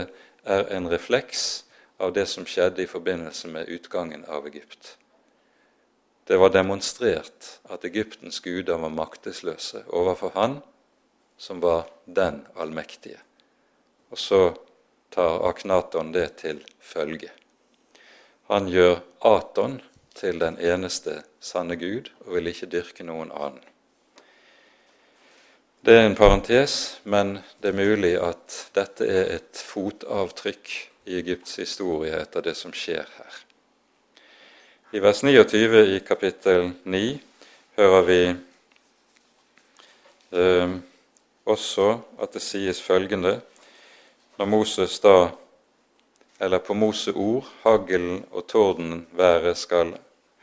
er 0.43 0.69
en 0.75 0.89
refleks 0.91 1.63
av 2.03 2.11
det 2.13 2.25
som 2.27 2.45
skjedde 2.47 2.83
i 2.83 2.89
forbindelse 2.89 3.47
med 3.47 3.69
utgangen 3.71 4.25
av 4.27 4.47
Egypt. 4.47 4.97
Det 6.27 6.37
var 6.41 6.51
demonstrert 6.51 7.59
at 7.69 7.85
Egyptens 7.85 8.41
guder 8.43 8.81
var 8.81 8.91
maktesløse 8.91 9.85
overfor 9.87 10.33
Han 10.35 10.59
som 11.37 11.59
var 11.61 11.85
den 12.05 12.45
allmektige. 12.55 13.19
Og 14.09 14.19
så 14.19 14.41
tar 15.09 15.47
Aknaton 15.47 16.11
det 16.11 16.29
til 16.41 16.63
følge. 16.79 17.31
Han 18.49 18.67
gjør 18.67 18.99
Aton 19.21 19.79
til 20.15 20.39
den 20.39 20.57
eneste 20.59 21.21
sanne 21.39 21.75
Gud 21.79 22.11
og 22.25 22.35
vil 22.35 22.51
ikke 22.51 22.71
dyrke 22.71 23.07
noen 23.07 23.31
annen. 23.31 23.63
Det 25.85 25.93
er 25.93 26.07
en 26.07 26.15
parentes, 26.17 26.99
men 27.03 27.35
det 27.61 27.69
er 27.69 27.75
mulig 27.77 28.15
at 28.17 28.53
dette 28.73 29.05
er 29.05 29.27
et 29.35 29.59
fotavtrykk 29.61 30.69
i 31.05 31.19
Egypts 31.19 31.59
historie 31.61 32.15
etter 32.17 32.41
det 32.41 32.55
som 32.57 32.71
skjer 32.73 33.05
her. 33.05 33.35
I 34.97 35.01
vers 35.03 35.19
29 35.21 35.83
i 35.93 35.99
kapittel 36.01 36.71
9 36.89 37.01
hører 37.77 38.07
vi 38.07 38.17
eh, 40.33 40.73
også 41.45 41.85
at 42.17 42.33
det 42.33 42.41
sies 42.41 42.81
følgende 42.81 43.35
når 44.39 44.49
Moses 44.49 44.95
da, 45.03 45.29
eller 46.41 46.63
på 46.65 46.73
Moseord, 46.73 47.45
haglen 47.61 48.23
og 48.31 48.47
tordenværet 48.49 49.61
skal 49.61 49.93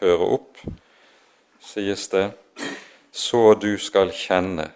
høre 0.05 0.31
opp, 0.39 0.63
sies 1.59 2.07
det 2.15 2.29
så 3.11 3.43
du 3.59 3.75
skal 3.75 4.15
kjenne 4.15 4.71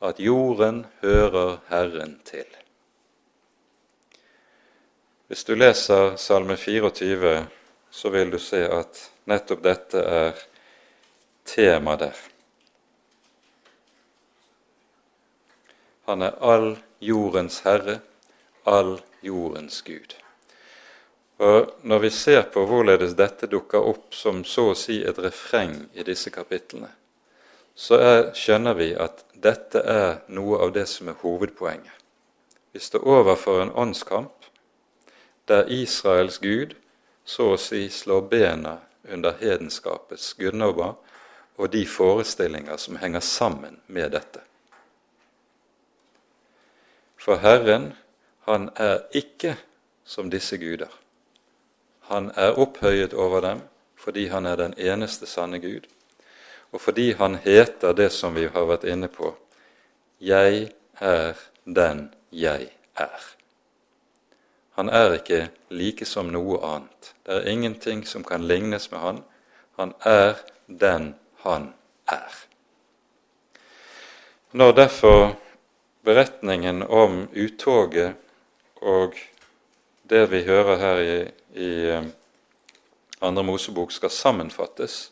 at 0.00 0.20
jorden 0.20 0.86
hører 1.02 1.58
Herren 1.68 2.20
til. 2.24 2.46
Hvis 5.28 5.44
du 5.44 5.54
leser 5.54 6.16
Salme 6.16 6.56
24 6.56 7.48
så 7.90 8.10
vil 8.10 8.30
du 8.30 8.38
se 8.38 8.60
at 8.64 9.00
nettopp 9.28 9.62
dette 9.64 10.02
er 10.02 10.38
tema 11.48 11.96
der. 11.96 12.16
Han 16.08 16.22
er 16.24 16.38
all 16.40 16.70
jordens 17.04 17.60
herre, 17.64 17.98
all 18.64 18.98
jordens 19.20 19.82
Gud. 19.82 20.14
Og 21.38 21.74
Når 21.82 21.98
vi 21.98 22.10
ser 22.10 22.42
på 22.42 22.64
hvorledes 22.66 23.14
dette 23.14 23.46
dukker 23.46 23.84
opp 23.84 24.14
som 24.14 24.40
så 24.44 24.70
å 24.72 24.78
si 24.78 25.02
et 25.04 25.18
refreng 25.22 25.76
i 25.94 26.02
disse 26.02 26.32
kapitlene, 26.34 26.90
så 27.78 27.94
er, 28.02 28.20
skjønner 28.34 28.74
vi 28.74 28.88
at 28.98 29.22
dette 29.38 29.78
er 29.86 30.16
noe 30.34 30.58
av 30.64 30.72
det 30.74 30.88
som 30.90 31.08
er 31.12 31.18
hovedpoenget. 31.20 31.94
Vi 32.74 32.80
står 32.82 33.06
overfor 33.06 33.62
en 33.62 33.70
åndskamp 33.70 34.48
der 35.48 35.70
Israels 35.70 36.40
Gud 36.42 36.74
så 37.24 37.52
å 37.54 37.60
si 37.60 37.86
slår 37.92 38.26
bena 38.32 38.74
under 39.06 39.36
hedenskapets 39.38 40.32
gudnåber 40.40 40.96
og 41.58 41.70
de 41.72 41.84
forestillinger 41.86 42.76
som 42.82 42.98
henger 42.98 43.22
sammen 43.22 43.78
med 43.86 44.10
dette. 44.16 44.42
For 47.18 47.38
Herren, 47.42 47.92
han 48.46 48.70
er 48.74 49.06
ikke 49.14 49.54
som 50.04 50.30
disse 50.30 50.58
guder. 50.58 50.90
Han 52.10 52.30
er 52.34 52.58
opphøyet 52.58 53.14
over 53.14 53.44
dem 53.46 53.62
fordi 53.98 54.28
han 54.34 54.46
er 54.46 54.56
den 54.56 54.74
eneste 54.78 55.26
sanne 55.26 55.58
Gud, 55.62 55.86
og 56.72 56.80
fordi 56.80 57.12
han 57.12 57.38
heter 57.44 57.92
det 57.92 58.10
som 58.12 58.34
vi 58.34 58.46
har 58.48 58.66
vært 58.68 58.84
inne 58.84 59.08
på 59.08 59.34
Jeg 60.20 60.72
er 61.00 61.38
den 61.64 62.08
jeg 62.32 62.70
er. 62.98 63.22
Han 64.74 64.88
er 64.88 65.14
ikke 65.14 65.48
like 65.70 66.06
som 66.06 66.32
noe 66.34 66.58
annet. 66.66 67.12
Det 67.26 67.34
er 67.34 67.50
ingenting 67.50 68.04
som 68.06 68.24
kan 68.24 68.46
lignes 68.46 68.90
med 68.90 69.00
han. 69.00 69.22
Han 69.78 69.94
er 70.04 70.38
den 70.66 71.14
han 71.42 71.72
er. 72.10 72.34
Når 74.52 74.72
derfor 74.72 75.36
beretningen 76.04 76.82
om 76.82 77.28
uttoget 77.34 78.14
og 78.80 79.14
det 80.10 80.30
vi 80.30 80.42
hører 80.42 80.76
her 80.76 80.98
i, 80.98 81.18
i 81.54 81.70
eh, 81.90 82.04
andre 83.20 83.42
Mosebok, 83.44 83.92
skal 83.92 84.10
sammenfattes 84.10 85.10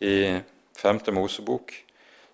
i 0.00 0.38
femte 0.82 1.12
Mosebok, 1.14 1.72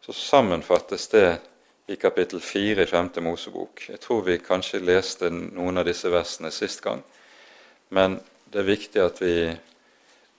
så 0.01 0.12
sammenfattes 0.12 1.09
det 1.09 1.40
i 1.86 1.96
kapittel 1.96 2.40
4 2.40 2.82
i 2.82 2.86
femte 2.86 3.20
Mosebok. 3.20 3.84
Jeg 3.88 4.01
tror 4.01 4.22
vi 4.24 4.38
kanskje 4.40 4.80
leste 4.80 5.28
noen 5.30 5.80
av 5.80 5.88
disse 5.88 6.09
versene 6.12 6.51
sist 6.53 6.80
gang, 6.84 7.03
men 7.92 8.18
det 8.49 8.62
er 8.62 8.70
viktig 8.70 9.03
at 9.05 9.20
vi 9.20 9.34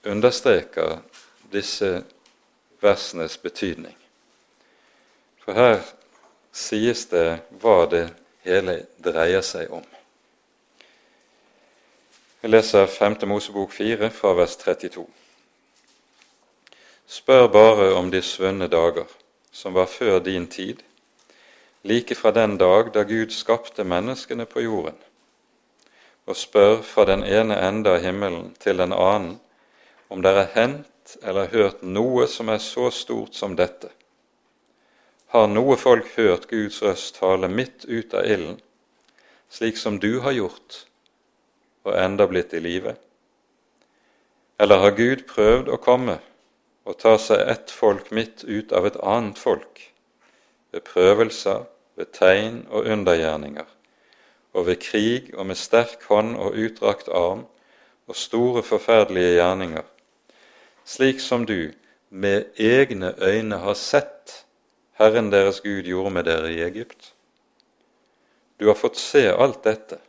understreker 0.10 1.00
disse 1.54 2.04
versenes 2.82 3.38
betydning. 3.38 3.96
For 5.46 5.58
her 5.58 5.80
sies 6.54 7.06
det 7.14 7.42
hva 7.62 7.84
det 7.90 8.08
hele 8.46 8.84
dreier 8.98 9.46
seg 9.46 9.70
om. 9.74 9.86
Jeg 12.42 12.54
leser 12.54 12.86
5. 12.88 13.18
Mosebok 13.28 13.74
4 13.76 14.10
fra 14.16 14.34
vers 14.38 14.56
32. 14.62 15.06
Spør 17.10 17.48
bare 17.48 17.94
om 17.98 18.12
de 18.14 18.20
svunne 18.22 18.68
dager, 18.70 19.08
som 19.52 19.74
var 19.74 19.88
før 19.90 20.20
din 20.20 20.44
tid, 20.48 20.84
like 21.82 22.14
fra 22.16 22.30
den 22.32 22.54
dag 22.62 22.92
da 22.94 23.02
Gud 23.02 23.34
skapte 23.34 23.82
menneskene 23.84 24.46
på 24.46 24.62
jorden, 24.62 25.00
og 26.30 26.38
spør 26.38 26.84
fra 26.86 27.08
den 27.10 27.26
ene 27.26 27.58
ende 27.66 27.96
av 27.96 28.06
himmelen 28.06 28.52
til 28.62 28.78
den 28.78 28.94
annen 28.94 29.40
om 30.14 30.22
dere 30.22 30.46
er 30.46 30.54
hendt 30.54 31.18
eller 31.24 31.50
hørt 31.50 31.82
noe 31.82 32.30
som 32.30 32.54
er 32.54 32.62
så 32.62 32.92
stort 32.94 33.34
som 33.34 33.58
dette. 33.58 33.90
Har 35.34 35.50
noe 35.50 35.82
folk 35.82 36.14
hørt 36.14 36.46
Guds 36.54 36.78
røst 36.86 37.18
tale 37.18 37.50
midt 37.50 37.90
ut 37.90 38.14
av 38.14 38.30
ilden, 38.30 38.62
slik 39.50 39.82
som 39.82 39.98
du 39.98 40.20
har 40.22 40.38
gjort, 40.38 40.84
og 41.90 41.96
enda 41.98 42.30
blitt 42.30 42.54
i 42.54 42.62
live? 42.62 43.00
Eller 44.62 44.86
har 44.86 44.94
Gud 44.94 45.26
prøvd 45.26 45.74
å 45.74 45.82
komme 45.82 46.22
og 46.90 46.98
ta 46.98 47.14
seg 47.22 47.46
ett 47.46 47.70
folk 47.70 48.10
midt 48.16 48.42
ut 48.50 48.72
av 48.74 48.88
et 48.90 48.98
annet 49.06 49.38
folk, 49.38 49.84
ved 50.74 50.82
prøvelser, 50.88 51.68
ved 52.00 52.10
tegn 52.18 52.64
og 52.70 52.90
undergjerninger, 52.90 53.68
og 54.58 54.66
ved 54.66 54.82
krig 54.82 55.30
og 55.36 55.46
med 55.52 55.60
sterk 55.60 56.08
hånd 56.10 56.34
og 56.42 56.58
utdrakt 56.58 57.12
arm 57.14 57.46
og 58.10 58.18
store, 58.18 58.64
forferdelige 58.66 59.38
gjerninger, 59.38 59.86
slik 60.90 61.22
som 61.22 61.46
du 61.46 61.70
med 62.10 62.50
egne 62.58 63.14
øyne 63.22 63.62
har 63.62 63.78
sett 63.78 64.40
Herren 64.98 65.30
deres 65.32 65.62
Gud 65.62 65.86
gjorde 65.86 66.16
med 66.16 66.26
dere 66.26 66.50
i 66.52 66.64
Egypt. 66.66 67.14
Du 68.60 68.66
har 68.68 68.76
fått 68.76 68.98
se 68.98 69.28
alt 69.30 69.62
dette 69.64 70.02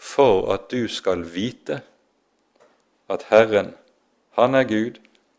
for 0.00 0.48
at 0.54 0.70
du 0.72 0.88
skal 0.88 1.22
vite 1.34 1.82
at 3.12 3.28
Herren, 3.28 3.74
Han 4.32 4.54
er 4.54 4.64
Gud, 4.64 4.96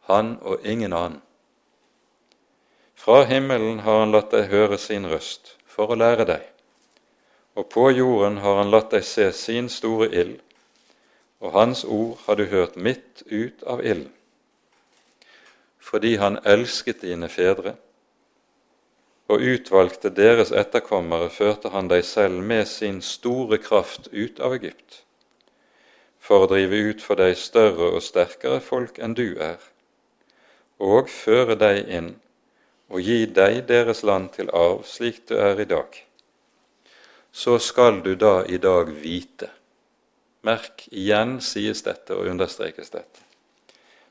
Han 0.10 0.38
og 0.42 0.66
ingen 0.68 0.94
annen. 0.94 1.22
Fra 2.96 3.24
himmelen 3.28 3.80
har 3.84 4.00
Han 4.00 4.12
latt 4.12 4.32
deg 4.32 4.50
høre 4.52 4.78
sin 4.78 5.08
røst 5.12 5.56
for 5.68 5.92
å 5.92 6.00
lære 6.00 6.26
deg, 6.30 6.44
og 7.56 7.70
på 7.70 7.90
jorden 7.92 8.38
har 8.44 8.62
Han 8.62 8.72
latt 8.72 8.92
deg 8.96 9.04
se 9.08 9.32
sin 9.36 9.70
store 9.70 10.08
ild, 10.12 10.38
og 11.44 11.52
Hans 11.52 11.84
ord 11.84 12.20
har 12.26 12.40
du 12.40 12.46
hørt 12.48 12.76
midt 12.76 13.24
ut 13.28 13.64
av 13.64 13.84
ilden. 13.84 14.14
Fordi 15.80 16.16
Han 16.16 16.40
elsket 16.46 17.02
dine 17.02 17.28
fedre, 17.30 17.76
og 19.28 19.42
utvalgte 19.42 20.12
deres 20.12 20.52
etterkommere, 20.52 21.30
førte 21.32 21.72
han 21.74 21.88
deg 21.88 22.04
selv 22.06 22.44
med 22.44 22.68
sin 22.68 23.02
store 23.02 23.58
kraft 23.58 24.10
ut 24.12 24.40
av 24.44 24.56
Egypt, 24.58 25.04
for 26.20 26.44
å 26.44 26.50
drive 26.52 26.82
ut 26.90 27.04
for 27.04 27.20
deg 27.20 27.38
større 27.40 27.94
og 27.96 28.04
sterkere 28.04 28.60
folk 28.64 29.00
enn 29.00 29.16
du 29.18 29.40
er, 29.40 29.60
og 30.80 31.10
føre 31.10 31.56
deg 31.60 31.90
inn 31.90 32.14
og 32.94 33.02
gi 33.02 33.26
deg 33.26 33.64
deres 33.70 34.04
land 34.04 34.32
til 34.36 34.52
arv, 34.54 34.84
slik 34.86 35.24
du 35.30 35.36
er 35.38 35.60
i 35.60 35.66
dag. 35.70 35.98
Så 37.32 37.58
skal 37.60 38.02
du 38.06 38.14
da 38.16 38.44
i 38.46 38.58
dag 38.62 38.92
vite 39.02 39.50
Merk, 40.44 40.90
igjen 40.92 41.38
sies 41.40 41.86
dette 41.86 42.12
og 42.18 42.28
understrekes 42.28 42.90
dette. 42.92 43.22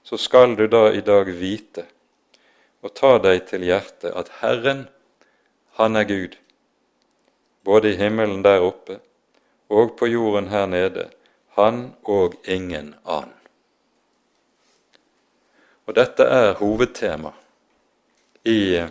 Så 0.03 0.17
skal 0.17 0.57
du 0.57 0.65
da 0.67 0.87
i 0.89 1.03
dag 1.05 1.29
vite 1.29 1.85
og 2.81 2.95
ta 2.97 3.19
deg 3.21 3.45
til 3.51 3.67
hjertet 3.69 4.17
at 4.17 4.33
Herren 4.41 4.87
han 5.77 5.97
er 5.97 6.09
Gud, 6.09 6.39
både 7.65 7.93
i 7.93 7.99
himmelen 8.01 8.41
der 8.45 8.65
oppe 8.65 8.99
og 9.69 9.95
på 10.01 10.09
jorden 10.09 10.49
her 10.49 10.67
nede, 10.67 11.11
han 11.57 11.93
og 12.09 12.35
ingen 12.45 12.95
annen. 13.05 13.42
Og 15.87 15.95
dette 15.95 16.25
er 16.25 16.55
hovedtema 16.61 17.33
i 18.45 18.83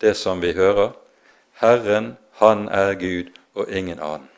det 0.00 0.14
som 0.16 0.40
vi 0.40 0.52
hører. 0.52 0.90
Herren, 1.60 2.16
han 2.38 2.68
er 2.68 2.94
Gud 2.94 3.30
og 3.54 3.70
ingen 3.70 4.00
annen. 4.00 4.28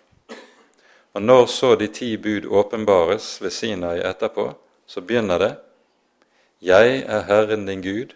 Og 1.12 1.22
Når 1.22 1.46
så 1.46 1.74
de 1.74 1.86
ti 1.86 2.16
bud 2.16 2.46
åpenbares 2.46 3.42
ved 3.42 3.50
Sinai 3.50 3.98
etterpå, 3.98 4.52
så 4.86 5.00
begynner 5.00 5.38
det 5.38 5.54
Jeg 6.62 7.02
er 7.06 7.22
Herren 7.22 7.66
din 7.66 7.82
Gud, 7.82 8.14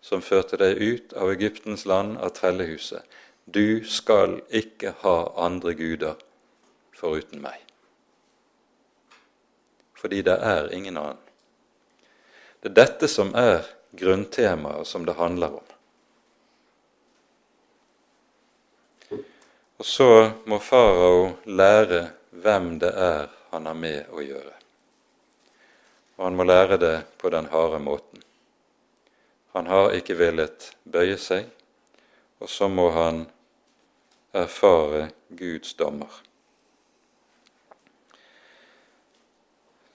som 0.00 0.22
førte 0.22 0.56
deg 0.56 0.80
ut 0.80 1.12
av 1.12 1.30
Egyptens 1.30 1.84
land 1.86 2.16
av 2.18 2.30
trellehuset. 2.30 3.02
Du 3.46 3.84
skal 3.84 4.40
ikke 4.50 4.94
ha 5.02 5.16
andre 5.36 5.74
guder 5.74 6.14
foruten 6.96 7.42
meg. 7.42 7.60
Fordi 9.94 10.22
det 10.22 10.38
er 10.40 10.72
ingen 10.72 10.96
annen. 10.96 11.25
Det 12.60 12.72
er 12.72 12.78
dette 12.80 13.08
som 13.08 13.32
er 13.36 13.66
grunntemaet 13.96 14.86
som 14.86 15.06
det 15.06 15.16
handler 15.18 15.58
om. 15.60 15.66
Og 19.76 19.86
så 19.86 20.10
må 20.48 20.58
farao 20.58 21.34
lære 21.44 22.06
hvem 22.30 22.78
det 22.80 22.92
er 22.96 23.26
han 23.52 23.66
har 23.68 23.76
med 23.76 24.08
å 24.12 24.22
gjøre. 24.24 24.54
Og 26.16 26.24
han 26.24 26.36
må 26.36 26.46
lære 26.48 26.78
det 26.80 26.96
på 27.20 27.30
den 27.32 27.48
harde 27.52 27.80
måten. 27.80 28.22
Han 29.52 29.68
har 29.68 29.92
ikke 29.96 30.16
villet 30.16 30.70
bøye 30.84 31.16
seg, 31.20 31.44
og 32.40 32.48
så 32.52 32.68
må 32.72 32.88
han 32.92 33.22
erfare 34.36 35.10
Guds 35.28 35.74
dommer. 35.76 36.12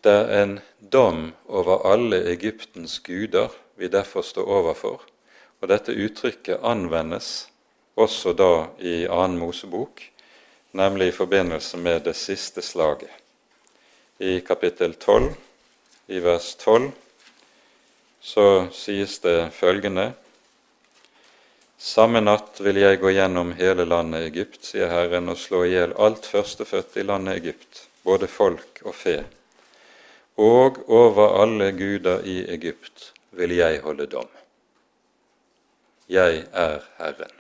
Det 0.02 0.12
er 0.12 0.43
en 0.43 0.60
dom 0.80 1.32
over 1.45 1.86
alle 1.86 2.24
Egyptens 2.32 2.99
guder 3.06 3.52
vi 3.78 3.88
derfor 3.88 4.26
står 4.26 4.47
overfor, 4.49 5.02
og 5.62 5.70
dette 5.70 5.93
uttrykket 5.93 6.64
anvendes 6.66 7.52
også 7.95 8.34
da 8.34 8.54
i 8.82 9.06
annen 9.06 9.38
Mosebok, 9.38 10.02
nemlig 10.72 11.12
i 11.12 11.16
forbindelse 11.16 11.78
med 11.78 12.08
det 12.08 12.16
siste 12.18 12.62
slaget. 12.66 13.12
I 14.18 14.39
kapittel 14.45 14.93
12, 14.93 15.34
i 16.08 16.20
vers 16.20 16.56
12, 16.56 16.91
så 18.22 18.47
sies 18.74 19.20
det 19.20 19.52
følgende 19.54 20.12
Samme 21.82 22.22
natt 22.22 22.60
vil 22.62 22.78
jeg 22.78 22.99
gå 23.02 23.10
gjennom 23.10 23.56
hele 23.58 23.88
landet 23.89 24.28
Egypt, 24.28 24.60
sier 24.70 24.91
Herren, 24.91 25.32
og 25.34 25.39
slå 25.41 25.64
i 25.66 25.72
hjel 25.74 25.95
alt 25.97 26.28
førstefødte 26.30 27.02
i 27.02 27.06
landet 27.10 27.39
Egypt, 27.41 27.88
både 28.06 28.30
folk 28.30 28.84
og 28.86 28.93
fe. 28.93 29.16
Og 30.38 30.78
over 30.88 31.42
alle 31.42 31.72
guder 31.72 32.24
i 32.24 32.54
Egypt 32.54 33.14
vil 33.32 33.56
jeg 33.56 33.82
holde 33.82 34.08
dom. 34.08 34.30
Jeg 36.10 36.46
er 36.52 36.80
Herren. 36.98 37.36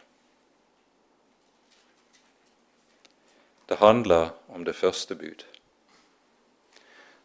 Det 3.69 3.77
handler 3.79 4.29
om 4.49 4.65
det 4.65 4.75
første 4.75 5.15
bud. 5.15 5.45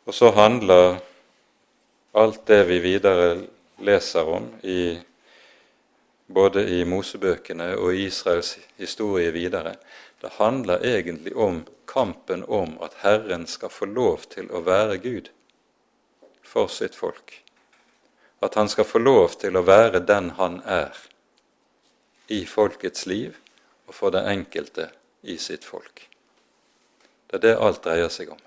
Og 0.06 0.14
så 0.14 0.30
handler 0.30 0.98
alt 2.14 2.46
det 2.48 2.68
vi 2.68 2.78
videre 2.78 3.46
leser 3.78 4.28
om 4.30 4.46
i, 4.62 4.98
både 6.26 6.62
i 6.78 6.84
Mosebøkene 6.84 7.72
og 7.78 7.96
Israels 7.96 8.58
historie 8.78 9.32
videre, 9.32 9.74
det 10.22 10.30
handler 10.38 10.78
egentlig 10.84 11.36
om 11.36 11.66
kampen 11.86 12.44
om 12.48 12.78
at 12.82 12.94
Herren 13.02 13.46
skal 13.46 13.70
få 13.70 13.84
lov 13.84 14.24
til 14.30 14.48
å 14.50 14.62
være 14.64 14.98
Gud 15.02 15.28
for 16.56 16.72
sitt 16.72 16.96
folk. 16.96 17.42
At 18.40 18.56
han 18.56 18.68
skal 18.72 18.88
få 18.88 19.02
lov 19.02 19.36
til 19.42 19.56
å 19.56 19.64
være 19.66 20.00
den 20.08 20.32
han 20.40 20.62
er 20.64 20.96
i 22.32 22.44
folkets 22.48 23.04
liv 23.06 23.36
og 23.86 23.94
for 23.94 24.14
den 24.14 24.24
enkelte 24.30 24.88
i 25.28 25.36
sitt 25.36 25.66
folk. 25.68 26.06
Det 27.28 27.38
er 27.38 27.44
det 27.44 27.56
alt 27.60 27.82
dreier 27.84 28.08
seg 28.12 28.32
om. 28.32 28.40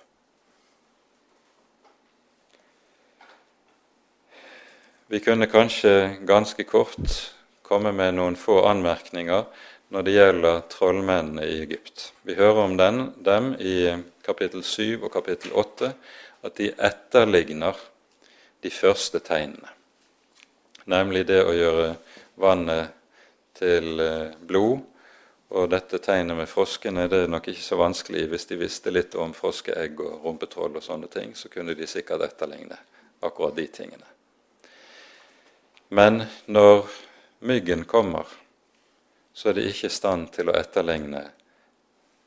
Vi 5.10 5.22
kunne 5.26 5.50
kanskje 5.50 6.22
ganske 6.26 6.66
kort 6.70 7.14
komme 7.66 7.94
med 7.94 8.18
noen 8.18 8.38
få 8.38 8.64
anmerkninger 8.70 9.46
når 9.94 10.06
det 10.06 10.16
gjelder 10.16 10.66
trollmennene 10.70 11.46
i 11.46 11.62
Egypt. 11.64 12.12
Vi 12.26 12.38
hører 12.38 12.66
om 12.66 12.76
den, 12.78 13.08
dem 13.26 13.54
i 13.58 13.94
kapittel 14.26 14.66
7 14.66 15.02
og 15.02 15.10
kapittel 15.14 15.54
8, 15.58 15.94
at 16.46 16.60
de 16.62 16.70
etterligner 16.78 17.78
de 18.64 18.72
første 18.74 19.22
tegnene, 19.24 19.72
nemlig 20.90 21.26
det 21.28 21.42
å 21.46 21.56
gjøre 21.56 21.90
vannet 22.40 22.96
til 23.60 24.00
eh, 24.04 24.38
blod. 24.40 24.86
Og 25.50 25.66
dette 25.72 25.98
tegnet 25.98 26.38
med 26.38 26.50
froskene 26.50 27.08
det 27.10 27.24
er 27.24 27.32
nok 27.32 27.48
ikke 27.50 27.66
så 27.66 27.80
vanskelig. 27.80 28.28
Hvis 28.30 28.46
de 28.52 28.60
visste 28.60 28.94
litt 28.94 29.16
om 29.18 29.34
froskeegg 29.34 29.98
og 30.06 30.26
rumpetroll 30.26 30.78
og 30.78 30.86
sånne 30.86 31.10
ting, 31.10 31.34
så 31.34 31.50
kunne 31.50 31.74
de 31.74 31.88
sikkert 31.90 32.28
etterligne 32.28 32.78
akkurat 33.26 33.58
de 33.58 33.66
tingene. 33.74 34.06
Men 35.90 36.22
når 36.46 36.86
myggen 37.50 37.88
kommer, 37.90 38.30
så 39.34 39.50
er 39.50 39.58
de 39.58 39.66
ikke 39.72 39.90
i 39.90 39.94
stand 39.94 40.30
til 40.36 40.52
å 40.52 40.58
etterligne 40.60 41.24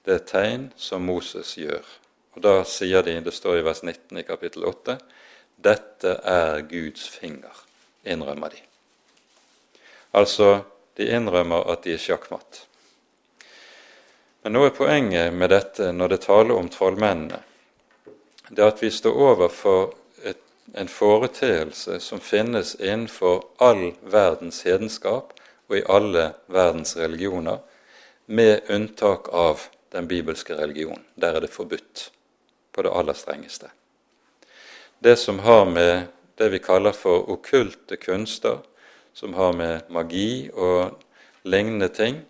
det 0.08 0.24
tegn 0.26 0.72
som 0.76 1.04
Moses 1.06 1.54
gjør. 1.60 1.86
Og 2.34 2.42
Da 2.42 2.62
sier 2.66 3.04
de, 3.06 3.20
det 3.20 3.34
står 3.36 3.60
i 3.60 3.64
vers 3.66 3.84
19 3.84 4.18
i 4.18 4.26
kapittel 4.26 4.64
8, 4.66 4.96
dette 5.56 6.16
er 6.24 6.62
Guds 6.70 7.08
finger, 7.08 7.64
innrømmer 8.04 8.54
de. 8.54 8.62
Altså, 10.12 10.64
de 10.96 11.08
innrømmer 11.08 11.70
at 11.72 11.84
de 11.84 11.94
er 11.94 12.02
sjakkmatt. 12.02 12.66
Men 14.42 14.56
nå 14.56 14.64
er 14.66 14.74
poenget 14.76 15.34
med 15.34 15.52
dette 15.54 15.92
når 15.94 16.14
det 16.14 16.24
taler 16.26 16.58
om 16.58 16.70
trollmennene, 16.72 17.40
det 18.52 18.60
er 18.60 18.72
at 18.72 18.82
vi 18.82 18.90
står 18.92 19.16
overfor 19.16 19.94
et, 20.28 20.40
en 20.76 20.90
foreteelse 20.90 22.00
som 22.04 22.20
finnes 22.20 22.74
innenfor 22.80 23.46
all 23.62 23.92
verdens 24.02 24.60
hedenskap 24.66 25.32
og 25.70 25.78
i 25.78 25.84
alle 25.88 26.32
verdens 26.52 26.96
religioner, 26.98 27.62
med 28.26 28.68
unntak 28.70 29.30
av 29.32 29.64
den 29.92 30.08
bibelske 30.08 30.56
religionen. 30.56 31.04
Der 31.14 31.36
er 31.36 31.40
det 31.40 31.50
forbudt 31.50 32.10
på 32.72 32.84
det 32.84 32.92
aller 32.92 33.16
strengeste. 33.16 33.70
Det 35.02 35.16
som 35.16 35.38
har 35.38 35.64
med 35.66 36.02
det 36.38 36.48
vi 36.48 36.58
kaller 36.62 36.92
for 36.94 37.24
okkulte 37.34 37.96
kunster, 37.96 38.60
som 39.12 39.34
har 39.34 39.52
med 39.52 39.88
magi 39.90 40.46
og 40.54 41.02
lignende 41.42 41.88
ting, 41.88 42.20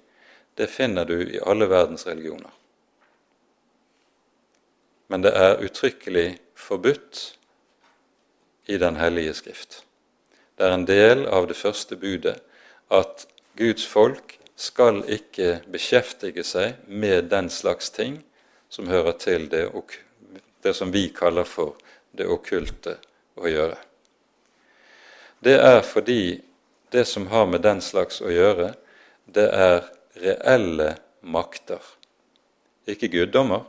det 0.57 0.70
finner 0.73 1.05
du 1.05 1.18
i 1.20 1.41
alle 1.45 1.68
verdens 1.68 2.07
religioner. 2.09 2.49
Men 5.12 5.20
det 5.20 5.35
er 5.37 5.61
uttrykkelig 5.61 6.39
forbudt 6.57 7.37
i 8.66 8.79
Den 8.79 8.97
hellige 8.97 9.35
skrift. 9.35 9.85
Det 10.57 10.64
er 10.64 10.73
en 10.73 10.89
del 10.89 11.27
av 11.29 11.51
det 11.53 11.61
første 11.61 11.97
budet 11.97 12.41
at 12.89 13.27
Guds 13.59 13.85
folk 13.87 14.39
skal 14.57 15.05
ikke 15.12 15.61
beskjeftige 15.68 16.45
seg 16.45 16.81
med 16.89 17.29
den 17.29 17.51
slags 17.51 17.91
ting 17.91 18.23
som 18.73 18.89
hører 18.89 19.12
til 19.12 19.51
det, 19.51 19.68
det 20.64 20.73
som 20.73 20.93
vi 20.93 21.11
kaller 21.12 21.45
for 21.45 21.77
det 22.13 22.29
okkulte 22.29 22.97
å 23.41 23.49
gjøre. 23.49 23.79
Det 25.43 25.57
er 25.59 25.81
fordi 25.83 26.41
det 26.93 27.05
som 27.09 27.27
har 27.33 27.49
med 27.51 27.65
den 27.65 27.81
slags 27.83 28.21
å 28.23 28.31
gjøre, 28.31 28.75
det 29.27 29.49
er 29.49 29.85
reelle 30.21 30.95
makter. 31.21 31.81
Ikke 32.87 33.09
guddommer, 33.09 33.65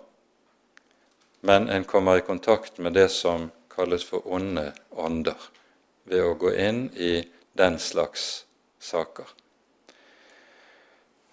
men 1.41 1.69
en 1.69 1.83
kommer 1.83 2.19
i 2.19 2.25
kontakt 2.25 2.77
med 2.77 2.93
det 2.93 3.09
som 3.09 3.49
kalles 3.73 4.05
for 4.05 4.27
onde 4.27 4.71
ånder, 4.89 5.39
ved 6.03 6.23
å 6.23 6.35
gå 6.37 6.51
inn 6.53 6.85
i 6.95 7.23
den 7.57 7.79
slags 7.79 8.45
saker. 8.79 9.25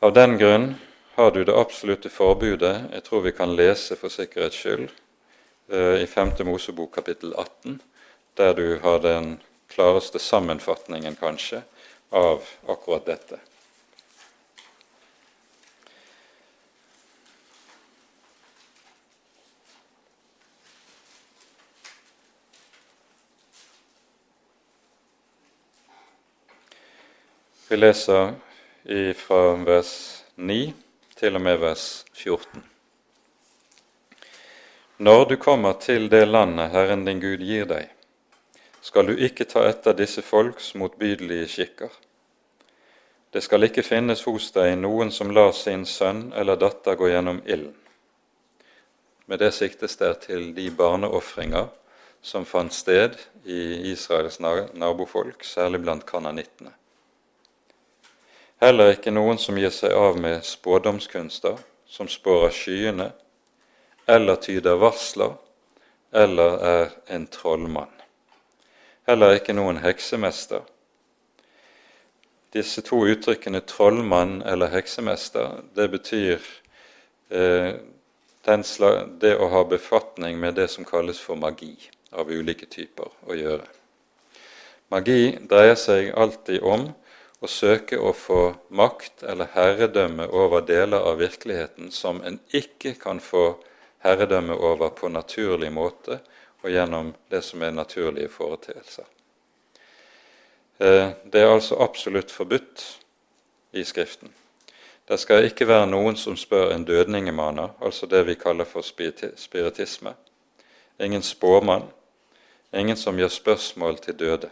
Av 0.00 0.14
den 0.14 0.38
grunn 0.38 0.74
har 1.18 1.30
du 1.34 1.42
det 1.44 1.56
absolutte 1.58 2.08
forbudet, 2.08 2.76
jeg 2.94 3.04
tror 3.04 3.26
vi 3.26 3.34
kan 3.36 3.52
lese 3.56 3.98
for 3.98 4.12
sikkerhets 4.12 4.56
skyld, 4.56 4.88
i 5.70 6.06
5. 6.06 6.32
Mosebok 6.44 6.94
kapittel 6.94 7.34
18, 7.38 7.82
der 8.34 8.54
du 8.54 8.78
har 8.82 8.98
den 8.98 9.40
klareste 9.70 10.18
sammenfatningen, 10.18 11.16
kanskje, 11.16 11.62
av 12.10 12.42
akkurat 12.66 13.06
dette. 13.06 13.38
Vi 27.70 27.76
leser 27.76 28.34
fra 29.14 29.40
vers 29.62 29.94
9 30.34 30.72
til 31.14 31.38
og 31.38 31.44
med 31.46 31.60
vers 31.62 31.84
14. 32.18 32.64
Når 35.00 35.24
du 35.24 35.36
kommer 35.36 35.72
til 35.80 36.10
det 36.12 36.26
landet 36.28 36.74
Herren 36.74 37.06
din 37.06 37.22
Gud 37.22 37.40
gir 37.40 37.64
deg, 37.64 37.86
skal 38.84 39.06
du 39.08 39.14
ikke 39.16 39.46
ta 39.48 39.62
etter 39.64 39.94
disse 39.96 40.20
folks 40.20 40.74
motbydelige 40.76 41.46
skikker. 41.48 41.94
Det 43.32 43.40
skal 43.40 43.64
ikke 43.64 43.80
finnes 43.86 44.26
hos 44.28 44.50
deg 44.52 44.74
noen 44.76 45.08
som 45.08 45.32
lar 45.32 45.54
sin 45.56 45.86
sønn 45.88 46.34
eller 46.36 46.60
datter 46.60 46.98
gå 47.00 47.08
gjennom 47.08 47.40
ilden. 47.46 47.78
Med 49.24 49.40
det 49.40 49.54
siktes 49.56 49.96
der 49.96 50.18
til 50.20 50.50
de 50.52 50.68
barneofringer 50.68 51.72
som 52.20 52.44
fant 52.44 52.76
sted 52.76 53.16
i 53.48 53.62
Israels 53.94 54.36
nabofolk, 54.44 55.48
særlig 55.48 55.80
blant 55.80 56.04
kananittene. 56.04 56.74
Heller 58.60 58.92
ikke 58.98 59.16
noen 59.16 59.40
som 59.40 59.56
gir 59.56 59.72
seg 59.72 59.96
av 59.96 60.20
med 60.20 60.44
spådomskunster, 60.44 61.56
som 61.88 62.12
spår 62.20 62.50
av 62.50 62.52
skyene, 62.52 63.10
eller 64.10 64.42
tyder 64.42 64.82
varsler, 64.82 65.38
eller 66.12 66.58
er 66.74 66.94
en 67.14 67.26
trollmann 67.30 68.00
heller 69.10 69.34
ikke 69.34 69.54
noen 69.56 69.80
heksemester. 69.82 70.62
Disse 72.54 72.82
to 72.86 73.04
uttrykkene 73.06 73.60
'trollmann' 73.60 74.42
eller 74.46 74.70
'heksemester' 74.70 75.62
det 75.76 75.88
betyr 75.90 76.38
eh, 77.30 77.74
det 79.20 79.34
å 79.36 79.48
ha 79.48 79.64
befatning 79.64 80.38
med 80.40 80.54
det 80.54 80.68
som 80.70 80.84
kalles 80.84 81.20
for 81.20 81.36
magi 81.36 81.76
av 82.12 82.30
ulike 82.30 82.66
typer 82.66 83.10
å 83.26 83.34
gjøre. 83.34 83.66
Magi 84.90 85.38
dreier 85.50 85.76
seg 85.78 86.10
alltid 86.16 86.62
om 86.62 86.88
å 87.40 87.46
søke 87.46 87.98
å 87.98 88.12
få 88.12 88.54
makt 88.68 89.22
eller 89.22 89.52
herredømme 89.54 90.26
over 90.26 90.60
deler 90.66 90.98
av 90.98 91.20
virkeligheten 91.20 91.90
som 91.90 92.22
en 92.22 92.40
ikke 92.50 92.94
kan 92.94 93.20
få 93.20 93.60
herredømme 94.00 94.54
over 94.54 94.88
på 94.88 95.08
naturlig 95.08 95.72
måte 95.72 96.20
og 96.62 96.70
gjennom 96.70 97.14
det 97.28 97.42
som 97.44 97.62
er 97.62 97.72
naturlige 97.72 98.28
foreteelser. 98.28 99.04
Eh, 100.78 101.08
det 101.24 101.40
er 101.40 101.52
altså 101.52 101.76
absolutt 101.80 102.30
forbudt 102.30 102.84
i 103.72 103.84
Skriften. 103.84 104.32
Det 105.08 105.18
skal 105.18 105.44
ikke 105.44 105.66
være 105.66 105.88
noen 105.90 106.16
som 106.16 106.36
spør 106.38 106.70
en 106.74 106.84
dødningemaner, 106.84 107.74
altså 107.82 108.06
det 108.06 108.22
vi 108.28 108.36
kaller 108.38 108.64
for 108.64 108.86
spiritisme. 109.36 110.14
Ingen 111.00 111.22
spåmann, 111.22 111.88
ingen 112.74 112.96
som 112.96 113.18
gjør 113.18 113.28
spørsmål 113.28 113.98
til 113.98 114.18
døde. 114.18 114.50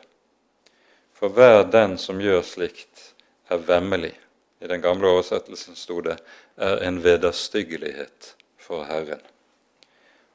For 1.14 1.28
hver 1.28 1.62
den 1.70 1.98
som 1.98 2.20
gjør 2.20 2.42
slikt, 2.42 3.14
er 3.48 3.56
vemmelig. 3.56 4.14
I 4.60 4.66
den 4.66 4.82
gamle 4.82 5.08
oversettelsen 5.08 5.76
sto 5.76 6.00
det 6.00 6.18
'er 6.56 6.88
en 6.88 7.04
vederstyggelighet 7.04 8.34
for 8.58 8.84
Herren' 8.84 9.37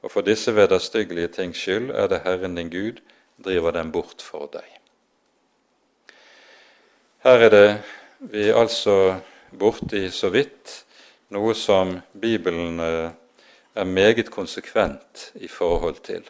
og 0.04 0.12
for 0.12 0.22
disse 0.22 0.52
vederstyggelige 0.56 1.32
tings 1.40 1.64
skyld 1.64 1.92
er 1.96 2.08
det 2.12 2.22
Herren 2.26 2.58
din 2.60 2.70
Gud 2.70 3.00
driver 3.44 3.72
dem 3.72 3.92
bort 3.92 4.22
for 4.22 4.50
deg. 4.52 4.68
Her 7.24 7.48
er 7.48 7.50
det 7.50 7.68
vi 8.20 8.50
er 8.50 8.60
altså 8.60 9.20
borti 9.60 10.10
så 10.12 10.30
vidt 10.32 10.84
noe 11.34 11.56
som 11.56 11.98
Bibelen 12.20 12.80
eh, 12.80 13.12
er 13.76 13.84
meget 13.84 14.32
konsekvent 14.32 15.32
i 15.36 15.48
forhold 15.48 16.04
til. 16.04 16.24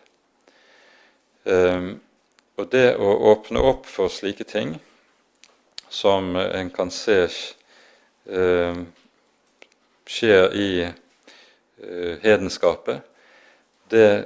Um, 1.44 2.02
og 2.58 2.70
det 2.72 2.96
å 2.96 3.10
åpne 3.34 3.60
opp 3.60 3.88
for 3.90 4.08
slike 4.08 4.46
ting 4.48 4.78
som 5.92 6.38
en 6.38 6.70
kan 6.72 6.92
se 6.94 7.18
uh, 7.28 8.78
skjer 10.08 10.56
i 10.56 10.70
uh, 10.88 12.14
hedenskapet, 12.24 13.04
det 13.94 14.26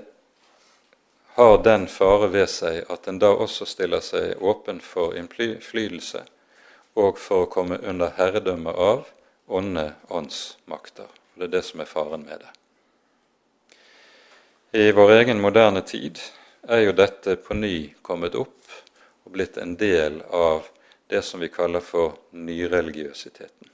har 1.36 1.64
den 1.64 1.88
fare 1.88 2.28
ved 2.34 2.48
seg 2.50 2.88
at 2.90 3.08
en 3.12 3.20
da 3.20 3.34
også 3.36 3.66
stiller 3.68 4.00
seg 4.02 4.40
åpen 4.42 4.80
for 4.82 5.18
innflytelse 5.20 6.24
og 6.98 7.20
for 7.22 7.46
å 7.46 7.50
komme 7.52 7.78
under 7.84 8.16
herredømme 8.18 8.72
av 8.72 9.04
onde 9.60 9.84
åndsmakter. 10.08 11.12
Det 11.36 11.50
er 11.50 11.52
det 11.58 11.62
som 11.68 11.84
er 11.84 11.90
faren 11.92 12.24
med 12.26 12.42
det. 12.42 12.54
I 14.80 14.92
vår 14.96 15.12
egen 15.20 15.44
moderne 15.44 15.84
tid 15.86 16.18
er 16.68 16.86
jo 16.88 16.96
dette 16.96 17.36
på 17.44 17.60
ny 17.60 17.76
kommet 18.02 18.36
opp 18.36 18.74
og 19.28 19.36
blitt 19.36 19.60
en 19.62 19.76
del 19.78 20.22
av 20.32 20.72
det 21.12 21.22
som 21.28 21.44
vi 21.44 21.52
kaller 21.52 21.84
for 21.84 22.16
nyreligiøsiteten, 22.32 23.70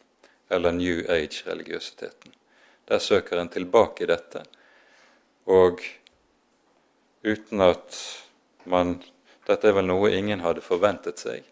eller 0.50 0.76
New 0.76 1.06
Age-religiøsiteten. 1.06 2.34
Der 2.86 3.00
søker 3.00 3.40
en 3.40 3.50
tilbake 3.50 4.04
i 4.04 4.12
dette, 4.12 4.44
og 5.46 5.82
uten 7.24 7.62
at 7.62 7.98
man 8.66 9.02
Dette 9.44 9.68
er 9.68 9.74
vel 9.76 9.90
noe 9.90 10.08
ingen 10.16 10.40
hadde 10.40 10.62
forventet 10.64 11.20
seg 11.20 11.44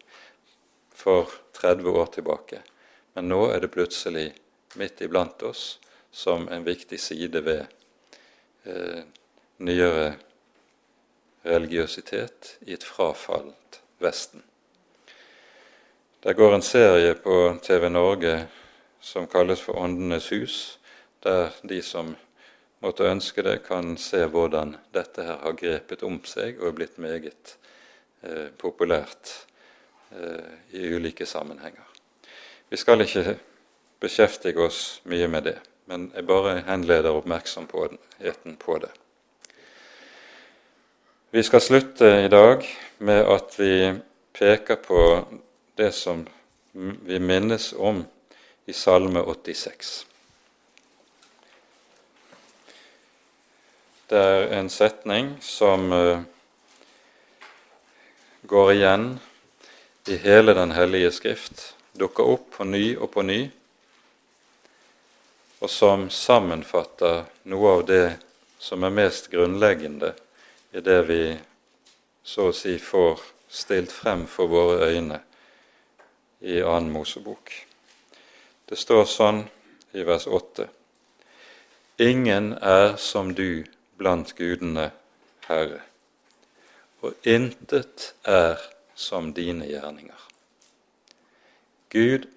for 0.96 1.28
30 1.58 1.90
år 1.92 2.06
tilbake, 2.14 2.62
men 3.12 3.28
nå 3.28 3.50
er 3.52 3.60
det 3.60 3.68
plutselig 3.74 4.30
midt 4.80 5.02
iblant 5.04 5.44
oss 5.44 5.76
som 6.08 6.46
en 6.48 6.64
viktig 6.64 6.96
side 6.96 7.42
ved 7.44 7.66
eh, 8.64 9.04
nyere 9.60 10.06
religiøsitet 11.44 12.56
i 12.64 12.72
et 12.78 12.86
frafalt 12.86 13.82
Vesten. 14.00 14.42
Det 16.22 16.32
går 16.34 16.54
en 16.54 16.64
serie 16.64 17.14
på 17.14 17.58
TV 17.62 17.88
Norge 17.92 18.34
som 19.00 19.26
kalles 19.26 19.60
for 19.60 19.78
Åndenes 19.78 20.30
hus, 20.32 20.78
der 21.22 21.50
de 21.62 21.82
som 21.82 22.16
måtte 22.82 23.06
ønske 23.06 23.42
det, 23.46 23.62
kan 23.66 23.94
se 24.00 24.24
hvordan 24.26 24.76
dette 24.94 25.24
her 25.26 25.38
har 25.44 25.56
grepet 25.58 26.02
om 26.06 26.18
seg 26.26 26.60
og 26.60 26.72
er 26.72 26.76
blitt 26.80 26.98
meget 27.02 27.56
eh, 28.22 28.48
populært 28.58 29.32
eh, 30.10 30.50
i 30.74 30.90
ulike 30.96 31.26
sammenhenger. 31.26 31.86
Vi 32.68 32.80
skal 32.80 33.04
ikke 33.04 33.36
beskjeftige 34.02 34.66
oss 34.66 35.00
mye 35.06 35.28
med 35.30 35.46
det, 35.46 35.58
men 35.86 36.10
jeg 36.14 36.26
bare 36.26 36.62
henleder 36.66 37.14
oppmerksomheten 37.14 38.58
på 38.58 38.78
det. 38.82 38.90
Vi 41.32 41.42
skal 41.42 41.60
slutte 41.64 42.08
i 42.24 42.28
dag 42.28 42.66
med 42.98 43.24
at 43.24 43.54
vi 43.56 43.74
peker 44.36 44.76
på 44.76 45.02
det 45.78 45.92
som 45.96 46.26
vi 46.72 47.18
minnes 47.18 47.72
om 47.72 48.02
i 48.66 48.72
Salme 48.72 49.22
86. 49.22 50.11
Det 54.12 54.20
er 54.20 54.50
en 54.58 54.66
setning 54.68 55.30
som 55.40 55.86
uh, 55.88 56.18
går 58.44 58.72
igjen 58.74 59.06
i 60.12 60.18
hele 60.20 60.52
Den 60.52 60.74
hellige 60.76 61.14
skrift, 61.16 61.62
dukker 61.96 62.28
opp 62.34 62.50
på 62.58 62.66
ny 62.68 62.82
og 62.98 63.08
på 63.14 63.24
ny, 63.24 63.38
og 65.64 65.72
som 65.72 66.04
sammenfatter 66.12 67.24
noe 67.48 67.74
av 67.78 67.86
det 67.88 68.04
som 68.60 68.84
er 68.84 68.92
mest 69.00 69.32
grunnleggende 69.32 70.12
i 70.76 70.84
det 70.84 71.00
vi 71.08 71.22
så 72.20 72.50
å 72.52 72.56
si 72.60 72.76
får 72.76 73.24
stilt 73.48 73.96
frem 73.96 74.28
for 74.28 74.52
våre 74.52 74.92
øyne 74.92 75.24
i 76.44 76.60
annen 76.60 76.92
Mosebok. 76.92 77.48
Det 78.68 78.76
står 78.76 79.06
sånn 79.08 79.46
i 79.96 80.04
vers 80.04 80.28
8.: 80.28 80.68
Ingen 82.12 82.58
er 82.60 82.98
som 83.00 83.32
du, 83.32 83.64
blant 83.98 84.34
gudene, 84.36 84.90
Herre, 85.48 85.80
og 87.02 87.14
intet 87.26 88.14
er 88.24 88.60
som 88.94 89.32
dine 89.34 89.66
gjerninger. 89.66 90.28
Gud 91.92 92.28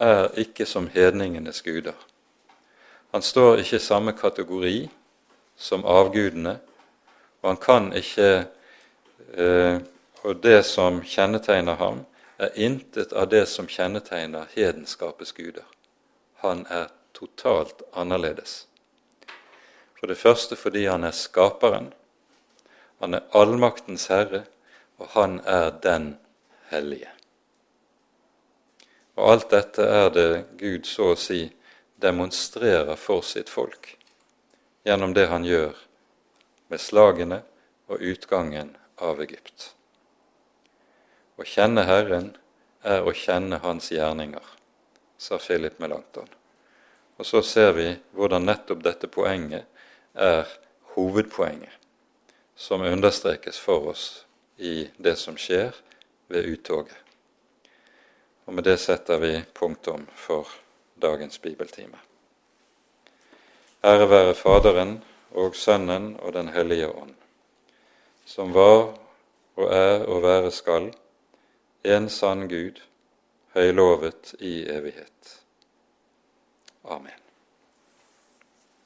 er 0.00 0.28
ikke 0.40 0.66
som 0.66 0.88
hedningenes 0.88 1.62
guder. 1.62 1.96
Han 3.12 3.22
står 3.22 3.62
ikke 3.62 3.76
i 3.76 3.84
samme 3.84 4.12
kategori 4.12 4.78
som 5.56 5.84
avgudene, 5.84 6.58
og 7.42 7.50
han 7.50 7.60
kan 7.60 7.92
ikke 7.92 8.46
eh, 9.34 9.80
Og 10.24 10.36
det 10.42 10.62
som 10.64 11.02
kjennetegner 11.04 11.76
ham, 11.76 11.98
er 12.38 12.54
intet 12.56 13.12
av 13.12 13.28
det 13.28 13.44
som 13.46 13.66
kjennetegner 13.68 14.48
hedenskapets 14.54 15.34
guder. 15.36 15.66
Han 16.40 16.64
er 16.70 16.86
totalt 17.12 17.82
annerledes. 17.92 18.64
For 20.04 20.12
det 20.12 20.20
første 20.20 20.56
fordi 20.60 20.82
han 20.84 21.06
er 21.08 21.14
skaperen. 21.16 21.86
Han 23.00 23.16
er 23.16 23.22
allmaktens 23.32 24.10
herre, 24.12 24.42
og 25.00 25.08
han 25.14 25.38
er 25.48 25.70
den 25.80 26.10
hellige. 26.68 27.08
Og 29.16 29.30
alt 29.32 29.48
dette 29.54 29.88
er 29.88 30.12
det 30.12 30.28
Gud 30.60 30.84
så 30.84 31.14
å 31.14 31.16
si 31.16 31.40
demonstrerer 32.04 33.00
for 33.00 33.24
sitt 33.24 33.48
folk 33.48 33.94
gjennom 34.84 35.16
det 35.16 35.30
han 35.32 35.48
gjør 35.48 35.72
med 36.68 36.84
slagene 36.84 37.40
og 37.88 38.04
utgangen 38.04 38.76
av 39.00 39.24
Egypt. 39.24 39.70
Å 41.40 41.48
kjenne 41.48 41.88
Herren 41.88 42.34
er 42.84 43.08
å 43.08 43.16
kjenne 43.16 43.64
Hans 43.64 43.88
gjerninger, 43.88 44.44
sa 45.16 45.40
Philip 45.40 45.80
Melanchthon. 45.80 46.28
Og 47.16 47.24
så 47.24 47.40
ser 47.40 47.72
vi 47.72 47.94
hvordan 48.12 48.52
nettopp 48.52 48.84
dette 48.84 49.08
poenget 49.08 49.70
er 50.14 50.46
hovedpoenget 50.94 51.70
som 52.54 52.82
understrekes 52.82 53.58
for 53.58 53.88
oss 53.88 54.26
i 54.56 54.90
det 54.96 55.16
som 55.16 55.36
skjer 55.36 55.74
ved 56.28 56.46
uttoget. 56.46 56.94
Og 58.44 58.54
med 58.54 58.64
det 58.64 58.76
setter 58.80 59.18
vi 59.18 59.42
punktum 59.54 60.06
for 60.14 60.48
dagens 61.02 61.38
bibeltime. 61.38 61.98
Ære 63.84 64.08
være 64.10 64.34
Faderen 64.34 65.02
og 65.30 65.56
Sønnen 65.56 66.14
og 66.20 66.32
Den 66.32 66.48
hellige 66.48 66.88
ånd, 66.88 67.14
som 68.24 68.54
var 68.54 68.94
og 69.56 69.74
er 69.74 70.06
og 70.06 70.22
være 70.22 70.50
skal, 70.50 70.92
en 71.84 72.08
sann 72.08 72.48
Gud, 72.48 72.80
høylovet 73.54 74.34
i 74.38 74.62
evighet. 74.70 75.44
Amen. 76.84 77.23